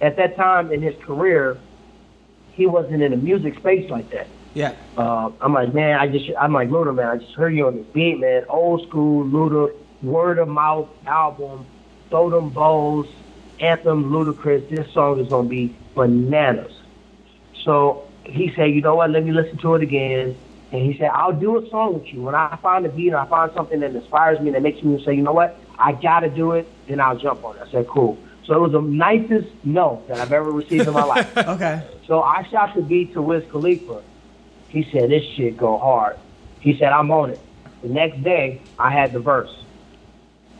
[0.00, 1.58] At that time in his career,
[2.52, 4.26] he wasn't in a music space like that.
[4.54, 4.74] Yeah.
[4.96, 7.76] Uh, I'm like, man, I just, I'm like, Luda, man, I just heard you on
[7.76, 8.44] this beat, man.
[8.48, 11.66] Old school Luda, word of mouth album,
[12.10, 13.06] throw them bows,
[13.60, 14.68] anthem, Ludacris.
[14.68, 16.72] This song is gonna be bananas.
[17.64, 19.10] So he said, you know what?
[19.10, 20.36] Let me listen to it again.
[20.72, 22.22] And he said, I'll do a song with you.
[22.22, 25.02] When I find a beat or I find something that inspires me, that makes me
[25.04, 25.58] say, you know what?
[25.78, 26.68] I gotta do it.
[26.88, 27.62] Then I'll jump on it.
[27.62, 28.18] I said, cool.
[28.44, 31.36] So it was the nicest no that I've ever received in my life.
[31.46, 31.82] Okay.
[32.06, 34.02] So I shot the beat to Wiz Khalifa.
[34.68, 36.16] He said, this shit go hard.
[36.60, 37.40] He said, I'm on it.
[37.82, 39.54] The next day, I had the verse.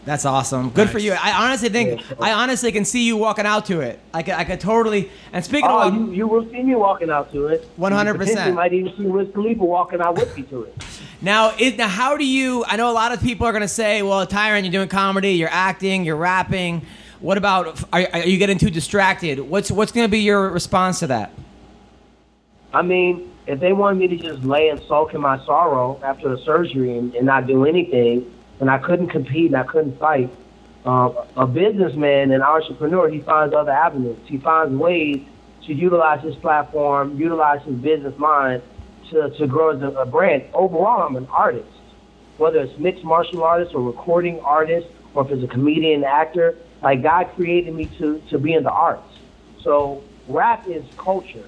[0.06, 0.70] That's awesome.
[0.70, 1.12] Good for you.
[1.12, 2.16] I honestly think Yeah.
[2.20, 3.98] I honestly can see you walking out to it.
[4.14, 5.10] I could, I could totally.
[5.32, 7.68] And speaking Oh, of, you, you will see me walking out to it.
[7.76, 8.46] 100%.
[8.46, 10.76] You might even see Wiz Khalifa walking out with me to it.
[11.20, 12.64] now, it, now, how do you?
[12.68, 15.48] I know a lot of people are gonna say, "Well, Tyron, you're doing comedy, you're
[15.50, 16.82] acting, you're rapping.
[17.18, 17.82] What about?
[17.92, 19.40] Are, are you getting too distracted?
[19.40, 21.32] What's what's gonna be your response to that?
[22.72, 26.28] I mean, if they wanted me to just lay and sulk in my sorrow after
[26.28, 28.30] the surgery and, and not do anything,
[28.60, 30.30] and I couldn't compete and I couldn't fight,
[30.84, 34.18] uh, a businessman and entrepreneur, he finds other avenues.
[34.26, 35.20] He finds ways
[35.66, 38.62] to utilize his platform, utilize his business mind
[39.10, 40.44] to, to grow as a, a brand.
[40.54, 41.68] Overall, I'm an artist.
[42.38, 47.02] Whether it's mixed martial artist or recording artist, or if it's a comedian, actor, like
[47.02, 49.08] God created me to, to be in the arts.
[49.62, 51.44] So rap is culture.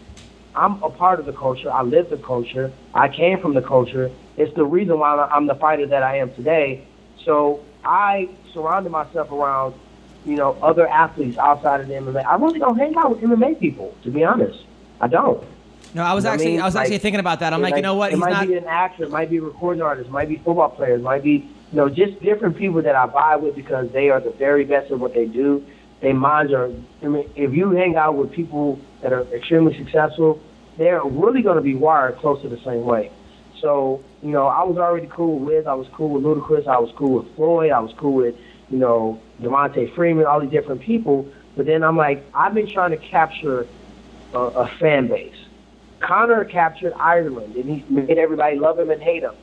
[0.55, 1.71] I'm a part of the culture.
[1.71, 2.73] I live the culture.
[2.95, 4.11] I came from the culture.
[4.37, 6.87] It's the reason why I'm the fighter that I am today.
[7.25, 9.75] So I surrounded myself around,
[10.25, 12.25] you know, other athletes outside of the MMA.
[12.25, 14.59] I really don't hang out with MMA people, to be honest.
[15.01, 15.43] I don't.
[15.95, 16.61] No, I was You know what I actually mean?
[16.61, 17.53] I was actually Like, thinking about that.
[17.55, 18.11] I'm like, you know what?
[18.11, 18.47] It He's might not.
[18.47, 21.05] be an actor, it might be a recording artist, it might be football players, it
[21.05, 24.31] might be, you know, just different people that I vibe with because they are the
[24.31, 25.65] very best at what they do.
[26.01, 26.71] Their minds are,
[27.03, 30.41] I mean, if you hang out with people that are extremely successful,
[30.77, 33.11] they're really going to be wired close to the same way.
[33.61, 36.79] So, you know, I was already cool with Wiz, I was cool with Ludacris, I
[36.79, 38.37] was cool with Floyd, I was cool with,
[38.71, 41.27] you know, Devonta Freeman, all these different people.
[41.57, 43.67] But then I'm like, I've been trying to capture
[44.33, 45.35] a, a fan base.
[46.01, 49.35] Conor captured Ireland, and he made everybody love him and hate him.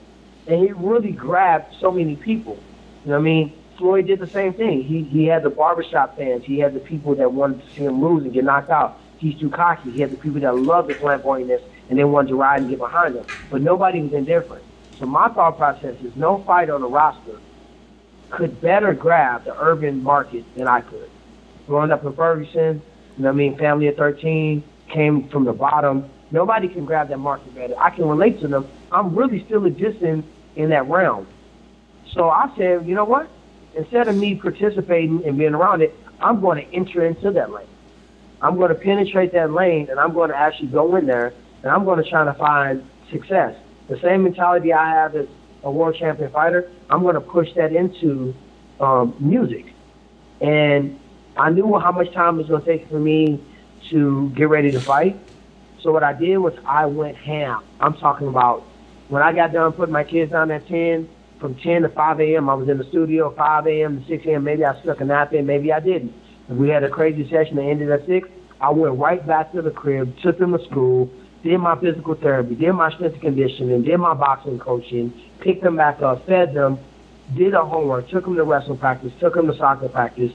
[0.48, 2.58] And he really grabbed so many people.
[3.04, 3.54] You know what I mean?
[3.78, 4.84] Floyd did the same thing.
[4.84, 6.46] He he had the barbershop fans.
[6.46, 8.98] He had the people that wanted to see him lose and get knocked out.
[9.18, 9.92] He's too cocky.
[9.92, 12.80] He had the people that loved the flamboyantness and they wanted to ride and get
[12.80, 13.26] behind them.
[13.50, 14.64] But nobody was indifferent.
[15.00, 17.40] So my thought process is no fight on the roster
[18.32, 21.10] could better grab the urban market than I could.
[21.68, 22.82] Growing up in Ferguson,
[23.18, 24.64] you know I mean, family of 13,
[24.94, 26.10] came from the bottom.
[26.32, 27.76] Nobody can grab that market better.
[27.80, 28.68] I can relate to them.
[28.92, 30.24] I'm really still existing
[30.56, 31.28] in that realm.
[32.14, 33.30] So I said, you know what?
[33.76, 37.68] Instead of me participating and being around it, I'm going to enter into that lane.
[38.42, 41.34] I'm going to penetrate that lane and I'm going to actually go in there
[41.64, 43.56] and I'm going to try to find success.
[43.90, 45.28] The same mentality I have as
[45.64, 48.34] a world champion fighter, I'm going to push that into
[48.80, 49.66] um, music.
[50.42, 51.00] And
[51.38, 53.44] I knew how much time it was going to take for me
[53.90, 55.18] to get ready to fight.
[55.82, 57.64] So what I did was I went ham.
[57.80, 58.64] I'm talking about
[59.10, 61.08] when I got done putting my kids down at 10,
[61.40, 64.02] from 10 to 5 a.m., I was in the studio, 5 a.m.
[64.02, 64.44] to 6 a.m.
[64.44, 66.14] Maybe I stuck a nap in, maybe I didn't.
[66.50, 68.28] We had a crazy session that ended at 6,
[68.62, 71.10] I went right back to the crib, took them to school,
[71.46, 75.78] did my physical therapy, did my strength and conditioning, did my boxing coaching, picked them
[75.78, 76.80] back up, fed them,
[77.36, 80.34] did their homework, took them to wrestling practice, took them to soccer practice,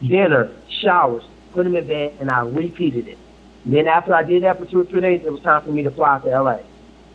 [0.00, 0.50] dinner,
[0.80, 1.22] showers,
[1.52, 3.18] put them in bed, and I repeated it.
[3.66, 5.82] Then after I did that for two or three days, it was time for me
[5.82, 6.60] to fly out to LA,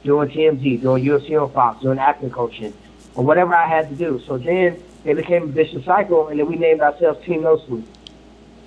[0.03, 2.71] doing TMZ, doing UFC on Fox, doing acting coaching,
[3.15, 4.21] or whatever I had to do.
[4.27, 7.87] So then it became a vicious cycle, and then we named ourselves Team No Sleep.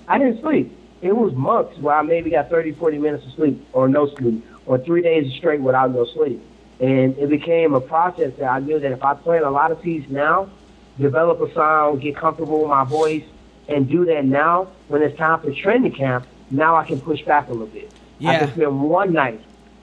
[0.09, 0.77] I didn't sleep.
[1.03, 4.45] it was months where I maybe got 30, 40 minutes of sleep or no sleep
[4.67, 6.43] or three days straight without no sleep.
[6.81, 9.81] And it became a process that I knew that if I plant a lot of
[9.83, 10.51] seeds now,
[10.99, 13.25] develop a sound, get comfortable with my voice,
[13.69, 17.49] and do that now, when it's time for training camp, now I can push back
[17.49, 17.91] a little bit.
[18.19, 18.31] Yeah.
[18.33, 19.41] I can spend one night,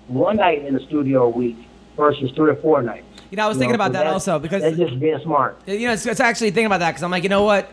[0.07, 1.57] one night in the studio a week
[1.97, 3.05] versus three or four nights.
[3.29, 5.59] You know, I was You thinking know, about that also because that's just being smart.
[5.67, 7.69] you know, it's, it's actually thinking about that because I'm like, you know what?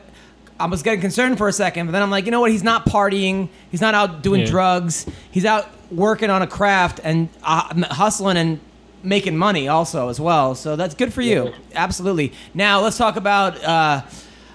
[0.58, 2.50] I was getting concerned for a second, but then I'm like, you know what?
[2.50, 3.48] He's not partying.
[3.70, 4.46] He's not out doing Yeah.
[4.46, 5.06] drugs.
[5.30, 8.60] He's out working on a craft and uh, hustling and
[9.02, 10.54] making money also as well.
[10.54, 11.52] So that's good for you.
[11.74, 12.32] Absolutely.
[12.54, 14.02] Now let's talk about uh,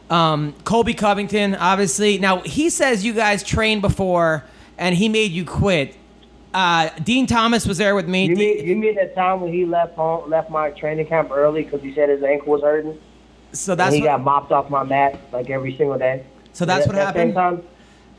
[0.09, 1.55] um, Colby Covington.
[1.55, 4.43] Obviously, now he says you guys trained before
[4.77, 5.95] and he made you quit.
[6.53, 8.27] Uh, Din Thomas was there with me.
[8.27, 11.63] You mean you mean that time when he left home, left my training camp early
[11.63, 12.97] because he said his ankle was hurting,
[13.51, 16.23] so and that's he what, got mopped off my mat like every single day.
[16.53, 17.65] So that's That- what happened?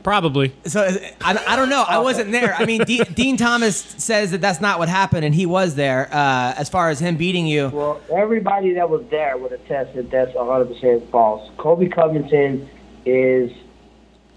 [0.07, 0.53] Probably.
[0.63, 0.87] So
[1.19, 1.83] I, I don't know.
[1.85, 2.55] I wasn't there.
[2.55, 6.07] I mean, De- Din Thomas says that that's not what happened, and he was there.
[6.09, 10.09] Uh, as far as him beating you, Well, everybody that was there would attest that
[10.09, 11.51] that's 100% false.
[11.57, 12.69] Colby Covington
[13.05, 13.51] is,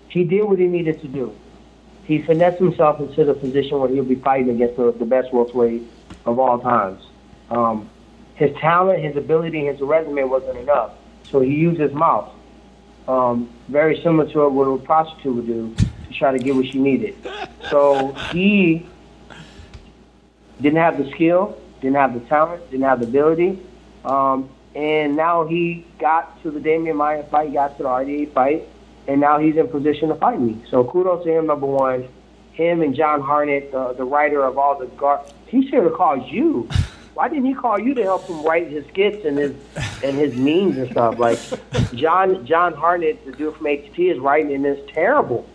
[0.08, 1.32] he did what he needed to do.
[2.02, 5.84] He finessed himself into the position where he'll be fighting against the, the best welterweight
[6.26, 7.00] of all times.
[7.48, 7.88] Um,
[8.34, 10.94] his talent, his ability, his resume wasn't enough.
[11.30, 12.34] So he used his mouth.
[13.10, 16.78] Um, very similar to what a prostitute would do to try to get what she
[16.78, 17.16] needed.
[17.68, 18.86] So he
[20.60, 23.58] didn't have the skill, didn't have the talent, didn't have the ability.
[24.04, 28.68] Um, and now he got to the Demian Maia fight, got to the RDA fight,
[29.08, 30.64] and now he's in position to fight me.
[30.70, 32.08] So kudos to him, number one.
[32.52, 36.28] Him and John Harnett, the, the writer of all the gar he should have called
[36.28, 36.68] you.
[37.20, 39.54] Why didn't he call you to help him write his skits and his
[40.02, 41.18] and his memes and stuff?
[41.18, 41.38] Like
[41.94, 45.46] John John Harnett, the dude from HT, is writing and it's terrible.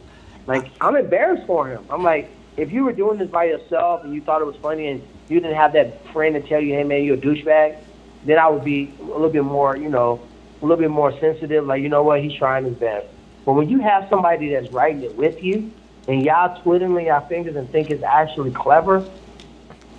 [0.45, 1.83] Like I'm embarrassed for him.
[1.89, 4.89] I'm like, if you were doing this by yourself and you thought it was funny
[4.89, 7.79] and you didn't have that friend to tell you, hey man, you're a douchebag,
[8.25, 10.21] then I would be a little bit more, you know,
[10.61, 11.65] a little bit more sensitive.
[11.65, 13.07] Like, you know what, he's trying his best.
[13.43, 15.71] But when you have somebody that's writing it with you
[16.07, 19.03] and y'all twiddling your fingers and think it's actually clever,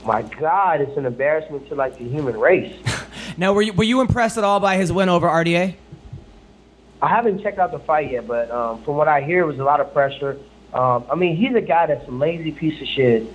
[0.07, 2.75] my God, it's an embarrassment to like the human race.
[3.37, 5.75] now were you, were you impressed at all by his win over RDA?
[7.03, 9.59] I haven't checked out the fight yet, but um, from what I hear, it was
[9.59, 10.39] a lot of pressure.
[10.73, 13.27] Um, I mean, he's a guy that's a lazy piece of shit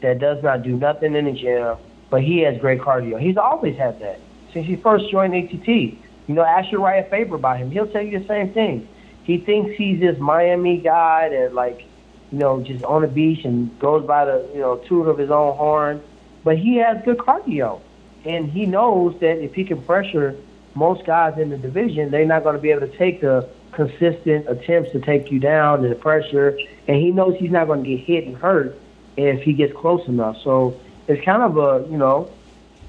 [0.00, 1.76] that does not do nothing in the gym,
[2.08, 3.20] but he has great cardio.
[3.20, 4.20] He's always had that
[4.52, 5.66] since he first joined ATT.
[5.68, 7.70] You know, ask your right a favor about him.
[7.70, 8.88] He'll tell you the same thing.
[9.24, 11.84] He thinks he's this Miami guy that, like,
[12.30, 15.30] you know, just on the beach and goes by the, you know, toot of his
[15.30, 16.02] own horn.
[16.44, 17.80] But he has good cardio.
[18.24, 20.36] And he knows that if he can pressure
[20.74, 24.48] most guys in the division, they're not going to be able to take the consistent
[24.48, 26.58] attempts to take you down and the pressure.
[26.86, 28.78] And he knows he's not going to get hit and hurt
[29.16, 30.36] if he gets close enough.
[30.42, 32.30] So it's kind of a, you know,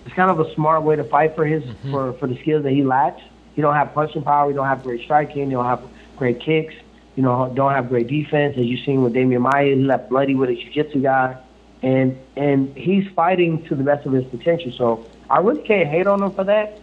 [0.05, 1.91] it's kind of a smart way to fight for his mm-hmm.
[1.91, 3.21] for, for the skills that he lacks.
[3.55, 4.49] You don't have punching power.
[4.49, 5.49] You don't have great striking.
[5.49, 5.83] You don't have
[6.17, 6.73] great kicks.
[7.15, 9.75] You know, don't have great defense, as you've seen with Demian Maia.
[9.75, 11.37] He left bloody with a jiu-jitsu guy,
[11.83, 14.71] and and he's fighting to the best of his potential.
[14.71, 16.79] So I really can't hate on him for that.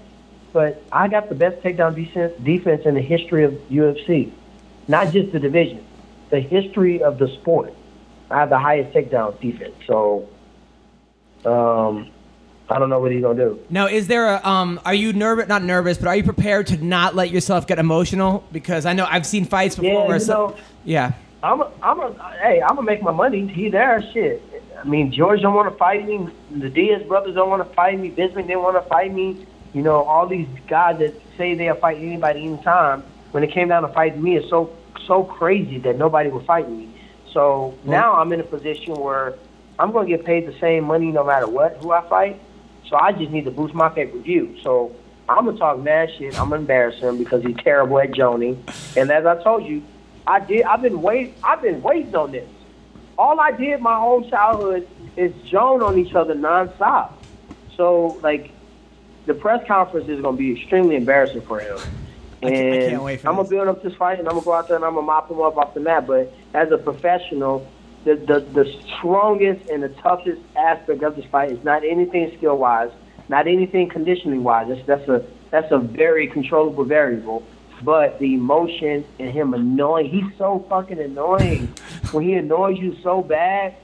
[0.52, 4.30] But I got the best takedown defense defense in the history of UFC,
[4.88, 5.84] not just the division,
[6.30, 7.72] the history of the sport.
[8.30, 9.74] I have the highest takedown defense.
[9.86, 10.28] So,
[11.44, 12.08] um,
[12.68, 13.58] I don't know what he's gonna do.
[13.70, 14.80] Now, is there a um?
[14.84, 15.48] Are you nervous?
[15.48, 18.44] Not nervous, but are you prepared to not let yourself get emotional?
[18.52, 21.12] Because I know I've seen fights before Yeah, where you know- yeah.
[21.42, 22.12] I'm a, I'm a,
[22.42, 23.46] hey, I'm gonna make my money.
[23.46, 24.42] He there, shit.
[24.80, 26.28] I mean, George don't want to fight me.
[26.50, 28.08] The Diaz brothers don't want to fight me.
[28.08, 29.46] Bismarck didn't want to fight me.
[29.74, 33.02] You know, all these guys that say they'll fight anybody anytime.
[33.32, 34.74] When it came down to fighting me, it's so
[35.06, 36.88] so crazy that nobody would fight me.
[37.32, 39.34] So now I'm in a position where
[39.78, 42.40] I'm gonna get paid the same money no matter what who I fight.
[42.88, 44.56] So I just need to boost my pay per view.
[44.62, 44.94] So
[45.28, 46.34] I'm gonna talk mad shit.
[46.38, 48.58] I'm gonna embarrass him because he's terrible at Joni.
[48.96, 49.82] And as I told you,
[50.26, 50.62] I did.
[50.62, 51.34] I've been wait.
[51.44, 52.48] I've been waiting on this.
[53.20, 57.10] All I did my whole childhood is Joan on each other nonstop.
[57.76, 58.50] So like,
[59.26, 61.76] the press conference is gonna be extremely embarrassing for him.
[62.42, 64.44] I can't- I can't wait for I'm gonna build up this fight, and I'm gonna
[64.46, 66.06] go out there and I'm gonna mop him up off the mat.
[66.06, 67.66] But as a professional,
[68.04, 68.64] the the, the
[68.96, 72.90] strongest and the toughest aspect of this fight is not anything skill wise,
[73.28, 74.68] not anything conditioning wise.
[74.68, 77.42] That's that's a that's a very controllable variable.
[77.82, 81.66] But the emotion and him annoying, he's so fucking annoying.
[82.12, 83.74] when he annoys you so bad,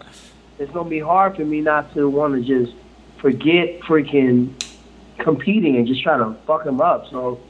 [0.58, 2.76] it's gonna be hard for me not to want to just
[3.18, 4.52] forget freaking
[5.18, 7.08] competing and just try to fuck him up.
[7.10, 7.40] So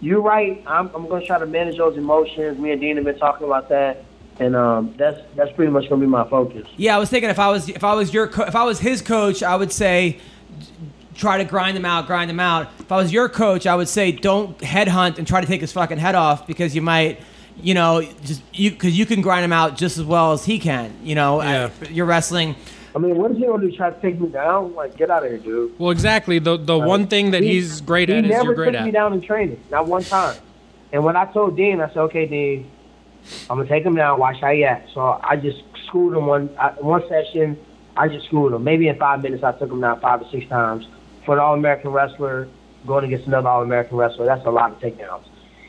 [0.00, 0.62] you're right.
[0.66, 2.58] I'm, I'm going to try to manage those emotions.
[2.58, 4.04] Me and Din have been talking about that.
[4.38, 6.66] and um, that's that's pretty much gonna be my focus.
[6.78, 8.78] Yeah, I was thinking if I was if I was your co- if I was
[8.80, 10.18] his coach, I would say
[11.20, 12.68] try to grind him out, grind him out.
[12.80, 15.70] If I was your coach, I would say don't headhunt and try to take his
[15.72, 17.20] fucking head off because you might,
[17.60, 20.58] you know, just you because you can grind him out just as well as he
[20.58, 20.92] can.
[21.04, 21.64] You know, Yeah.
[21.82, 22.56] Uh, you're wrestling.
[22.96, 23.76] I mean, what is he gonna do?
[23.76, 24.74] Try to take me down?
[24.74, 25.78] Like, get out of here, dude.
[25.78, 26.38] Well, exactly.
[26.40, 28.84] The the one thing that He- he's great he at is never you're great took
[28.84, 30.34] me down in training, not one time.
[30.92, 32.66] And when I told Din, I said, "Okay, Din,
[33.48, 34.18] I'm gonna take him down.
[34.18, 37.56] Watch how he acts." So I just schooled him one I, one session.
[37.96, 38.64] I just schooled him.
[38.64, 40.88] Maybe in five minutes, I took him down five or six times.
[41.24, 42.48] For an All-American wrestler
[42.86, 45.24] going against another All-American wrestler, that's a lot of takedowns.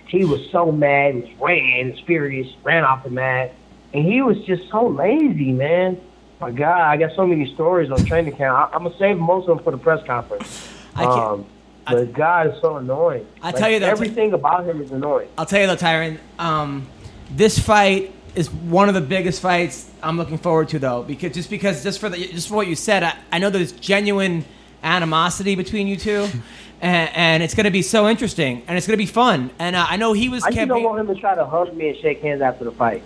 [0.08, 3.54] He was so mad, he was ran, he was furious, ran off the mat,
[3.94, 6.00] and he was just so lazy, man.
[6.40, 8.56] My God, I got so many stories on training camp.
[8.58, 10.68] I, I'm gonna save most of them for the press conference.
[10.96, 11.18] I can't.
[11.20, 11.46] Um,
[11.86, 13.26] but God is so annoying.
[13.42, 15.28] I tell you that- everything about him is annoying.
[15.38, 16.18] I'll tell you though, Tyron.
[16.40, 16.88] Um,
[17.30, 21.50] this fight is one of the biggest fights I'm looking forward to, though, because just
[21.50, 24.46] because just for the just for what you said, I, I know there's genuine
[24.84, 26.28] animosity between you two,
[26.82, 29.52] and, and it's going to be so interesting, and it's going to be fun.
[29.60, 31.74] And uh, I know he was I just don't want him to try to hug
[31.76, 33.04] me and shake hands after the fight.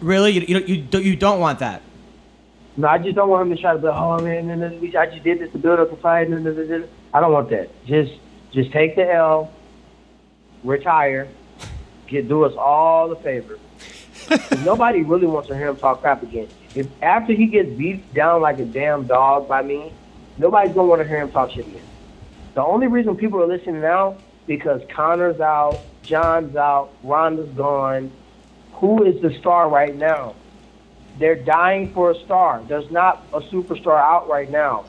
[0.00, 1.82] really you, you, you, don't- you don't want that.
[2.76, 4.96] No, I just don't want him to try to be, oh man, and then we-
[4.96, 6.28] I just did this to build up the fight.
[6.28, 7.68] And then- then- then." I don't want that.
[7.86, 8.12] Just,
[8.52, 9.52] just take the L,
[10.64, 11.28] retire,
[12.08, 13.58] get do us all the favor.
[14.64, 16.48] Nobody really wants to hear him talk crap again.
[16.74, 19.92] If after he gets beat down like a damn dog by me,
[20.38, 21.82] nobody's gonna want to hear him talk shit again.
[22.54, 24.16] The only reason people are listening now
[24.46, 28.12] because Conor's out, John's out, Ronda's gone.
[28.74, 30.34] Who is the star right now?
[31.18, 32.62] They're dying for a star.
[32.66, 34.84] There's not a superstar out right now.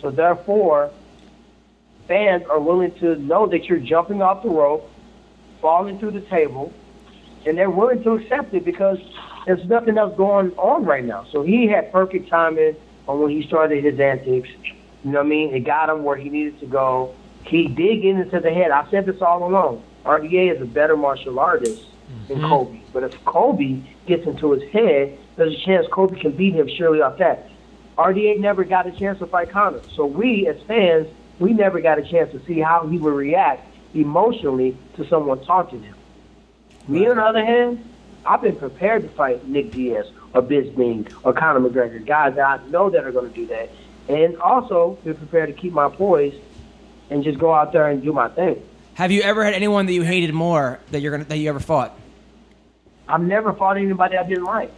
[0.00, 0.90] So therefore,
[2.08, 4.90] fans are willing to know that you're jumping off the rope,
[5.60, 6.72] falling through the table,
[7.46, 8.98] and they're willing to accept it because
[9.46, 11.24] there's nothing else going on right now.
[11.30, 12.76] So he had perfect timing
[13.06, 14.48] on when he started his antics.
[15.04, 15.54] You know what I mean?
[15.54, 17.14] It got him where he needed to go.
[17.44, 18.70] He did get into the head.
[18.70, 19.82] I said this all along.
[20.04, 21.82] RDA is a better martial artist
[22.28, 22.48] than mm-hmm.
[22.48, 22.84] Colby.
[22.92, 27.00] But if Colby gets into his head, there's a chance Colby can beat him surely
[27.00, 27.50] off that.
[27.96, 29.80] RDA never got a chance to fight Conor.
[29.94, 31.08] So we, as fans,
[31.38, 35.82] we never got a chance to see how he would react emotionally to someone taunting
[35.82, 35.96] him.
[36.88, 37.84] Me, on the other hand,
[38.24, 42.66] I've been prepared to fight Nick Diaz or Bisping or Conor McGregor, guys that I
[42.68, 43.70] know that are going to do that.
[44.08, 46.34] And also be prepared to keep my poise
[47.10, 48.60] and just go out there and do my thing.
[48.94, 51.60] Have you ever had anyone that you hated more that you're gonna that you ever
[51.60, 51.96] fought?
[53.08, 54.70] I've never fought anybody I didn't like.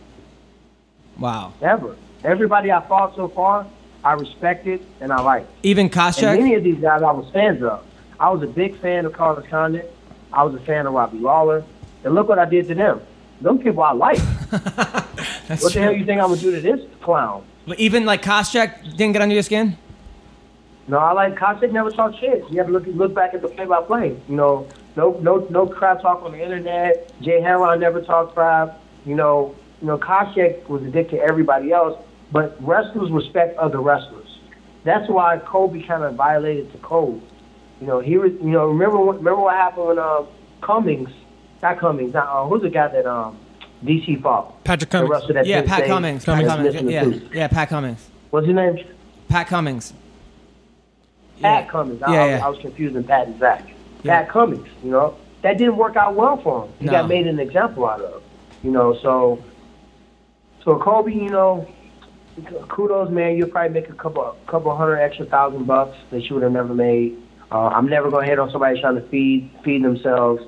[1.19, 1.53] Wow.
[1.61, 1.97] Ever.
[2.25, 3.67] Everybody I fought so far,
[4.05, 5.51] I respected and I liked.
[5.63, 6.39] Even And Koscheck?
[6.39, 7.85] many of these guys I was fans of.
[8.21, 9.93] I was a big fan of Carlos Condit.
[10.33, 11.65] I was a fan of Robbie Lawler.
[12.05, 13.01] And look what I did to them.
[13.41, 14.19] Them people I like.
[15.49, 15.99] What the hell true.
[15.99, 17.45] you think I'm going to do to this clown?
[17.77, 19.77] Even like Koscheck didn't get under your skin?
[20.89, 22.45] No, I like Koscheck never talk shit.
[22.51, 24.17] You have to look look back at the play by play.
[24.29, 27.13] You know, no no no crap talk on the internet.
[27.21, 28.81] Jay Hieron never talked crap.
[29.05, 31.99] You know, you know, Koscheck was a dick to everybody else,
[32.33, 34.39] but wrestlers respect other wrestlers.
[34.85, 37.23] That's why Colby kind of violated the code.
[37.81, 38.33] You know, he was.
[38.33, 40.25] You know, remember what remember what happened when uh,
[40.61, 41.11] Cummings,
[41.63, 43.39] not Cummings, not, uh, who's the guy that um
[43.85, 44.63] DC fought?
[44.65, 45.25] Patrick Cummings.
[45.47, 46.25] Yeah, Pat Cummings.
[46.25, 46.75] Pat that's Cummings.
[46.75, 48.09] missing Yeah, yeah, Pat Cummings.
[48.31, 48.79] What's his name?
[49.29, 49.93] Pat Cummings.
[51.41, 51.71] Pat Yeah.
[51.71, 52.03] Cummings.
[52.03, 52.47] I, Yeah, I, yeah.
[52.47, 53.65] I was confusing Pat and Zach.
[54.05, 56.73] Pat Cummings, you know, that didn't work out well for him.
[56.81, 56.93] He No.
[56.93, 58.23] got made an example out of,
[58.63, 58.97] you know.
[59.03, 59.43] So,
[60.65, 61.67] so Colby, you know,
[62.69, 63.37] kudos, man.
[63.37, 66.75] You'll probably make a couple, couple hundred extra thousand bucks that you would have never
[66.75, 67.17] made.
[67.51, 70.43] Uh, I'm never gonna hit on somebody trying to feed feed themselves.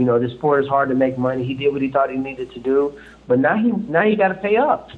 [0.00, 1.44] You know, this sport is hard to make money.
[1.44, 2.98] He did what he thought he needed to do,
[3.28, 4.88] but now he now you got to pay up.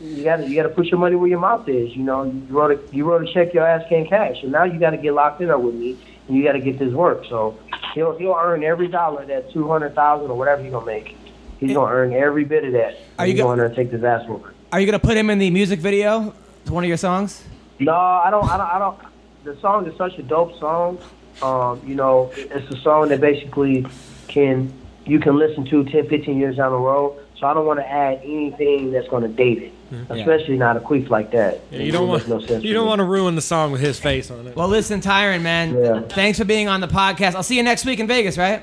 [0.00, 1.94] You got to you got to put your money where your mouth is.
[1.94, 4.64] You know, you wrote a you wrote a check, your ass can't cash, and now
[4.64, 5.96] you got to get locked in there with me,
[6.26, 7.24] and you got to get this work.
[7.28, 7.56] So
[7.94, 11.16] he'll he'll earn every dollar that two hundred thousand or whatever he's gonna make.
[11.60, 12.96] He's gonna earn every bit of that.
[13.20, 14.50] Are you he's go- gonna take this ass whooping.
[14.72, 17.44] Are you gonna put him in the music video to one of your songs?
[17.78, 18.50] No, I don't.
[18.50, 18.70] I don't.
[18.74, 18.98] I don't.
[19.44, 20.98] The song is such a dope song.
[21.40, 23.86] Um, you know, it's a song that basically
[24.32, 24.72] can
[25.04, 27.18] you can listen to 10, 15 years down the road.
[27.36, 29.72] So I don't want to add anything that's going to date it,
[30.10, 31.56] especially not a queef like that.
[31.56, 31.74] Mm-hmm.
[31.74, 33.98] Yeah, you don't want no sense you don't want to ruin the song with his
[33.98, 34.54] face on it.
[34.54, 35.74] Well, listen, Tyron, man.
[35.74, 36.02] Yeah.
[36.02, 37.34] Thanks for being on the podcast.
[37.34, 38.62] I'll see you next week in Vegas, right?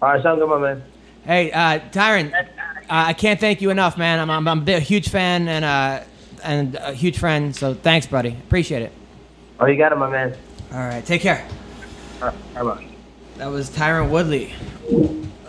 [0.00, 0.84] All right, sounds good, my man.
[1.24, 2.46] Hey, uh, Tyron, uh,
[2.88, 4.20] I can't thank you enough, man.
[4.20, 6.04] I'm, I'm, I'm a huge fan and uh,
[6.44, 7.56] and a huge friend.
[7.56, 8.36] So thanks, buddy.
[8.46, 8.92] Appreciate it.
[9.58, 10.36] Oh, you got it, my man.
[10.72, 11.44] All right, take care.
[12.22, 12.93] All right, all right.
[13.36, 14.54] That was Tyron Woodley.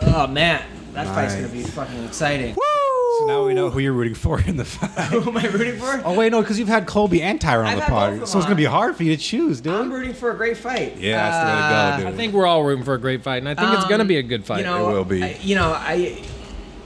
[0.02, 2.54] Oh man, that fight's gonna be fucking exciting.
[2.54, 4.90] So now we know who you're rooting for in the fight.
[5.10, 6.02] Who am I rooting for?
[6.04, 8.10] Oh wait, no, because you've had Colby and Tyron on I've the had both of
[8.10, 9.72] pod, them so it's gonna be hard for you to choose, dude.
[9.72, 10.98] I'm rooting for a great fight.
[10.98, 12.16] yeah, that's the way to go, I dude.
[12.18, 14.18] think we're all rooting for a great fight, and I think it's Um, gonna be
[14.18, 14.58] a good fight.
[14.58, 15.22] You know, It will be.
[15.22, 16.22] I, you know, I,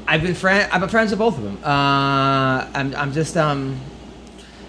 [0.07, 1.59] I've been friend, I've been friends with both of them.
[1.65, 1.69] Uh,
[2.75, 3.81] I'm, I'm just, um,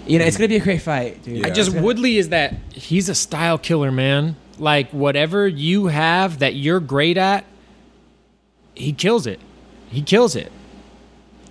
[0.08, 1.38] you know, it's gonna be a great fight, dude.
[1.40, 1.48] Yeah.
[1.48, 4.36] I just gonna- Woodley is that he's a style killer, man.
[4.62, 7.46] Like whatever you have that you're great at,
[8.76, 9.40] he kills it.
[9.90, 10.52] He kills it.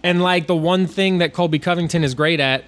[0.03, 2.65] And like the one thing that Colby Covington is great at,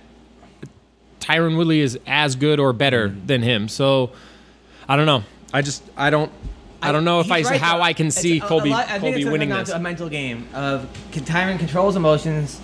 [1.20, 3.26] Tyron Woodley is as good or better Mm.
[3.28, 3.68] than him.
[3.68, 4.10] So
[4.88, 5.22] I don't know.
[5.54, 6.30] I just I don't
[6.82, 7.80] I don't know if I he's right, how.
[7.80, 9.68] I can It's see a- a Colby lot- I think Colby it's winning this.
[9.68, 12.60] to a mental game of can Tyron control his emotions,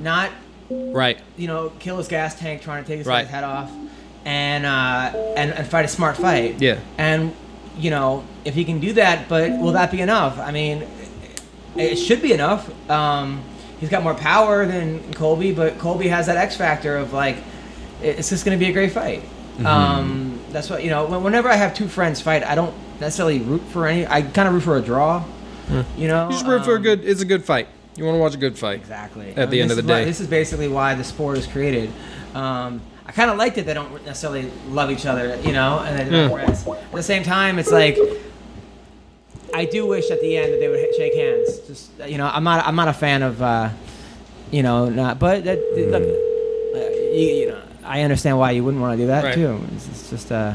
[0.00, 0.30] not
[0.68, 1.18] Right.
[1.36, 3.22] you know kill his gas tank trying to take his Right.
[3.22, 3.70] guy's head off,
[4.24, 6.60] and uh, and and fight a smart fight.
[6.60, 6.78] Yeah.
[6.98, 7.34] And
[7.76, 10.38] you know if he can do that, but will that be enough?
[10.38, 10.84] I mean,
[11.76, 12.68] it should be enough.
[12.90, 13.42] Um,
[13.80, 17.36] he's got more power than Colby, but Colby has that X factor of like,
[18.02, 19.22] it's just going to be a great fight.
[19.22, 19.66] Mm-hmm.
[19.66, 21.06] Um, that's what you know.
[21.20, 24.06] Whenever I have two friends fight, I don't necessarily root for any.
[24.06, 25.24] I kind of root for a draw.
[25.96, 27.68] You know, You just root for a Um, good it's a good fight.
[27.96, 28.80] You want to watch a good fight.
[28.80, 29.32] Exactly.
[29.36, 30.04] At the end of the is why- day.
[30.04, 31.90] this is basically why the sport is created.
[32.34, 33.66] Um, I kind of liked it.
[33.66, 36.28] They don't necessarily love each other, you know, and they Yeah.
[36.28, 36.66] friends.
[36.66, 37.98] At the same time, it's like
[39.54, 41.58] I do wish at the end that they would shake hands.
[41.66, 43.70] Just you know, I'm not I'm not a fan of uh,
[44.50, 45.18] you know, not.
[45.18, 46.78] But that, look, uh,
[47.12, 49.34] you, you know, I understand why you wouldn't want to do that Right.
[49.34, 49.60] too.
[49.74, 50.54] It's, it's just uh.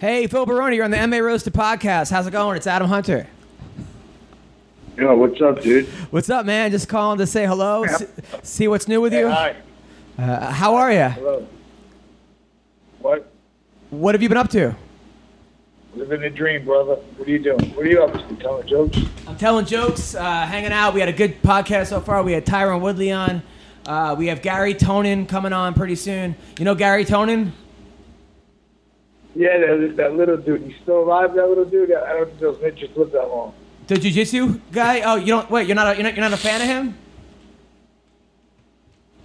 [0.00, 2.10] Hey, Phil Baroni, you're on the MMA Roasted podcast.
[2.10, 2.56] How's it going?
[2.56, 3.26] It's Adam Hunter.
[4.96, 5.86] Yo, what's up, dude?
[6.10, 6.70] What's up, man?
[6.70, 8.06] Just calling to say hello, see,
[8.42, 9.28] see what's new with you.
[9.28, 9.56] Hi.
[10.16, 11.08] Uh, how are you?
[11.08, 11.46] Hello.
[13.04, 13.30] What?
[13.90, 14.74] What have you been up to?
[15.94, 16.94] Living a dream, brother.
[16.94, 17.60] What are you doing?
[17.74, 18.36] What are you up to?
[18.36, 18.98] Telling jokes?
[19.28, 20.94] I'm telling jokes, uh, hanging out.
[20.94, 22.22] We had a good podcast so far.
[22.22, 23.42] We had Tyron Woodley on.
[23.86, 26.34] Uh, we have Garry Tonon coming on pretty soon.
[26.58, 27.52] You know Garry Tonon?
[29.36, 30.62] Yeah, that, that little dude.
[30.62, 31.34] He's still alive.
[31.34, 31.92] That little dude.
[31.92, 33.52] I don't think those midgets live that long.
[33.86, 35.02] The jiu-jitsu guy?
[35.02, 35.68] Oh, you don't wait.
[35.68, 35.88] You're not.
[35.88, 36.16] A, you're not.
[36.16, 36.96] You're not a fan of him?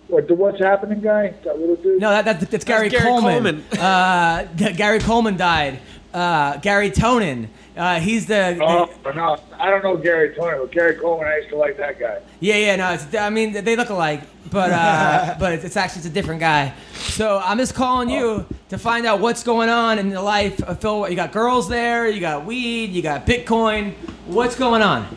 [0.10, 0.28] What?
[0.28, 1.34] The what's happening guy?
[1.44, 2.02] That little dude.
[2.02, 3.64] No, that, that that's Gary, Gary Coleman.
[3.70, 3.80] Coleman.
[3.80, 5.80] uh, G- Gary Coleman died.
[6.14, 7.48] Uh, Garry Tonon.
[7.78, 11.28] Uh, he's the, the Oh no, I don't know Garry Tonon, but Gary Coleman.
[11.28, 12.20] I used to like that guy.
[12.40, 12.94] Yeah, yeah, no.
[12.94, 16.40] It's, I mean, they look alike, but uh, but it's, it's actually it's a different
[16.40, 16.74] guy.
[16.96, 20.82] So I'm just calling you to find out what's going on in the life of
[20.82, 21.08] Phil.
[21.08, 23.94] You got girls there, you got weed, you got Bitcoin.
[24.26, 25.08] What's going on?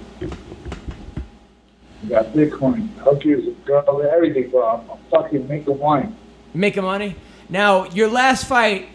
[2.02, 4.66] You got Bitcoin, hookies, girl, everything, bro.
[4.66, 6.16] I'm, I'm fucking making wine.
[6.54, 7.14] Making money.
[7.48, 8.88] Now your last fight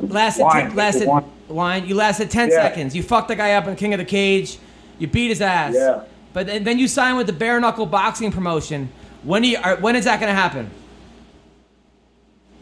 [0.00, 1.24] lasted Wine, ten, lasted wine.
[1.48, 1.86] wine.
[1.86, 2.62] You lasted ten Yeah.
[2.62, 2.96] seconds.
[2.96, 4.58] You fucked the guy up in King of the Cage.
[4.98, 5.74] You beat his ass.
[5.76, 6.02] Yeah.
[6.32, 8.90] But then, then you signed with the bare knuckle boxing promotion.
[9.22, 10.70] When do you, are, when is that going to happen?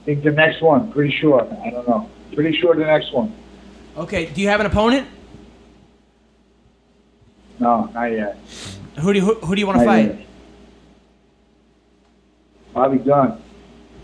[0.03, 0.93] I think the next one.
[0.93, 1.43] Pretty sure.
[1.65, 2.09] I don't know.
[2.35, 3.35] Pretty sure the next one.
[3.97, 4.27] Okay.
[4.27, 5.09] Do you have an opponent?
[7.59, 8.36] No, not yet.
[9.01, 10.27] Who do you, who, who do you want to fight?
[12.73, 13.43] Bobby Gunn.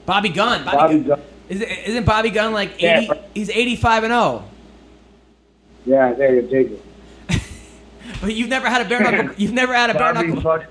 [0.06, 0.64] Bobby Gunn.
[0.64, 1.08] Bobby, Bobby Gunn.
[1.08, 1.22] Gunn.
[1.48, 3.06] Is, isn't Bobby Gunn like 80?
[3.06, 3.14] Yeah.
[3.34, 4.44] He's 85 and 0.
[5.86, 6.84] Yeah, there you take it.
[8.20, 9.34] But you've never had a bare knuckle.
[9.38, 10.40] You've never had a bare knuckle.
[10.42, 10.66] fuck-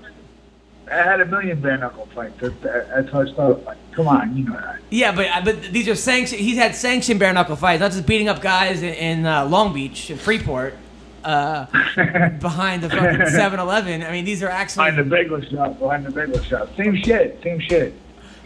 [0.90, 2.38] I had a million bare knuckle fights.
[2.40, 3.82] That, that, that's how I started fighting.
[3.92, 4.80] Come on, you know that.
[4.90, 6.40] Yeah, but but these are sanctioned.
[6.40, 9.72] He's had sanctioned bare knuckle fights, not just beating up guys in, in uh, Long
[9.72, 10.74] Beach and Freeport
[11.24, 11.66] uh,
[12.40, 14.02] behind the fucking 7-Eleven.
[14.02, 16.68] I mean, these are actually Behind the bagel shop, behind the bagel shop.
[16.76, 17.94] Same shit, same shit.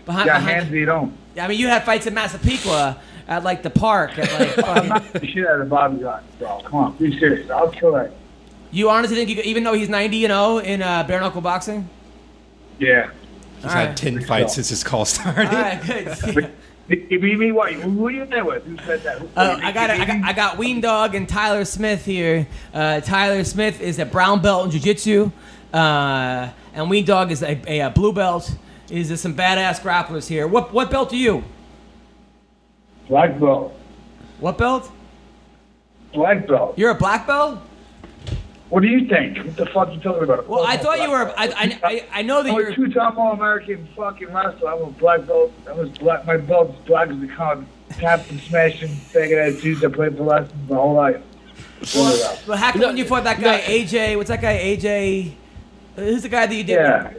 [0.04, 0.26] behind.
[0.26, 1.16] Got behind hands that you don't.
[1.40, 2.96] I mean, you had fights in Massapequa
[3.26, 4.18] at like the park.
[4.18, 6.60] At like I'm not the shit out of Bobby Gunn, bro.
[6.60, 7.50] Come on, be serious.
[7.50, 8.12] I'll kill that.
[8.70, 11.40] you honestly think you could, even though he's 90 and 0 in uh, bare knuckle
[11.40, 11.88] boxing?
[12.78, 13.10] Yeah.
[13.56, 13.96] He's All had right.
[13.96, 15.46] ten fights since his call started.
[15.46, 16.52] All right, good.
[16.88, 17.50] You beat me?
[17.52, 17.72] What?
[17.72, 18.64] Who are you there with?
[18.64, 19.18] Who said that?
[19.18, 20.24] Who- Uh, I got, I got?
[20.24, 22.46] I got Ween Dog and Tyler Smith here.
[22.74, 25.30] Uh, Tyler Smith is a brown belt in jiu-jitsu,
[25.72, 28.54] uh, and Ween Dog is a, a, a blue belt.
[28.90, 30.46] Is there some badass grapplers here?
[30.46, 31.42] What what belt are you?
[33.08, 33.74] Black belt.
[34.40, 34.90] What belt?
[36.12, 36.74] Black belt.
[36.76, 37.60] You're a black belt.
[38.70, 39.36] What do you think?
[39.38, 40.48] What the fuck are you talking about?
[40.48, 41.32] Well, I thought you were.
[41.38, 42.68] I, I, I, I know that I'm you're.
[42.70, 44.70] a two-time All-American fucking wrestler.
[44.72, 45.52] I'm a black belt.
[45.68, 46.24] I was black.
[46.26, 47.66] My belt's black as the con.
[47.90, 49.84] Tapped and smashing, banging ass dudes.
[49.84, 51.22] I played for lessons my whole life.
[51.82, 52.42] About?
[52.48, 54.16] Well, how come when you fought that guy AJ?
[54.16, 55.34] What's that guy AJ?
[55.96, 56.74] Who's the guy that you did?
[56.76, 57.12] Yeah.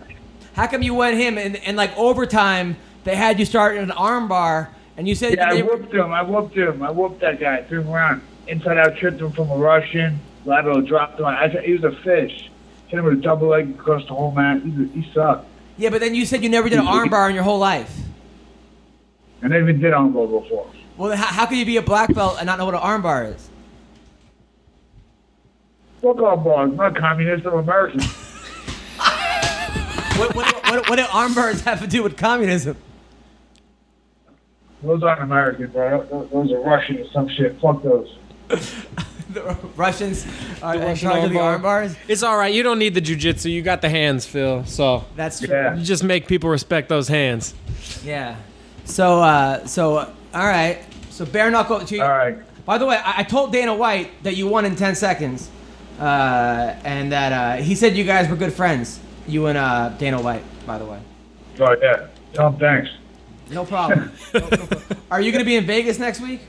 [0.55, 2.75] How come you went him and, and like overtime?
[3.05, 5.93] They had you start in an arm bar, and you said Yeah, I were- whooped
[5.93, 6.11] him.
[6.11, 6.81] I whooped him.
[6.81, 7.61] I whooped that guy.
[7.63, 8.21] Threw him around.
[8.47, 10.19] Inside out, tripped him from a Russian.
[10.45, 11.25] Lateral dropped him.
[11.25, 12.49] I, he was a fish.
[12.87, 14.61] Hit him with a double leg across the whole mat.
[14.61, 15.47] He, he sucked.
[15.77, 17.93] Yeah, but then you said you never did an armbar in your whole life.
[19.41, 20.69] And I never did armbar before.
[20.97, 22.81] Well, then how, how can you be a black belt and not know what an
[22.81, 23.49] armbar is?
[26.01, 26.59] Fuck armbar.
[26.59, 27.45] I'm not communist.
[27.45, 28.01] I'm American.
[30.15, 32.77] What, what, what, what do armbars have to do with communism?
[34.81, 36.03] Those aren't American, bro.
[36.31, 37.59] Those are Russian or some shit.
[37.59, 38.17] Fuck those.
[39.35, 40.25] The Russians
[40.63, 41.59] are in Russian charge of the armbar.
[41.61, 41.97] armbars.
[42.07, 42.53] It's all right.
[42.53, 43.51] You don't need the jujitsu.
[43.51, 44.63] You got the hands, Phil.
[44.65, 45.49] So That's true.
[45.49, 45.75] Yeah.
[45.75, 47.53] you just make people respect those hands.
[48.03, 48.37] Yeah.
[48.85, 50.83] So, uh, so, uh, all right.
[51.09, 51.85] So bare knuckle.
[51.85, 52.37] so you- All right.
[52.65, 55.49] By the way, I, I told Dana White that you won in ten seconds,
[55.99, 58.99] uh, and that uh, he said you guys were good friends.
[59.27, 60.99] You and uh, Dana White, by the way.
[61.59, 62.07] Oh, yeah.
[62.33, 62.89] Tell him thanks.
[63.51, 64.11] No problem.
[64.33, 64.97] No- no problem.
[65.11, 66.41] Are you going to be in Vegas next week?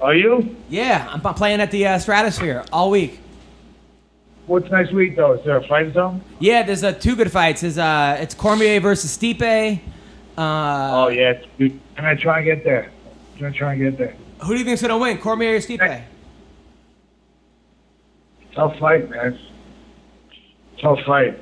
[0.00, 0.56] Are you?
[0.68, 3.20] Yeah, I'm, playing at the uh, Stratosphere all week.
[4.46, 5.34] What's next week, though?
[5.34, 6.24] Is there a fight something?
[6.38, 7.60] Yeah, there's uh, two good fights.
[7.60, 9.80] There's uh, it's Cormier versus Stipe.
[10.36, 11.40] Uh, oh, yeah.
[11.58, 12.90] Dude, I'm to try and get there.
[13.36, 14.16] I'm to try and get there.
[14.42, 16.02] Who do you think's gonna win, Cormier or Stipe?
[18.54, 19.38] Tough fight, man.
[20.80, 21.38] Tough fight.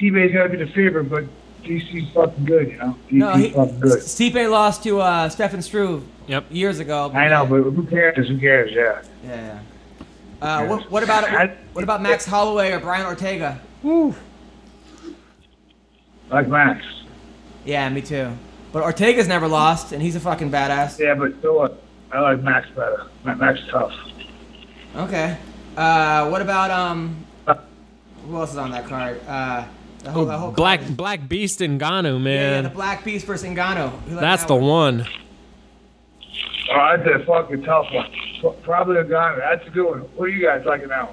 [0.00, 1.24] Got to be the favorite, but
[1.62, 2.96] DC's fucking good, you know?
[3.08, 3.98] DC's No, he, fucking good.
[4.00, 6.46] Stipe lost to uh, Stefan Struve Yep.
[6.50, 7.10] years ago.
[7.14, 8.28] I know, but who cares?
[8.28, 8.70] Who cares?
[8.72, 9.02] Yeah.
[9.24, 9.36] Yeah.
[9.36, 9.60] yeah.
[10.40, 13.60] Uh, what, what about what, what about Max Holloway or Brian Ortega?
[16.30, 16.84] Like Max.
[17.64, 18.30] Yeah, me too.
[18.72, 20.98] But Ortega's never lost, and he's a fucking badass.
[20.98, 21.70] Yeah, but still, uh,
[22.12, 23.06] I like Max better.
[23.24, 23.92] Ma- Max is tough.
[24.96, 25.36] Okay.
[25.76, 27.26] Uh, what about um?
[28.26, 29.20] Who else is on that card?
[29.26, 29.64] Uh,
[30.02, 30.96] the whole, the whole Black card.
[30.96, 32.64] Black Beast Ngannou, Yeah, man.
[32.64, 33.92] yeah, the Black Beast versus Ngannou.
[34.08, 34.98] That's that the one?
[34.98, 35.06] one.
[36.72, 38.10] Oh, that's a fucking tough one.
[38.62, 39.36] Probably a guy.
[39.36, 40.00] That's a good one.
[40.16, 41.10] What do you guys like now?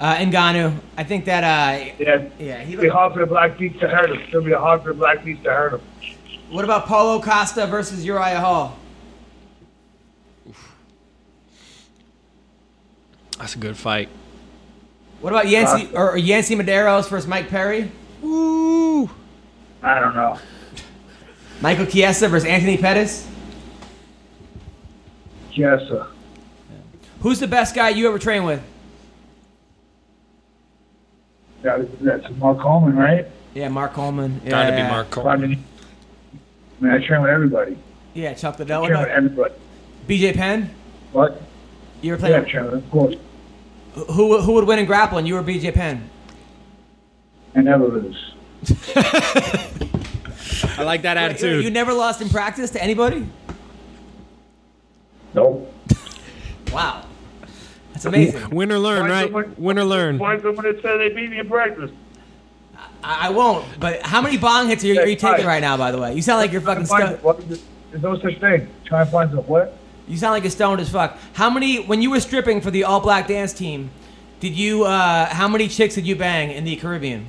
[0.00, 0.74] Uh, Ngannou.
[0.98, 2.24] I think that uh, Yeah.
[2.38, 2.60] yeah.
[2.64, 4.20] He It'll be hard for the Black Beast to hurt him.
[4.28, 5.80] It'll be hard for the Black Beast to hurt him.
[6.50, 8.76] what about Paulo Costa versus Uriah Hall?
[13.38, 14.08] That's a good fight.
[15.20, 17.90] What about Yancy or, or Yancy Medeiros versus Mike Perry?
[18.24, 19.10] Ooh.
[19.82, 20.38] I don't know.
[21.60, 23.26] Michael Chiesa versus Anthony Pettis?
[25.52, 26.06] Yes, sir.
[27.20, 28.62] Who's the best guy you ever trained with?
[31.62, 33.26] That, that's Mark Coleman, right?
[33.54, 34.40] Yeah, Mark Coleman.
[34.44, 34.82] Yeah, Gotta be.
[34.82, 35.64] Mark Well, I mean,
[36.80, 37.78] I mean, I train with everybody.
[38.14, 38.82] Yeah, Chuck I Liddell.
[38.82, 39.54] What train with everybody.
[40.06, 40.70] BJ Penn?
[41.12, 41.40] What?
[42.02, 42.46] You were Yeah, I playing.
[42.46, 43.14] train with, of course.
[43.94, 45.24] Who who would win in grappling?
[45.26, 46.10] You or BJ Penn?
[47.56, 48.34] I never lose.
[50.78, 51.64] I like that You, attitude.
[51.64, 53.26] you never lost in practice to anybody?
[55.34, 55.72] Nope.
[56.72, 57.04] Wow,
[57.92, 58.50] that's amazing.
[58.50, 59.24] Win or learn, Find right?
[59.26, 60.18] someone- Win or learn.
[60.18, 61.90] Find someone that said they beat me in practice.
[63.02, 63.64] I, I won't.
[63.80, 65.76] But how many bong hits are you, are you taking right now?
[65.76, 67.60] By the way, you sound like you're fucking Find- stoned.
[67.90, 68.68] There's no such thing.
[68.84, 69.78] Try and find some what?
[70.08, 71.16] You sound like you're stoned as fuck.
[71.34, 71.78] How many?
[71.84, 73.90] When you were stripping for the all black dance team,
[74.40, 74.84] did you?
[74.84, 77.26] uh How many chicks did you bang in the Caribbean?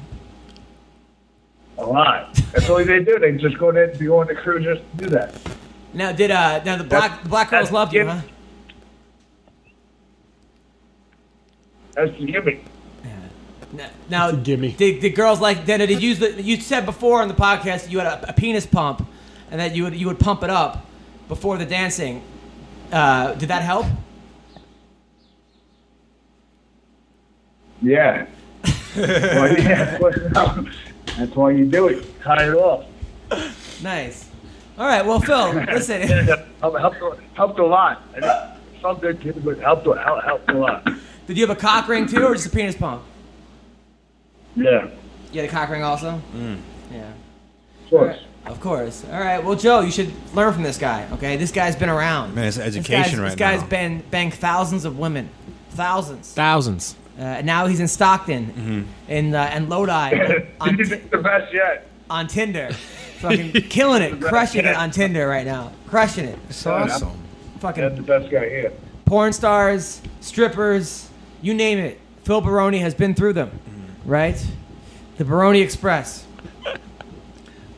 [1.80, 2.34] A lot.
[2.54, 3.20] That's all they do.
[3.20, 5.36] They just go there, they go on the crew just to do that.
[5.94, 8.18] Now, did uh now the black the black girls that's loved you, given.
[8.18, 8.24] huh?
[11.94, 12.64] That's the gimmick.
[13.74, 14.72] Now- Now, gimme.
[14.72, 15.80] Did, did girls like then?
[15.80, 16.42] Did you use the?
[16.42, 19.06] You said before on the podcast that you had a, a penis pump,
[19.52, 20.86] and that you would you would pump it up
[21.28, 22.24] before the dancing.
[22.92, 23.86] Uh, did that help?
[27.82, 28.26] Yeah.
[28.98, 29.98] well, yeah.
[31.18, 32.06] That's why you do it.
[32.22, 32.86] Tie it off.
[33.82, 34.30] Nice.
[34.78, 35.06] All right.
[35.06, 36.02] Well, Phil, listen.
[36.02, 38.04] helped, helped, helped a lot.
[38.16, 40.88] And it felt good but helped, helped, helped a lot.
[41.28, 43.04] Did you have a cock ring too, or just a penis pump?
[44.56, 44.90] Yeah.
[45.32, 46.22] You had a cock ring also.
[46.36, 46.60] Mm.
[46.92, 47.12] Yeah.
[47.84, 48.18] Of course.
[48.46, 49.04] Of course.
[49.12, 49.44] All right.
[49.44, 51.08] Well, Joe, you should learn from this guy.
[51.14, 52.34] Okay, this guy's been around.
[52.34, 53.68] Man, it's education guy's- right This guy's now.
[53.68, 55.30] been banged thousands of women,
[55.72, 56.32] thousands.
[56.34, 56.96] Thousands.
[57.18, 59.92] Uh, and now he's in Stockton, in uh, and Lodi
[60.62, 61.88] on, He's Ti- the best yet.
[62.12, 62.72] on Tinder,
[63.20, 66.38] fucking killing it, crushing it on Tinder right now, crushing it.
[66.50, 67.10] It's awesome.
[67.54, 68.72] That's Fucking the best guy here.
[69.06, 71.10] porn stars, strippers,
[71.42, 72.00] you name it.
[72.24, 73.50] Phil Baroni has been through them,
[74.06, 74.38] right?
[75.18, 76.24] The Baroni Express.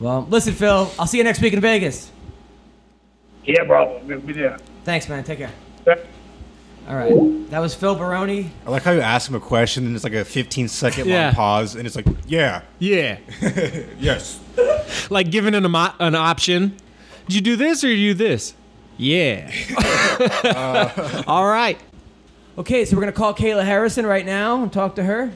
[0.00, 0.90] Well, listen, Phil.
[0.98, 2.10] I'll see you next week in Vegas.
[3.44, 4.00] Yeah, bro.
[4.04, 4.58] We'll be there.
[4.84, 5.24] Thanks, man.
[5.24, 5.50] Take care.
[6.90, 7.50] All right.
[7.50, 8.50] That was Phil Baroni.
[8.66, 11.26] I like how you ask him a question and it's like a 15 second Yeah.
[11.26, 13.18] long pause and it's like, yeah, Yeah.
[14.00, 14.40] yes.
[15.08, 16.74] like giving an, emo- an option.
[17.28, 18.54] Did you do this or did you do this?
[18.96, 19.52] Yeah.
[21.28, 21.78] All right.
[22.58, 25.30] Okay, so we're gonna call Kayla Harrison right now and talk to her.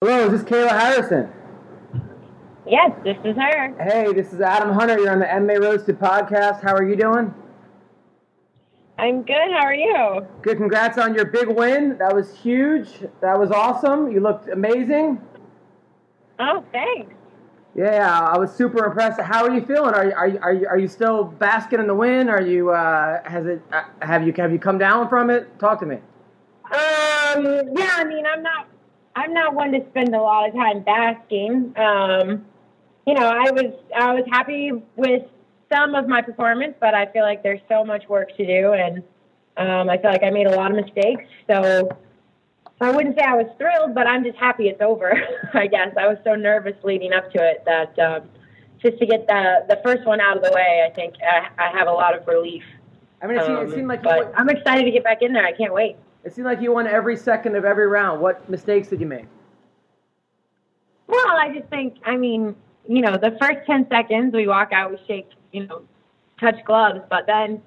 [0.00, 1.28] Hello, is this Kayla Harrison?
[2.68, 3.74] Yes, this is her.
[3.82, 4.96] Hey, this is Adam Hunter.
[4.98, 6.62] You're on the MMA Roasted podcast.
[6.62, 7.34] How are you doing?
[8.98, 9.52] I'm good.
[9.52, 10.26] How are you?
[10.42, 10.56] Good.
[10.56, 11.96] Congrats on your big win.
[11.98, 12.88] That was huge.
[13.20, 14.10] That was awesome.
[14.10, 15.20] You looked amazing.
[16.40, 17.14] Oh, thanks.
[17.76, 19.20] Yeah, I was super impressed.
[19.20, 19.94] How are you feeling?
[19.94, 22.28] Are you, are you, are you, are you still basking in the win?
[22.28, 25.56] Are you uh, has it uh, have you have you come down from it?
[25.60, 25.96] Talk to me.
[25.96, 27.44] Um,
[27.76, 28.66] yeah, I mean, I'm not,
[29.14, 31.72] I'm not one to spend a lot of time basking.
[31.76, 32.44] Um,
[33.06, 35.22] you know, I was, I was happy with
[35.72, 38.98] some of my performance, but I feel like there's so much work to do, and
[39.56, 41.24] um, I feel like I made a lot of mistakes.
[41.48, 41.88] So
[42.80, 45.12] I wouldn't say I was thrilled, but I'm just happy it's over.
[45.54, 48.28] I guess I was so nervous leading up to it that um,
[48.82, 51.76] just to get the the first one out of the way, I think I, I
[51.76, 52.62] have a lot of relief.
[53.20, 55.32] I mean, it seemed, it Um, seemed like won- I'm excited to get back in
[55.32, 55.44] there.
[55.44, 55.96] I can't wait.
[56.24, 58.20] it seemed like you won every second of every round.
[58.20, 59.26] What mistakes did you make?
[61.08, 62.54] Well, I just think, I mean,
[62.86, 65.82] you know, the first 10 seconds we walk out, we shake, you know,
[66.40, 67.60] touch gloves, but then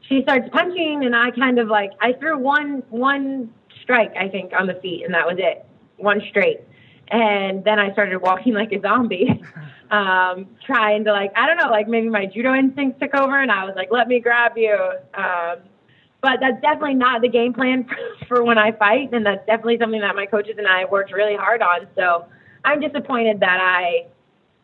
[0.00, 4.52] she starts punching and I kind of like, I threw one, one strike, I think,
[4.58, 5.64] on the feet and that was it.
[5.96, 6.60] One straight.
[7.08, 9.28] And then I started walking like a zombie,
[9.90, 13.50] um, trying to like, I don't know, like maybe my judo instincts took over and
[13.50, 14.76] I was like, let me grab you.
[15.14, 15.58] Um,
[16.22, 17.86] but that's definitely not the game plan
[18.28, 21.36] for when I fight, and that's definitely something that my coaches and I worked really
[21.36, 21.86] hard on.
[21.94, 22.26] So
[22.64, 24.06] I'm disappointed that I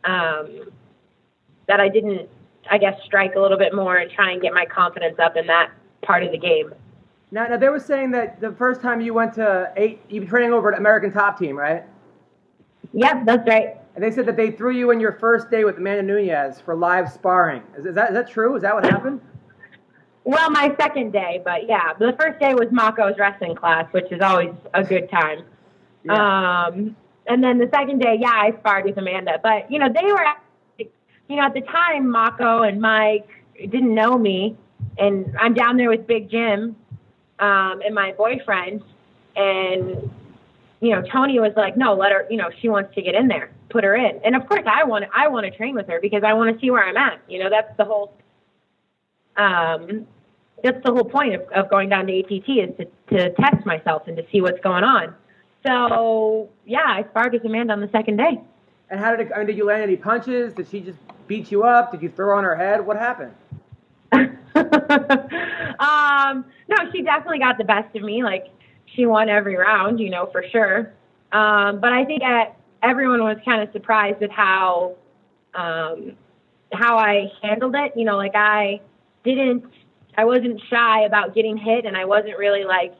[0.04, 0.72] um,
[1.68, 2.28] that I didn't,
[2.70, 5.46] I guess, strike a little bit more and try and get my confidence up in
[5.48, 5.70] that
[6.02, 6.72] part of the game.
[7.30, 10.26] Now, now they were saying that the first time you went to eight, you were
[10.26, 11.84] training over at American Top Team, right?
[12.92, 13.78] Yep, that's right.
[13.94, 16.74] And they said that they threw you in your first day with Amanda Nunes for
[16.74, 17.62] live sparring.
[17.76, 18.56] Is, is that is that true?
[18.56, 19.20] Is that what happened?
[20.24, 24.20] Well, my second day, but yeah, the first day was Mako's wrestling class, which is
[24.20, 25.44] always a good time.
[26.08, 29.38] Um, and then the second day, yeah, I sparred with Amanda.
[29.42, 30.24] But, you know, they were,
[31.28, 33.28] you know, at the time, Mako and Mike
[33.58, 34.56] didn't know me.
[34.98, 36.76] And I'm down there with Big Jim
[37.38, 38.82] um, and my boyfriend.
[39.36, 40.10] And,
[40.80, 43.28] you know, Tony was like, no, let her, you know, she wants to get in
[43.28, 44.20] there, put her in.
[44.24, 46.60] And of course, I want, I want to train with her because I want to
[46.60, 47.20] see where I'm at.
[47.28, 48.14] You know, that's the whole,
[49.36, 50.06] um,
[50.62, 54.02] that's the whole point of, of going down to ATT is to, to test myself
[54.06, 55.14] and to see what's going on.
[55.66, 58.40] So yeah, I sparred with Amanda on the second day.
[58.92, 59.32] And how did it?
[59.34, 60.52] I mean, did you land any punches?
[60.52, 61.92] Did she just beat you up?
[61.92, 62.84] Did you throw on her head?
[62.84, 63.32] What happened?
[64.12, 64.34] um,
[66.68, 68.22] no, she definitely got the best of me.
[68.22, 68.48] Like
[68.94, 70.92] she won every round, you know, for sure.
[71.32, 72.50] Um, but I think uh
[72.82, 74.96] everyone was kind of surprised at how
[75.54, 76.12] um,
[76.74, 77.92] how I handled it.
[77.96, 78.82] You know, like I
[79.24, 79.64] didn't,
[80.18, 82.92] I wasn't shy about getting hit, and I wasn't really like,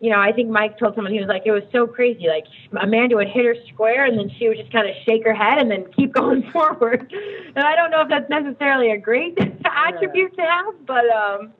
[0.00, 2.28] you know, I think Mike told someone he was like, it was so crazy.
[2.28, 2.44] Like
[2.80, 5.58] Amanda would hit her square, and then she would just kind of shake her head
[5.58, 7.12] and then keep going forward.
[7.54, 11.52] And I don't know if that's necessarily a great attribute to have, but um,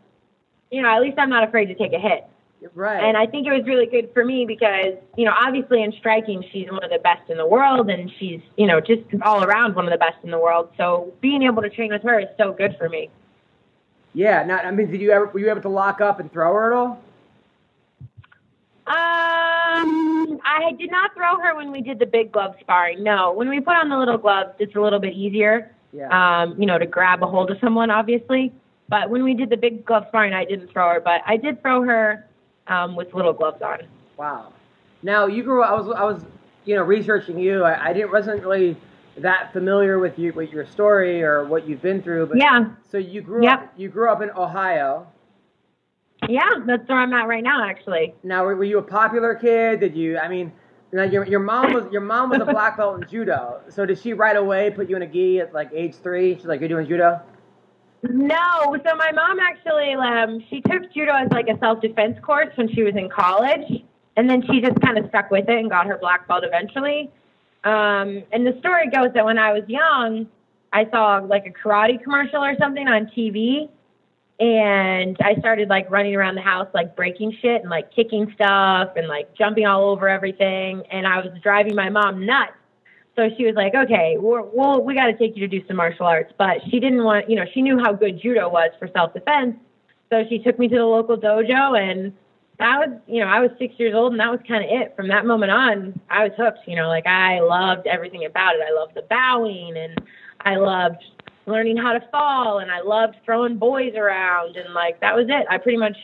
[0.71, 2.27] you know, at least I'm not afraid to take a hit.
[2.75, 3.03] Right.
[3.03, 6.43] And I think it was really good for me because, you know, obviously in striking,
[6.53, 9.75] she's one of the best in the world and she's, you know, just all around
[9.77, 10.71] one of the best in the world.
[10.77, 13.11] So being able to train with her is so good for me.
[14.15, 14.43] yeah.
[14.45, 15.27] Not, I mean, did you ever?
[15.27, 17.03] Were you able to lock up and throw her at all?
[18.89, 23.03] Um, I did not throw her when we did the big glove sparring.
[23.03, 26.09] No, when we put on the little gloves, it's a little bit easier, Yeah.
[26.43, 28.53] um, you know, to grab a hold of someone, obviously.
[28.89, 31.61] But when we did the big glove sparring, I didn't throw her, but I did
[31.63, 32.25] throw her
[32.69, 33.79] um, with little gloves on.
[34.17, 34.53] Wow.
[35.03, 35.71] Now you grew up.
[35.71, 36.25] I was I was
[36.65, 37.65] you know researching you.
[37.65, 38.77] I, I didn't wasn't really
[39.19, 42.27] that familiar with you with your story or what you've been through.
[42.27, 42.67] But Yeah.
[42.91, 43.59] So you grew Yep.
[43.61, 43.73] up.
[43.77, 45.07] You grew up in Ohio.
[46.29, 48.15] Yeah, that's where I'm at right now, actually.
[48.23, 49.81] Now were, were you a popular kid?
[49.81, 50.19] Did you?
[50.19, 50.53] I mean,
[50.93, 53.61] now your your mom was your mom was a black belt in judo.
[53.69, 56.35] So did she right away put you in a gi at like age three?
[56.37, 57.21] She's like, you're doing judo.
[58.03, 62.73] No, so my mom actually, um, she took judo as like a self-defense course when
[62.73, 63.83] she was in college,
[64.17, 67.11] and then she just kind of stuck with it and got her black belt eventually.
[67.65, 70.29] Um, and the story goes that when I was young,
[70.73, 73.69] I saw like a karate commercial or something on TV,
[74.39, 78.91] and I started like running around the house like breaking shit and like kicking stuff
[78.97, 82.53] and like jumping all over everything, and I was driving my mom nuts.
[83.17, 86.05] So she was like, okay, we'll, we got to take you to do some martial
[86.05, 86.35] arts.
[86.37, 89.57] But she didn't want, you know, she knew how good judo was for self defense.
[90.11, 92.13] So she took me to the local dojo, and
[92.59, 94.95] that was, you know, I was six years old, and that was kind of it.
[94.95, 96.69] From that moment on, I was hooked.
[96.69, 98.61] You know, like I loved everything about it.
[98.69, 99.99] I loved the bowing, and
[100.43, 101.03] I loved
[101.47, 105.47] learning how to fall, and I loved throwing boys around, and like that was it.
[105.49, 105.97] I pretty much,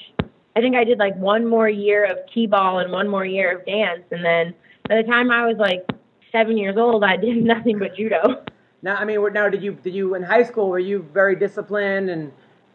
[0.56, 3.66] I think I did like one more year of t-ball and one more year of
[3.66, 4.54] dance, and then
[4.88, 5.84] by the time I was like
[6.30, 8.44] seven years old, I did nothing but judo.
[8.82, 12.10] Now, I mean, now did you did you in high school were you very disciplined
[12.10, 12.32] and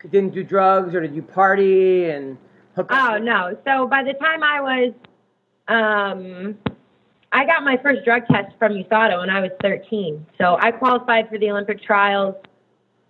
[0.09, 2.37] didn't do drugs or did you party and
[2.75, 3.11] hook up?
[3.11, 3.57] Oh no!
[3.65, 4.93] So by the time I was,
[5.67, 6.57] um,
[7.31, 10.25] I got my first drug test from USADA when I was 13.
[10.37, 12.35] So I qualified for the Olympic trials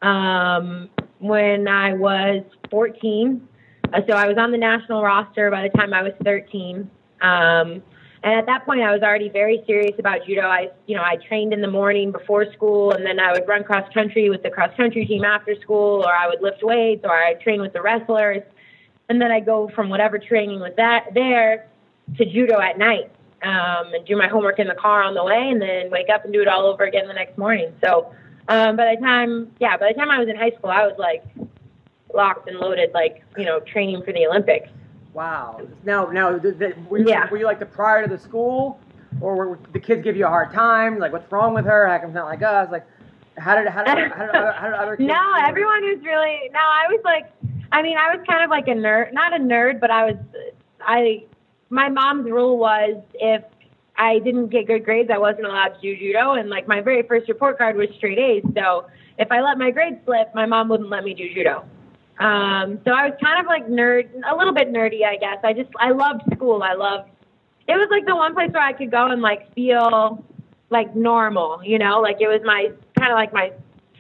[0.02, 3.48] um, when I was 14.
[3.94, 6.90] Uh, so I was on the national roster by the time I was 13.
[7.22, 7.82] Um,
[8.24, 10.42] and at that point, I was already very serious about judo.
[10.42, 13.64] I, you know, I trained in the morning before school, and then I would run
[13.64, 17.12] cross country with the cross country team after school, or I would lift weights, or
[17.12, 18.42] I'd train with the wrestlers,
[19.10, 21.68] and then I go from whatever training was that there
[22.18, 23.12] to judo at night,
[23.44, 26.26] um, and do my homework in the car on the way, and then wake up
[26.26, 27.72] and do it all over again the next morning.
[27.84, 28.12] So,
[28.50, 30.96] um, by the time, yeah, by the time I was in high school, I was
[30.98, 31.24] like
[32.14, 34.70] locked and loaded, like you know, training for the Olympics.
[35.14, 35.62] Wow.
[35.84, 37.30] Now, now, th- th- were you, Yeah.
[37.30, 38.80] were you like the prior to the school,
[39.20, 41.00] or were the kids give you a hard time?
[41.00, 41.88] Like, what's wrong with her?
[41.88, 42.70] How come not like us?
[42.72, 42.86] Like,
[43.38, 45.08] how did how did how did, other- how did other kids?
[45.14, 46.60] No, everyone was really no.
[46.60, 47.32] I was like,
[47.72, 50.16] I mean, I was kind of like a nerd, not a nerd, but I was,
[50.82, 51.24] I,
[51.70, 53.44] my mom's rule was if
[53.98, 57.04] I didn't get good grades, I wasn't allowed to do judo, and like my very
[57.04, 58.44] first report card was straight A's.
[58.56, 58.88] So
[59.18, 61.66] if I let my grades slip, my mom wouldn't let me do judo.
[62.20, 65.38] Um, so I was kind of like nerd, a little bit nerdy, I guess.
[65.44, 66.64] I just, I loved school.
[66.64, 67.10] I loved.
[67.68, 70.24] It was like the one place where I could go and like feel
[70.70, 73.52] like normal, you know, like it was my kind of like my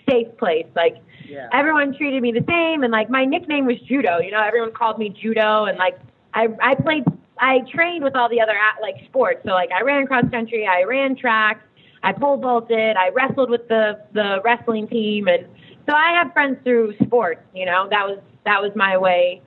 [0.09, 0.65] safe place.
[0.75, 0.97] Like
[1.27, 1.49] Yeah.
[1.53, 4.19] everyone treated me the same, and like my nickname was Judo.
[4.19, 5.99] You know, everyone called me Judo, and like
[6.33, 7.03] I I played,
[7.39, 9.41] I trained with all the other like sports.
[9.45, 11.61] So like I ran cross country, I ran track,
[12.03, 15.47] I pole vaulted, I wrestled with the the wrestling team, and
[15.87, 17.41] so I had friends through sports.
[17.53, 19.41] You know, that was that was my way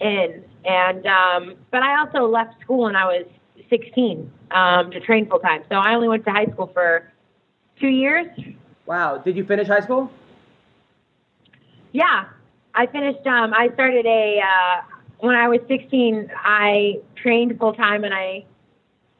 [0.00, 0.44] in.
[0.64, 3.26] And um, but I also left school when I was
[3.68, 5.62] 16 um, to train full time.
[5.68, 7.10] So I only went to high school for
[7.80, 8.26] two years.
[8.86, 9.18] Wow.
[9.18, 10.10] Did you finish high school?
[11.92, 12.26] Yeah,
[12.74, 13.26] I finished.
[13.26, 14.82] Um, I started a uh,
[15.20, 16.30] when I was 16.
[16.36, 18.44] I trained full time and I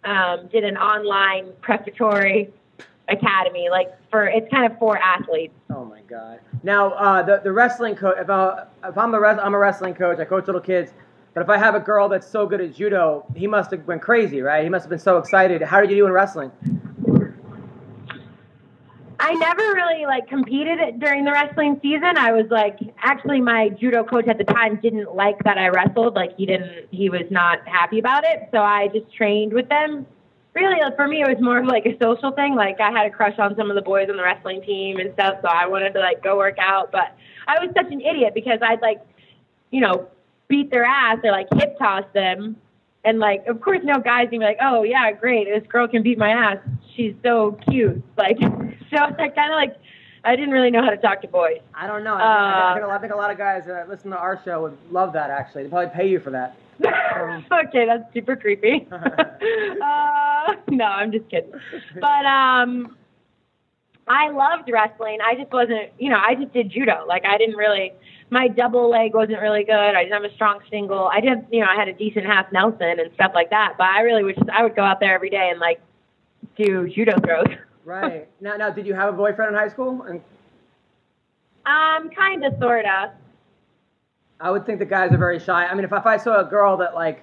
[0.05, 2.51] um, did an online preparatory
[3.09, 5.55] academy, like for it's kind of for athletes.
[5.71, 6.41] Oh my God.
[6.63, 8.17] Now, uh, the the wrestling coach.
[8.19, 10.19] If, I, if I'm the res- I'm a wrestling coach.
[10.19, 10.93] I coach little kids.
[11.33, 14.03] But if I have a girl that's so good at judo, he must have went
[14.03, 14.65] crazy, right?
[14.65, 15.63] He must have been so excited.
[15.63, 16.51] How did you do in wrestling?
[19.21, 22.17] I never really like competed during the wrestling season.
[22.17, 26.15] I was like, actually, my judo coach at the time didn't like that I wrestled.
[26.15, 28.49] Like he didn't, he was not happy about it.
[28.51, 30.07] So I just trained with them.
[30.55, 32.55] Really, for me, it was more of like a social thing.
[32.55, 35.13] Like I had a crush on some of the boys on the wrestling team and
[35.13, 36.91] stuff, so I wanted to like go work out.
[36.91, 37.15] But
[37.47, 39.01] I was such an idiot because I'd like,
[39.71, 40.09] you know,
[40.49, 42.57] beat their ass or like hip toss them.
[43.05, 46.03] And like, of course, no guys gonna be like, "Oh yeah, great, this girl can
[46.03, 46.59] beat my ass.
[46.97, 48.39] She's so cute." Like,
[48.97, 49.77] so I kind of like,
[50.25, 51.61] I didn't really know how to talk to boys.
[51.75, 52.15] I don't know.
[52.15, 54.11] I, think, I, Uh, think, a lot- I think a lot of guys that listen
[54.11, 55.31] to our show would love that.
[55.31, 56.57] Actually, they'd probably pay you for that.
[57.53, 58.87] okay, that's super creepy.
[58.93, 61.53] uh, no, I'm just kidding.
[62.01, 62.97] But um,
[64.09, 65.19] I loved wrestling.
[65.23, 67.05] I just wasn't, you know, I just did judo.
[67.07, 67.93] Like I didn't really,
[68.31, 69.75] my double leg wasn't really good.
[69.75, 71.07] I didn't have a strong single.
[71.09, 73.75] I did, you know, I had a decent half Nelson and stuff like that.
[73.77, 75.81] But I really wish I would go out there every day and like
[76.57, 77.47] do judo throws.
[77.91, 78.29] Right.
[78.41, 80.03] now, now, did you have a boyfriend in high school?
[80.03, 80.21] And
[81.67, 83.13] Um, kind of, sorta.
[84.41, 85.67] I would think the guys are very shy.
[85.67, 87.23] I mean, if, if I saw a girl that like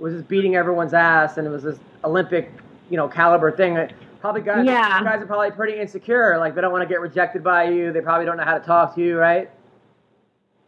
[0.00, 2.50] was just beating everyone's ass and it was this Olympic,
[2.90, 3.78] you know, caliber thing,
[4.20, 5.02] probably guys, Yeah.
[5.04, 6.36] guys are probably pretty insecure.
[6.36, 7.92] Like they don't want to get rejected by you.
[7.92, 9.48] They probably don't know how to talk to you, right?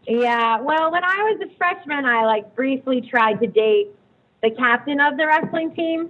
[0.06, 3.89] Yeah, well, when I was a freshman, I like briefly tried to date
[4.43, 6.09] the captain of the wrestling team,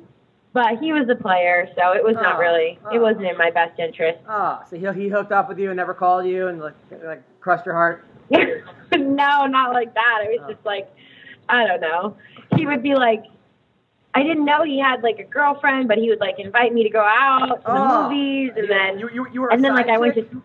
[0.52, 2.90] but he was a player, so it was not Oh, really, oh.
[2.94, 3.02] it ah.
[3.02, 4.18] wasn't in my best interest.
[4.28, 6.74] Oh, so he, he hooked up with you and never called you and like
[7.04, 8.04] like crushed your heart.
[8.30, 10.18] no, not like that.
[10.22, 10.88] It was just like,
[11.48, 12.16] I don't know.
[12.56, 13.24] He would be like,
[14.14, 16.90] I didn't know he had like a girlfriend, but he would like invite me to
[16.90, 18.08] go out to Oh.
[18.08, 20.42] the movies, and then you, you, you were and then like side I went to.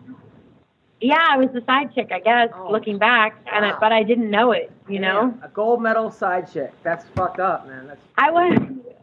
[1.00, 2.70] Yeah, I was the side chick, I guess, Oh.
[2.70, 5.36] looking back, and I, but I didn't know it, you know.
[5.42, 6.72] A gold medal side chick.
[6.82, 7.86] That's fucked up, man.
[7.88, 8.58] That's I was.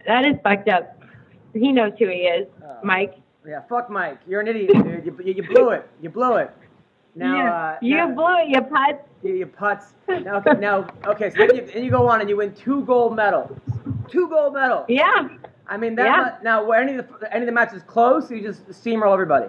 [0.08, 1.00] That is fucked up.
[1.54, 2.78] He knows who he is, Oh.
[2.84, 3.16] Mike.
[3.48, 3.62] yeah.
[3.70, 4.20] Fuck Mike.
[4.28, 5.06] You're an idiot, dude.
[5.06, 5.88] You, you, you blew it.
[6.02, 6.52] You blew it.
[7.16, 9.00] Now, you, uh, you now- blew it, you putz.
[9.22, 9.94] You, you putz.
[10.24, 11.30] Now, okay, now, okay.
[11.30, 13.56] So then you, then you go on and you win two gold medals.
[14.10, 14.86] Two gold medals.
[14.90, 15.30] Yeah.
[15.68, 16.06] I mean, that.
[16.06, 16.38] Yeah.
[16.44, 18.30] Now, were any of the any of the matches close?
[18.32, 19.48] Or you just steamroll everybody.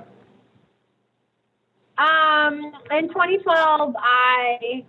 [1.98, 4.84] Um, in 2012, I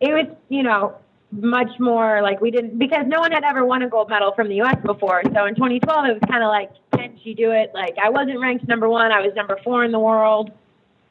[0.00, 0.96] it was you know
[1.32, 4.48] much more like we didn't because no one had ever won a gold medal from
[4.48, 4.76] the U.S.
[4.84, 5.22] before.
[5.32, 7.70] So in 2012, it was kind of like can't she do it?
[7.74, 9.12] Like I wasn't ranked number one.
[9.12, 10.50] I was number four in the world.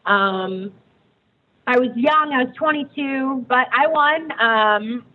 [0.05, 0.73] Um,
[1.67, 2.33] I was young.
[2.33, 4.31] I was 22, but I won.
[4.41, 5.05] Um,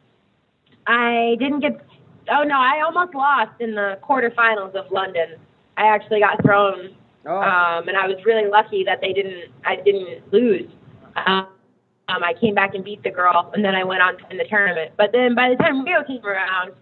[0.86, 1.84] I didn't get.
[2.30, 5.36] Oh no, I almost lost in the quarterfinals of London.
[5.76, 6.94] I actually got thrown,
[7.26, 7.36] Oh.
[7.36, 9.50] um, and I was really lucky that they didn't.
[9.64, 10.70] I didn't lose.
[11.26, 11.48] Um,
[12.08, 14.44] um, I came back and beat the girl, and then I went on in the
[14.44, 14.92] tournament.
[14.96, 16.72] But then by the time Rio came around,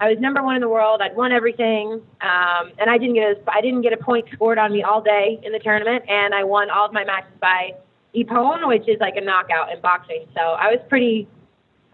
[0.00, 1.00] I was number one in the world.
[1.00, 4.58] I'd won everything, um, and I didn't get a I didn't get a point scored
[4.58, 7.72] on me all day in the tournament, and I won all of my matches by
[8.14, 10.26] ippon, which is like a knockout in boxing.
[10.34, 11.28] So I was pretty,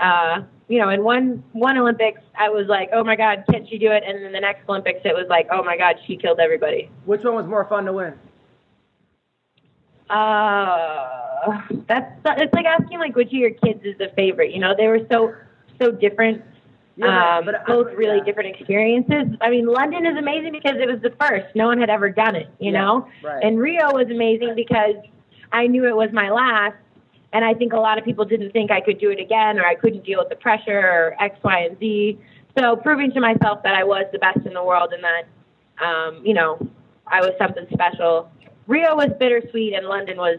[0.01, 3.79] uh, you know, in one one Olympics, I was like, oh my God, can't she
[3.79, 4.03] do it?
[4.07, 6.91] And then the next Olympics, it was like, oh my God, she killed everybody.
[7.05, 8.15] Which one was more fun to win?
[10.17, 14.53] Uh, that's it's like asking like which of your kids is the favorite.
[14.53, 15.35] You know, they were so
[15.81, 16.43] so different.
[16.97, 18.25] Yeah, um, but- both really yeah.
[18.25, 19.35] different experiences.
[19.41, 21.47] I mean, London is amazing because it was the first.
[21.55, 23.09] No one had ever done it, you Yeah, know.
[23.25, 23.43] right.
[23.43, 24.97] And Rio was amazing because
[25.53, 26.77] I knew it was my last,
[27.33, 29.65] and I think a lot of people didn't think I could do it again, or
[29.65, 32.19] I couldn't deal with the pressure, or X, Y, and Z.
[32.59, 35.25] So proving to myself that I was the best in the world, and that,
[35.83, 36.59] um, you know,
[37.07, 38.31] I was something special.
[38.67, 40.39] Rio was bittersweet, and London was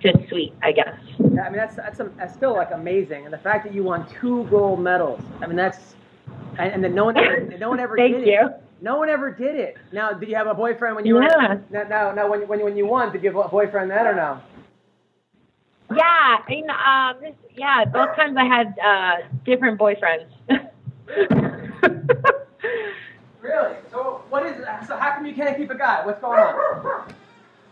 [0.00, 0.98] just sweet, I guess.
[1.18, 3.82] Yeah, I mean that's that's, a, that's still like amazing, and the fact that you
[3.82, 5.20] won two gold medals.
[5.42, 5.94] I mean that's,
[6.58, 8.46] and, and that no one ever, no one ever Thank did you.
[8.46, 8.62] it.
[8.82, 9.76] No one ever did it.
[9.90, 11.54] Now, did you have a boyfriend when you Yeah.
[11.54, 11.62] were?
[11.70, 14.14] Now, now, now when, when when you won, did you have a boyfriend then or
[14.14, 14.40] no?
[15.94, 20.26] Yeah, I mean, um, this, yeah, both times I had uh, different boyfriends.
[23.40, 23.76] Really?
[23.92, 24.56] So what is?
[24.88, 26.04] So how come you can't keep a guy?
[26.04, 27.14] What's going on?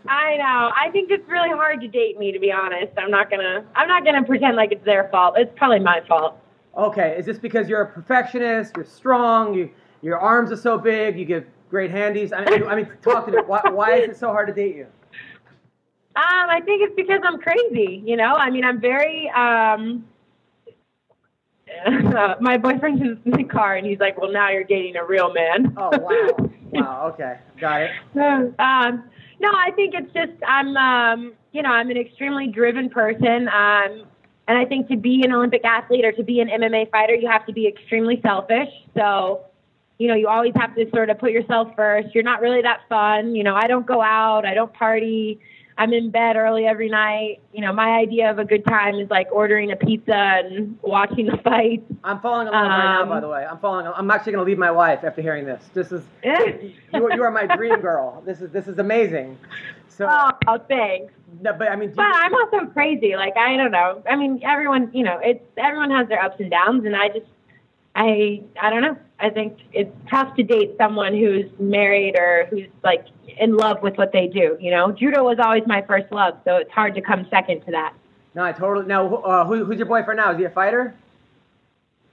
[0.07, 0.71] I know.
[0.75, 2.91] I think it's really hard to date me, to be honest.
[2.97, 3.65] I'm not gonna.
[3.75, 5.35] I'm not gonna pretend like it's their fault.
[5.37, 6.37] It's probably my fault.
[6.77, 8.73] Okay, is this because you're a perfectionist?
[8.75, 9.53] You're strong.
[9.53, 9.69] You
[10.01, 11.17] your arms are so big.
[11.17, 12.31] You give great handies.
[12.33, 13.39] I mean, I mean, talk to me.
[13.45, 14.87] Why, why is it so hard to date you?
[16.17, 18.01] Um, I think it's because I'm crazy.
[18.05, 19.29] You know, I mean, I'm very.
[19.31, 20.05] Um,
[22.39, 25.73] my boyfriend's in the car, and he's like, "Well, now you're dating a real man."
[25.77, 27.07] Oh wow, wow.
[27.13, 27.91] Okay, got it.
[28.59, 29.09] um,
[29.45, 34.05] no, I think it's just I'm, um, you know, I'm an extremely driven person, um,
[34.47, 37.27] and I think to be an Olympic athlete or to be an MMA fighter, you
[37.27, 38.69] have to be extremely selfish.
[38.95, 39.45] So,
[39.99, 42.13] you know, you always have to sort of put yourself first.
[42.13, 43.35] You're not really that fun.
[43.35, 45.39] You know, I don't go out, I don't party.
[45.77, 47.41] I'm in bed early every night.
[47.53, 50.13] You know, my idea of a good time is like ordering a pizza
[50.45, 51.83] and watching the fight.
[52.03, 53.01] I'm falling in love right now.
[53.03, 53.85] Um, By the way, I'm falling.
[53.87, 55.63] I'm actually going to leave my wife after hearing this.
[55.73, 58.23] This is you, you are my dream girl.
[58.25, 59.37] This is this is amazing.
[59.89, 61.13] So, oh, thanks.
[61.41, 63.15] no, but I mean, But you- I'm also crazy.
[63.15, 64.01] Like I don't know.
[64.09, 67.25] I mean, everyone, you know, it's everyone has their ups and downs, and I just,
[67.95, 68.97] I, I don't know.
[69.19, 73.05] I think it's tough to date someone who's married or who's like
[73.39, 74.57] in love with what they do.
[74.59, 77.71] You know, judo was always my first love, so it's hard to come second to
[77.71, 77.93] that.
[78.33, 78.85] no, I totally.
[78.85, 80.31] Now, uh, who, who's your boyfriend now?
[80.31, 80.93] Is he a fighter?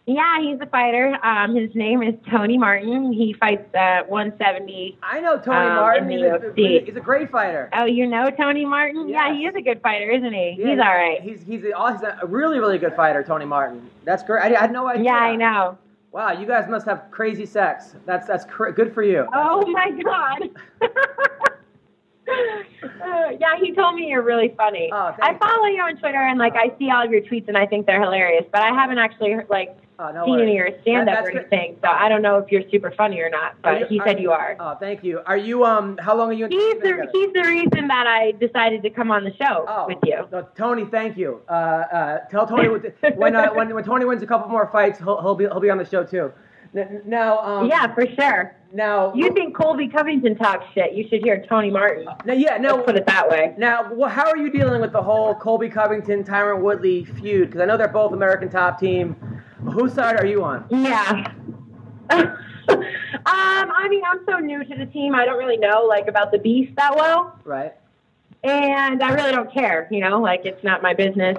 [0.06, 1.16] Yeah, he's a fighter.
[1.24, 3.12] Um, his name is Tony Martin.
[3.12, 4.98] He fights at 170.
[5.02, 6.10] I know Tony Um, Martin.
[6.10, 7.70] He's a, he's a great fighter.
[7.72, 9.08] Oh, you know Tony Martin?
[9.08, 10.56] Yeah, he is a good fighter, isn't he?
[10.58, 11.20] Yeah, he's all right.
[11.22, 13.88] He's he's a, he's a really really good fighter, Tony Martin.
[14.04, 14.42] That's great.
[14.42, 15.04] I, I had no idea.
[15.04, 15.78] Yeah, I know.
[16.10, 17.94] Wow, you guys must have crazy sex.
[18.04, 19.26] That's that's cr- good for you.
[19.32, 20.50] Oh my god.
[22.28, 24.88] Uh, yeah, he told me you're really funny.
[24.92, 25.48] Oh, I thank you.
[25.48, 27.84] follow you on Twitter and like I see all of your tweets and I think
[27.86, 30.72] they're hilarious, but I haven't actually like Oh, no seen any worries.
[30.74, 31.76] your stand up That- or anything.
[31.82, 34.56] So I don't know if you're super funny or not, but he said you are.
[34.58, 35.20] Oh, thank you.
[35.26, 35.96] Are you um?
[35.98, 36.46] How long are you?
[36.46, 37.08] in He's the together?
[37.12, 40.26] he's the reason that I decided to come on the show Oh, with you.
[40.32, 41.40] no, Tony, thank you.
[41.48, 42.68] Uh, uh, tell Tony
[43.16, 45.70] when, uh, when when Tony wins a couple more fights, he'll, he'll be he'll be
[45.70, 46.32] on the show too.
[47.04, 48.56] Now, um, yeah, for sure.
[48.72, 50.94] Now, You think Colby Covington talks shit?
[50.94, 52.06] You should hear Tony Martin.
[52.24, 52.76] now, yeah, no.
[52.76, 53.54] Let's put it that way.
[53.58, 57.48] Now, wh- how are you dealing with the whole Colby Covington, Tyron Woodley feud?
[57.50, 59.14] Because I know they're both American top team.
[59.64, 60.64] Whose side are you on?
[60.70, 61.32] Yeah.
[62.10, 62.36] um,
[63.26, 65.14] I mean, I'm so new to the team.
[65.14, 67.72] I don't really know like about the beast that well, Right.
[68.44, 69.88] and I really don't care.
[69.90, 71.38] You know, like it's not my business.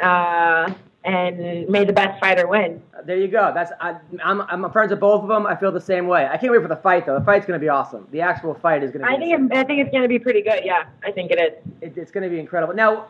[0.00, 0.72] Uh,
[1.04, 2.80] and may the best fighter win.
[2.96, 3.52] Uh, There you go.
[3.54, 5.46] That's I, I'm I'm friends with both of them.
[5.46, 6.26] I feel the same way.
[6.26, 7.18] I can't wait for the fight though.
[7.18, 8.08] The fight's gonna be awesome.
[8.10, 9.06] The actual fight is gonna.
[9.06, 10.62] Be I think it, I think it's going to be pretty good.
[10.64, 11.72] Yeah, I think it is.
[11.82, 12.72] it, it's going to be incredible.
[12.74, 13.08] Now,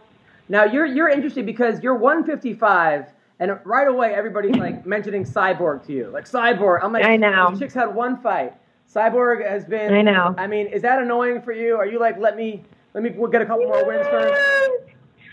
[0.49, 3.07] now you're you're interesting because you're 155,
[3.41, 6.81] and right away everybody's like mentioning Cyborg to you, like Cyborg.
[6.83, 7.55] I'm like, I know.
[7.59, 8.55] Chick's had one fight.
[8.93, 9.93] Cyborg has been.
[9.93, 10.35] I know.
[10.39, 11.77] I mean, is that annoying for you?
[11.77, 12.63] Are you like, let me
[12.93, 14.41] let me get a couple more wins first?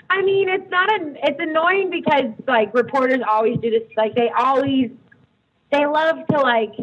[0.10, 1.14] I mean, it's not a.
[1.24, 3.84] It's annoying because like reporters always do this.
[3.96, 4.90] Like they always,
[5.72, 6.74] they love to like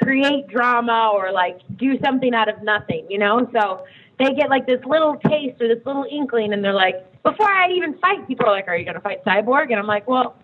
[0.00, 3.48] create drama or like do something out of nothing, you know?
[3.52, 3.84] So
[4.18, 7.70] they get like this little taste or this little inkling and they're like, before I
[7.70, 9.70] even fight, people are like, Are you gonna fight Cyborg?
[9.70, 10.36] And I'm like, Well,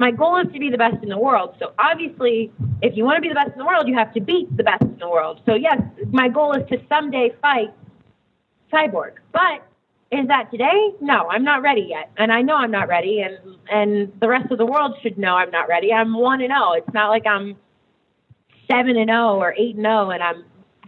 [0.00, 1.54] my goal is to be the best in the world.
[1.58, 2.50] So obviously,
[2.80, 4.64] if you want to be the best in the world, you have to beat the
[4.64, 5.42] best in the world.
[5.44, 5.78] So yes,
[6.10, 7.68] my goal is to someday fight
[8.72, 9.16] Cyborg.
[9.30, 9.60] But
[10.10, 10.94] is that today?
[11.02, 13.36] No, I'm not ready yet, and I know I'm not ready, and
[13.70, 15.92] and the rest of the world should know I'm not ready.
[15.92, 16.72] I'm one and zero.
[16.72, 17.54] It's not like I'm
[18.70, 20.44] seven and zero or eight and zero, and I'm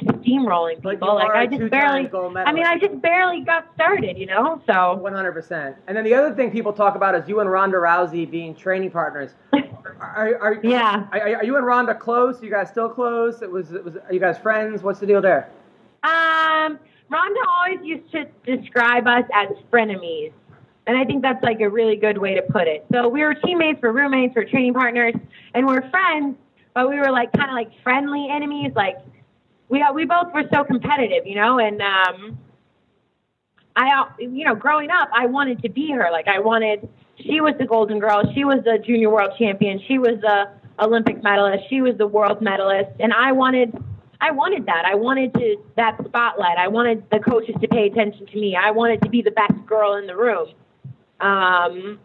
[0.07, 1.09] steamrolling people.
[1.09, 2.09] you Like are I just barely.
[2.13, 4.63] I mean, I just barely got started, you know.
[4.67, 5.77] So 100%.
[5.87, 8.91] And then the other thing people talk about is you and Ronda Rousey being training
[8.91, 9.33] partners.
[10.01, 11.07] Are, are, Yeah.
[11.13, 12.43] Are, are you and Ronda close?
[12.43, 13.41] you guys still close?
[13.43, 13.97] It was, it was.
[13.97, 14.83] Are you guys friends?
[14.83, 15.51] What's the deal there?
[16.03, 20.33] Um, Ronda always used to describe us as frenemies.
[20.87, 22.85] And I think that's like a really good way to put it.
[22.93, 25.15] So we were teammates, we're roommates, we're training partners,
[25.55, 26.37] and we're friends,
[26.75, 28.73] but we were like kind of like friendly enemies.
[28.75, 28.97] Like
[29.69, 31.59] we we both were so competitive, you know.
[31.59, 32.39] And um,
[33.77, 36.09] I, you know, growing up, I wanted to be her.
[36.11, 36.89] Like I wanted.
[37.19, 38.23] She was the Golden Girl.
[38.35, 39.81] She was the Junior World Champion.
[39.87, 40.51] She was the
[40.83, 41.65] Olympic medalist.
[41.69, 43.77] She was the world medalist, and I wanted.
[44.21, 44.85] I wanted that.
[44.85, 46.57] I wanted to that spotlight.
[46.57, 48.57] I wanted the coaches to pay attention to me.
[48.57, 50.49] I wanted to be the best girl in the room.
[51.21, 51.99] Um,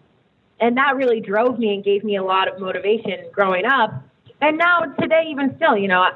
[0.59, 4.03] and that really drove me and gave me a lot of motivation growing up.
[4.41, 6.07] And now today, even still, you know,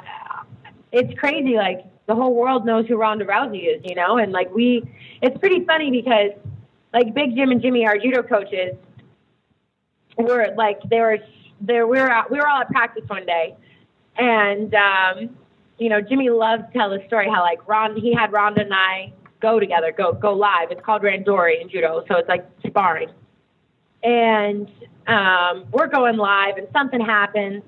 [0.91, 1.55] it's crazy.
[1.55, 4.83] Like the whole world knows who Ronda Rousey is, you know, and like we,
[5.21, 6.31] it's pretty funny because
[6.93, 8.75] like Big Jim and Jimmy, our judo coaches,
[10.17, 11.19] were like they were
[11.61, 11.87] there.
[11.87, 13.55] We were out, we were all at practice one day,
[14.17, 15.37] and um,
[15.77, 18.73] you know, Jimmy loves to tell the story how like Ron he had Ronda and
[18.73, 20.71] I go together, go go live.
[20.71, 23.09] It's called Randori in judo, so it's like sparring.
[24.03, 24.69] And
[25.07, 27.63] um, we're going live, and something happens,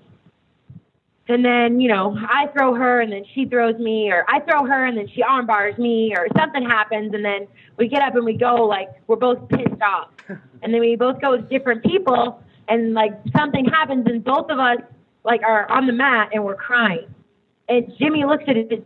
[1.27, 4.65] and then you know I throw her, and then she throws me, or I throw
[4.65, 7.47] her, and then she arm bars me, or something happens, and then
[7.77, 10.09] we get up and we go like we're both pissed off,
[10.61, 14.59] and then we both go with different people, and like something happens, and both of
[14.59, 14.79] us
[15.23, 17.13] like are on the mat and we're crying,
[17.69, 18.85] and Jimmy looks at it,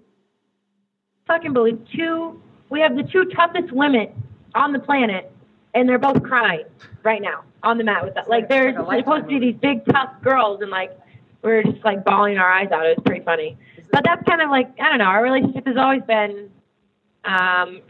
[1.25, 4.09] fucking believe two, we have the two toughest women
[4.53, 5.31] on the planet,
[5.73, 6.65] and they're both crying
[7.03, 8.27] right now on the mat with us.
[8.27, 10.97] Like they're like a Lifetime supposed to be these big tough girls, and like
[11.43, 12.85] we were just like bawling our eyes out.
[12.85, 13.57] It was pretty funny.
[13.91, 15.05] But that's kind of like I don't know.
[15.05, 16.49] Our relationship has always been
[17.23, 17.81] um,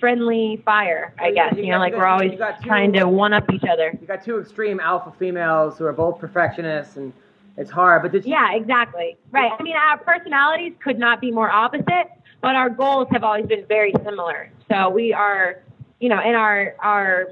[0.00, 1.54] friendly fire, I guess.
[1.56, 2.32] you know, like we're always
[2.64, 3.96] trying to one up each other.
[4.00, 7.12] You got two extreme alpha females who are both perfectionists, and
[7.56, 8.02] it's hard.
[8.02, 9.16] But did you, Yeah, exactly.
[9.30, 9.52] Right.
[9.56, 12.10] I mean, our personalities could not be more opposite,
[12.40, 14.50] but our goals have always been very similar.
[14.68, 15.60] So we are,
[16.00, 17.28] you know, in our our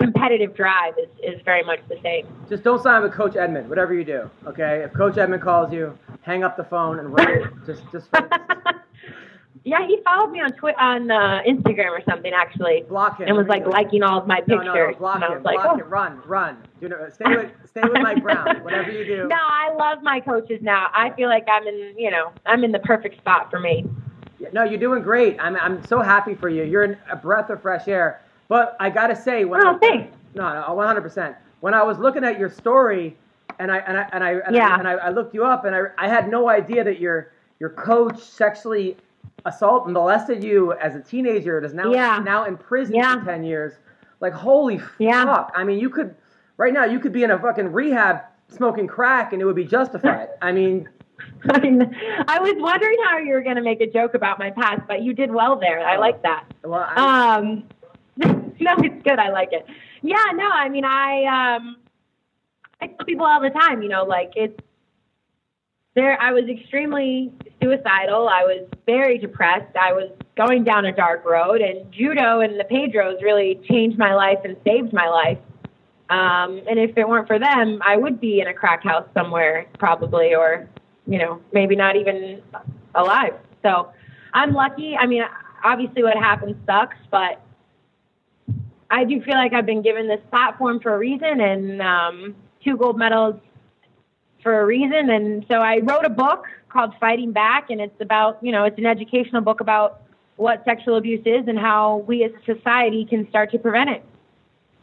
[0.00, 2.26] competitive drive is, is very much the same.
[2.48, 4.30] just don't sign with Coach Edmond, whatever you do.
[4.46, 7.62] Okay, if Coach Edmond calls you, hang up the phone and run.
[7.66, 8.08] just, just
[9.64, 13.28] yeah, he followed me on Twitter, on uh, Instagram or something actually, block him.
[13.28, 14.64] and was like liking all of my pictures.
[14.64, 15.76] no, no, block and I him, was like, block oh.
[15.76, 16.56] him, run, run.
[16.80, 18.46] Do not, stay with, stay with Mike Brown.
[18.64, 19.28] Whatever you do.
[19.28, 20.88] No, I love my coaches now.
[20.94, 23.84] I feel like I'm in, you know, I'm in the perfect spot for me.
[24.52, 25.36] No, you're doing great.
[25.38, 26.64] I'm, I'm so happy for you.
[26.64, 28.22] You're a breath of fresh air.
[28.50, 30.12] But I gotta say, when Oh, thanks.
[30.34, 31.00] no, no, 100.
[31.02, 33.16] percent When I was looking at your story,
[33.60, 34.74] and I and I and I and, Yeah.
[34.74, 37.30] I, and I, I looked you up, and I I had no idea that your
[37.60, 38.96] your coach sexually
[39.46, 41.58] assaulted and molested you as a teenager.
[41.58, 42.18] and is now Yeah.
[42.24, 43.20] now in prison Yeah.
[43.20, 43.74] for 10 years.
[44.20, 45.24] Like holy Yeah.
[45.26, 45.52] fuck!
[45.54, 46.14] I mean, you could
[46.56, 49.64] right now you could be in a fucking rehab smoking crack, and it would be
[49.64, 50.28] justified.
[50.42, 50.88] I mean.
[51.50, 51.94] I mean,
[52.28, 55.02] I was wondering how you were going to make a joke about my past, but
[55.02, 55.78] you did well there.
[55.86, 56.44] I like that.
[56.64, 57.64] Well, I, Um,
[58.62, 59.18] no, it's good.
[59.18, 59.66] I like it.
[60.02, 61.76] Yeah, no, I mean, I um,
[62.80, 64.58] I tell people all the time, you know, like it's
[65.94, 66.20] there.
[66.20, 67.32] I was extremely
[67.62, 68.28] suicidal.
[68.28, 69.74] I was very depressed.
[69.76, 74.14] I was going down a dark road, and judo and the Pedros really changed my
[74.14, 75.38] life and saved my life.
[76.10, 79.66] Um, and if it weren't for them, I would be in a crack house somewhere,
[79.78, 80.68] probably, or
[81.06, 82.42] you know, maybe not even
[82.94, 83.34] alive.
[83.62, 83.90] So
[84.34, 84.96] I'm lucky.
[84.96, 85.22] I mean,
[85.64, 87.42] obviously, what happened sucks, but
[88.90, 92.76] I do feel like I've been given this platform for a reason and um, two
[92.76, 93.36] gold medals
[94.42, 95.10] for a reason.
[95.10, 98.78] And so I wrote a book called Fighting Back, and it's about, you know, it's
[98.78, 100.02] an educational book about
[100.36, 104.04] what sexual abuse is and how we as a society can start to prevent it.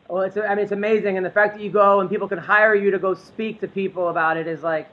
[0.08, 2.38] Well, it's I mean it's amazing, and the fact that you go and people can
[2.38, 4.88] hire you to go speak to people about it is like,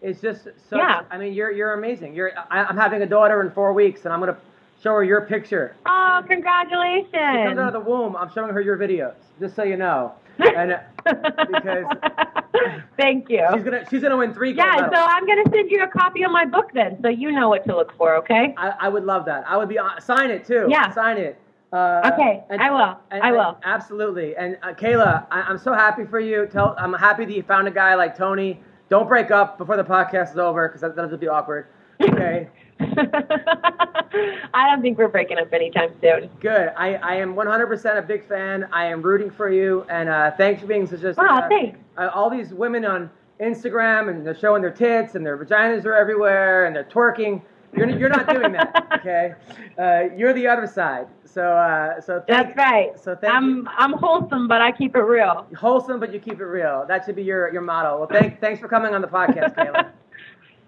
[0.00, 0.76] it's just so.
[0.76, 1.02] Yeah.
[1.10, 2.14] I mean, you're you're amazing.
[2.14, 4.38] You're I, I'm having a daughter in four weeks, and I'm gonna
[4.84, 5.74] show her your picture.
[5.86, 7.10] Oh, congratulations.
[7.10, 8.14] She comes out of the womb.
[8.16, 10.12] I'm showing her your videos, just so you know.
[10.36, 11.84] And uh, because
[12.96, 13.46] Thank you.
[13.54, 14.52] She's gonna she's gonna win three.
[14.52, 14.96] gold Yeah, so.
[14.96, 17.76] I'm gonna send you a copy of my book then, so you know what to
[17.76, 18.16] look for.
[18.16, 18.52] Okay.
[18.56, 19.44] I, I would love that.
[19.48, 20.66] I would be uh, sign it too.
[20.68, 20.92] Yeah.
[20.92, 21.38] sign it.
[21.72, 22.98] Uh, Okay, I will.
[23.12, 23.58] I will.
[23.62, 24.36] absolutely.
[24.36, 26.46] And uh, Kayla, I, I'm so happy for you.
[26.46, 28.60] Tell I'm happy that you found a guy like Tony.
[28.90, 31.68] Don't break up before the podcast is over because that, that'll be awkward.
[32.00, 32.48] Okay.
[34.54, 36.30] I don't think we're breaking up anytime soon.
[36.40, 36.72] Good.
[36.76, 38.68] I, I am 100% a big fan.
[38.72, 41.14] I am rooting for you, and uh, thanks for being such a.
[41.20, 41.78] Aw, uh, thanks.
[41.96, 45.94] Uh, all these women on Instagram and they're showing their tits and their vaginas are
[45.94, 47.42] everywhere and they're twerking.
[47.76, 49.34] You're, you're not doing that, okay?
[49.76, 51.08] Uh, you're the other side.
[51.24, 52.90] So uh, so thank, That's right.
[52.96, 53.66] So thank I'm you.
[53.76, 55.48] I'm wholesome, but I keep it real.
[55.56, 56.84] Wholesome, but you keep it real.
[56.86, 57.98] That should be your your motto.
[57.98, 59.90] Well, thank, thanks for coming on the podcast, Kayla.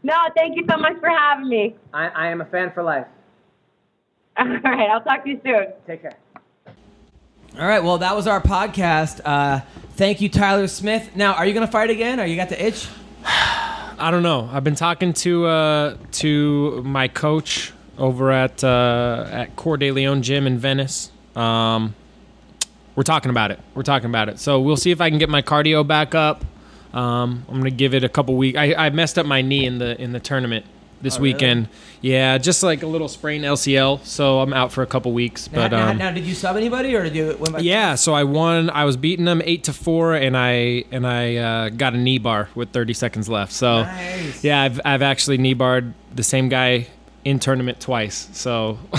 [0.06, 1.74] No, thank you so much for having me.
[1.92, 3.08] I, I am a fan for life.
[4.38, 5.66] All right, I'll talk to you soon.
[5.84, 6.12] Take care.
[7.58, 7.82] All right.
[7.82, 9.20] Well, that was our podcast.
[9.24, 9.62] Uh,
[9.94, 11.16] thank you, Tyler Smith.
[11.16, 12.20] Now, are you going to fight again?
[12.20, 12.86] Are you got the itch?
[13.24, 14.48] I don't know.
[14.52, 20.22] I've been talking to uh, to my coach over at uh, at Cor de Leon
[20.22, 21.10] Gym in Venice.
[21.34, 21.96] Um,
[22.94, 23.58] we're talking about it.
[23.74, 24.38] We're talking about it.
[24.38, 26.44] So we'll see if I can get my cardio back up.
[26.94, 28.58] Um, I'm gonna give it a couple weeks.
[28.58, 30.64] I, I messed up my knee in the in the tournament
[31.02, 31.34] this Oh, really?
[31.34, 31.68] weekend.
[32.00, 34.04] Yeah, just like a little sprain LCL.
[34.04, 35.50] So I'm out for a couple weeks.
[35.52, 37.58] Now, But now, um, now, did you sub anybody, or did you win by?
[37.58, 38.70] yeah, so I won.
[38.70, 42.18] I was beating them eight to four, and I and I uh, got a knee
[42.18, 43.52] bar with 30 seconds left.
[43.52, 44.42] So Nice.
[44.42, 46.86] yeah, I've I've actually knee barred the same guy
[47.24, 48.28] in tournament twice.
[48.32, 48.78] So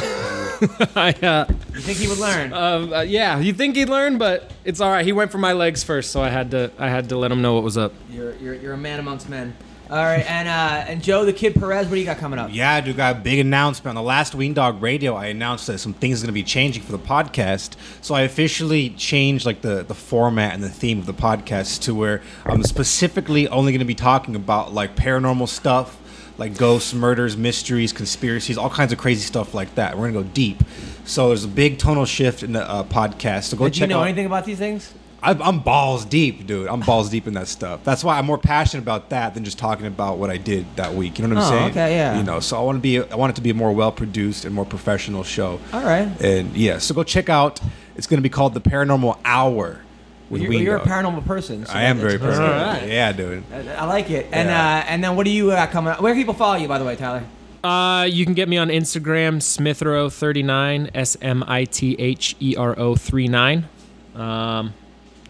[0.95, 2.53] I uh, You think he would learn?
[2.53, 5.05] um, uh, yeah, you think he'd learn, but it's all right.
[5.05, 7.41] He went for my legs first, so I had to I had to let him
[7.41, 7.93] know what was up.
[8.09, 9.55] You're, you're, you're a man amongst men.
[9.89, 12.49] All right, and uh, and Joe the Kid Perez, what do you got coming up?
[12.51, 13.95] Yeah, dude, got a big announcement.
[13.97, 16.43] On the last Wing Dog Radio, I announced that some things are going to be
[16.43, 17.77] changing for the podcast.
[18.01, 21.95] So I officially changed like the, the format and the theme of the podcast to
[21.95, 25.97] where I'm specifically only going to be talking about like paranormal stuff,
[26.38, 29.97] like ghosts, murders, mysteries, conspiracies, all kinds of crazy stuff like that.
[29.97, 30.64] We're going to go deep.
[31.05, 33.45] So there's a big tonal shift in the uh, podcast.
[33.45, 34.03] So go Do you know out.
[34.03, 34.93] anything about these things?
[35.23, 36.68] I, I'm balls deep, dude.
[36.68, 37.84] I'm balls deep in that stuff.
[37.84, 40.93] That's why I'm more passionate about that than just talking about what I did that
[40.93, 41.18] week.
[41.18, 41.72] You know what I'm Oh, saying?
[41.72, 42.18] okay, yeah.
[42.18, 43.91] You know, so I want to be, I want it to be a more well
[43.91, 45.59] produced and more professional show.
[45.73, 46.07] All right.
[46.22, 47.59] And yeah, so go check out.
[47.95, 49.80] It's going to be called the Paranormal Hour.
[50.29, 51.65] With You're, you're a paranormal person.
[51.65, 52.37] so I am very paranormal.
[52.37, 52.39] good.
[52.41, 52.87] Alright.
[52.89, 53.43] Yeah, dude.
[53.53, 54.27] I, I like it.
[54.31, 54.77] And Yeah.
[54.79, 56.01] uh, and then what do you got coming up?
[56.01, 57.23] Where can people follow you, by the way, Tyler?
[57.63, 62.77] Uh, you can get me on Instagram, Smithero39, S M I T H E R
[62.77, 63.67] O 39.
[64.15, 64.73] Um,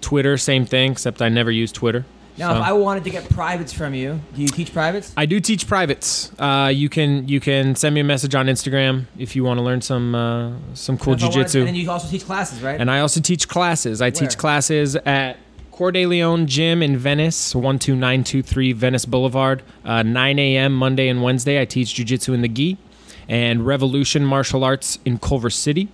[0.02, 2.06] Twitter, same thing, except I never use Twitter.
[2.38, 5.12] Now, So- if I wanted to get privates from you, do you teach privates?
[5.18, 6.32] I do teach privates.
[6.38, 9.64] Uh, you can you can send me a message on Instagram if you want to
[9.64, 11.68] learn some uh, some cool jujitsu.
[11.68, 12.80] And you also teach classes, right?
[12.80, 14.02] And I also teach classes.
[14.02, 14.12] I Where?
[14.12, 15.38] teach classes at
[15.72, 20.74] Cor de Leon Gym in Venice, 12923 Venice Boulevard, uh, 9 a.m.
[20.74, 21.62] Monday and Wednesday.
[21.62, 22.78] I teach jujitsu in the gi.
[23.30, 25.90] And Revolution Martial Arts in Culver City,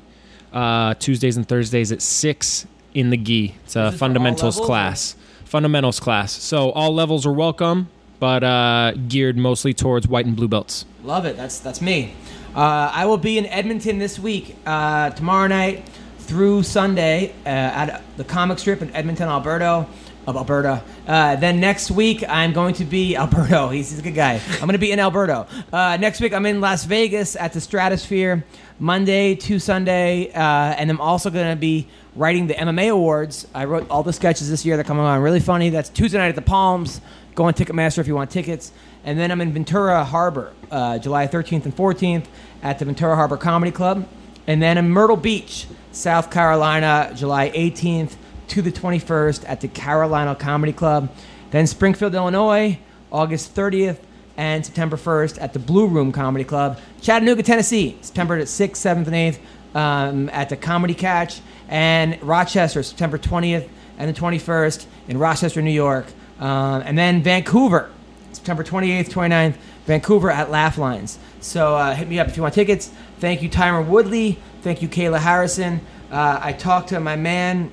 [0.53, 3.55] uh, Tuesdays and Thursdays at 6 in the gi.
[3.65, 5.15] It's a this for all fundamentals class.
[5.53, 6.31] Fundamentals class.
[6.31, 10.83] So all levels are welcome, but uh, geared mostly towards white and blue belts.
[11.03, 11.37] Love it.
[11.37, 12.15] That's that's me.
[12.55, 18.01] Uh, I will be in Edmonton this week, uh, tomorrow night through Sunday uh, at
[18.17, 19.85] the comic strip in Edmonton, Alberta.
[20.25, 20.81] Of Alberta.
[21.05, 23.67] Uh, then next week I'm going to be Alberto.
[23.67, 24.39] He's, he's a good guy.
[24.53, 25.45] I'm going to be in Alberta.
[25.71, 28.45] Uh, next week I'm in Las Vegas at the Stratosphere,
[28.79, 33.47] Monday to Sunday, and I'm also going to be writing the MMA awards.
[33.53, 34.77] I wrote all the sketches this year.
[34.77, 35.69] They're coming on really funny.
[35.69, 37.01] That's Tuesday night at the Palms.
[37.35, 38.71] Go on Ticketmaster if you want tickets.
[39.03, 42.25] And then I'm in Ventura Harbor, uh, July 13th and 14th
[42.61, 44.07] at the Ventura Harbor Comedy Club.
[44.47, 48.15] And then in Myrtle Beach, South Carolina, July 18th
[48.49, 51.09] to the 21st at the Carolina Comedy Club.
[51.51, 52.79] Then Springfield, Illinois,
[53.11, 53.99] August 30th
[54.37, 56.79] and September 1st at the Blue Room Comedy Club.
[57.01, 59.39] Chattanooga, Tennessee, September 6th, 7th, and 8th
[59.75, 61.41] um, at the Comedy Catch.
[61.73, 63.67] And Rochester, September 20th
[63.97, 66.05] and the 21st in Rochester, New York.
[66.39, 67.89] Um, and then Vancouver,
[68.31, 69.55] September 28th, 29th,
[69.87, 71.17] Vancouver at Laugh Lines.
[71.41, 72.91] So uh, hit me up if you want tickets.
[73.17, 74.37] Thank you, Tyron Woodley.
[74.61, 75.81] Thank you, Kayla Harrison.
[76.11, 77.71] Uh, I talked to my man.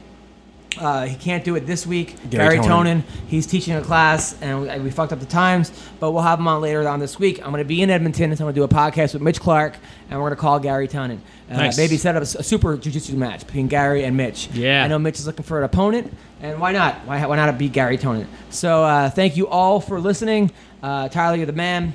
[0.78, 2.16] Uh, he can't do it this week.
[2.30, 3.00] Garry, Garry Tonon.
[3.00, 3.02] Tonon.
[3.26, 6.46] He's teaching a class, and we, we fucked up the times, but we'll have him
[6.46, 7.38] on later on this week.
[7.44, 9.40] I'm going to be in Edmonton, so I'm going to do a podcast with Mitch
[9.40, 9.76] Clark,
[10.08, 11.18] and we're going to call Garry Tonon.
[11.50, 11.76] Uh, Nice.
[11.76, 14.48] Maybe set up a super jiu-jitsu match between Garry and Mitch.
[14.52, 14.84] Yeah.
[14.84, 16.94] I know Mitch is looking for an opponent, and why not?
[17.04, 18.26] Why, why not beat Garry Tonon?
[18.50, 20.52] So uh, thank you all for listening.
[20.82, 21.94] Uh, Tyler, you're the man.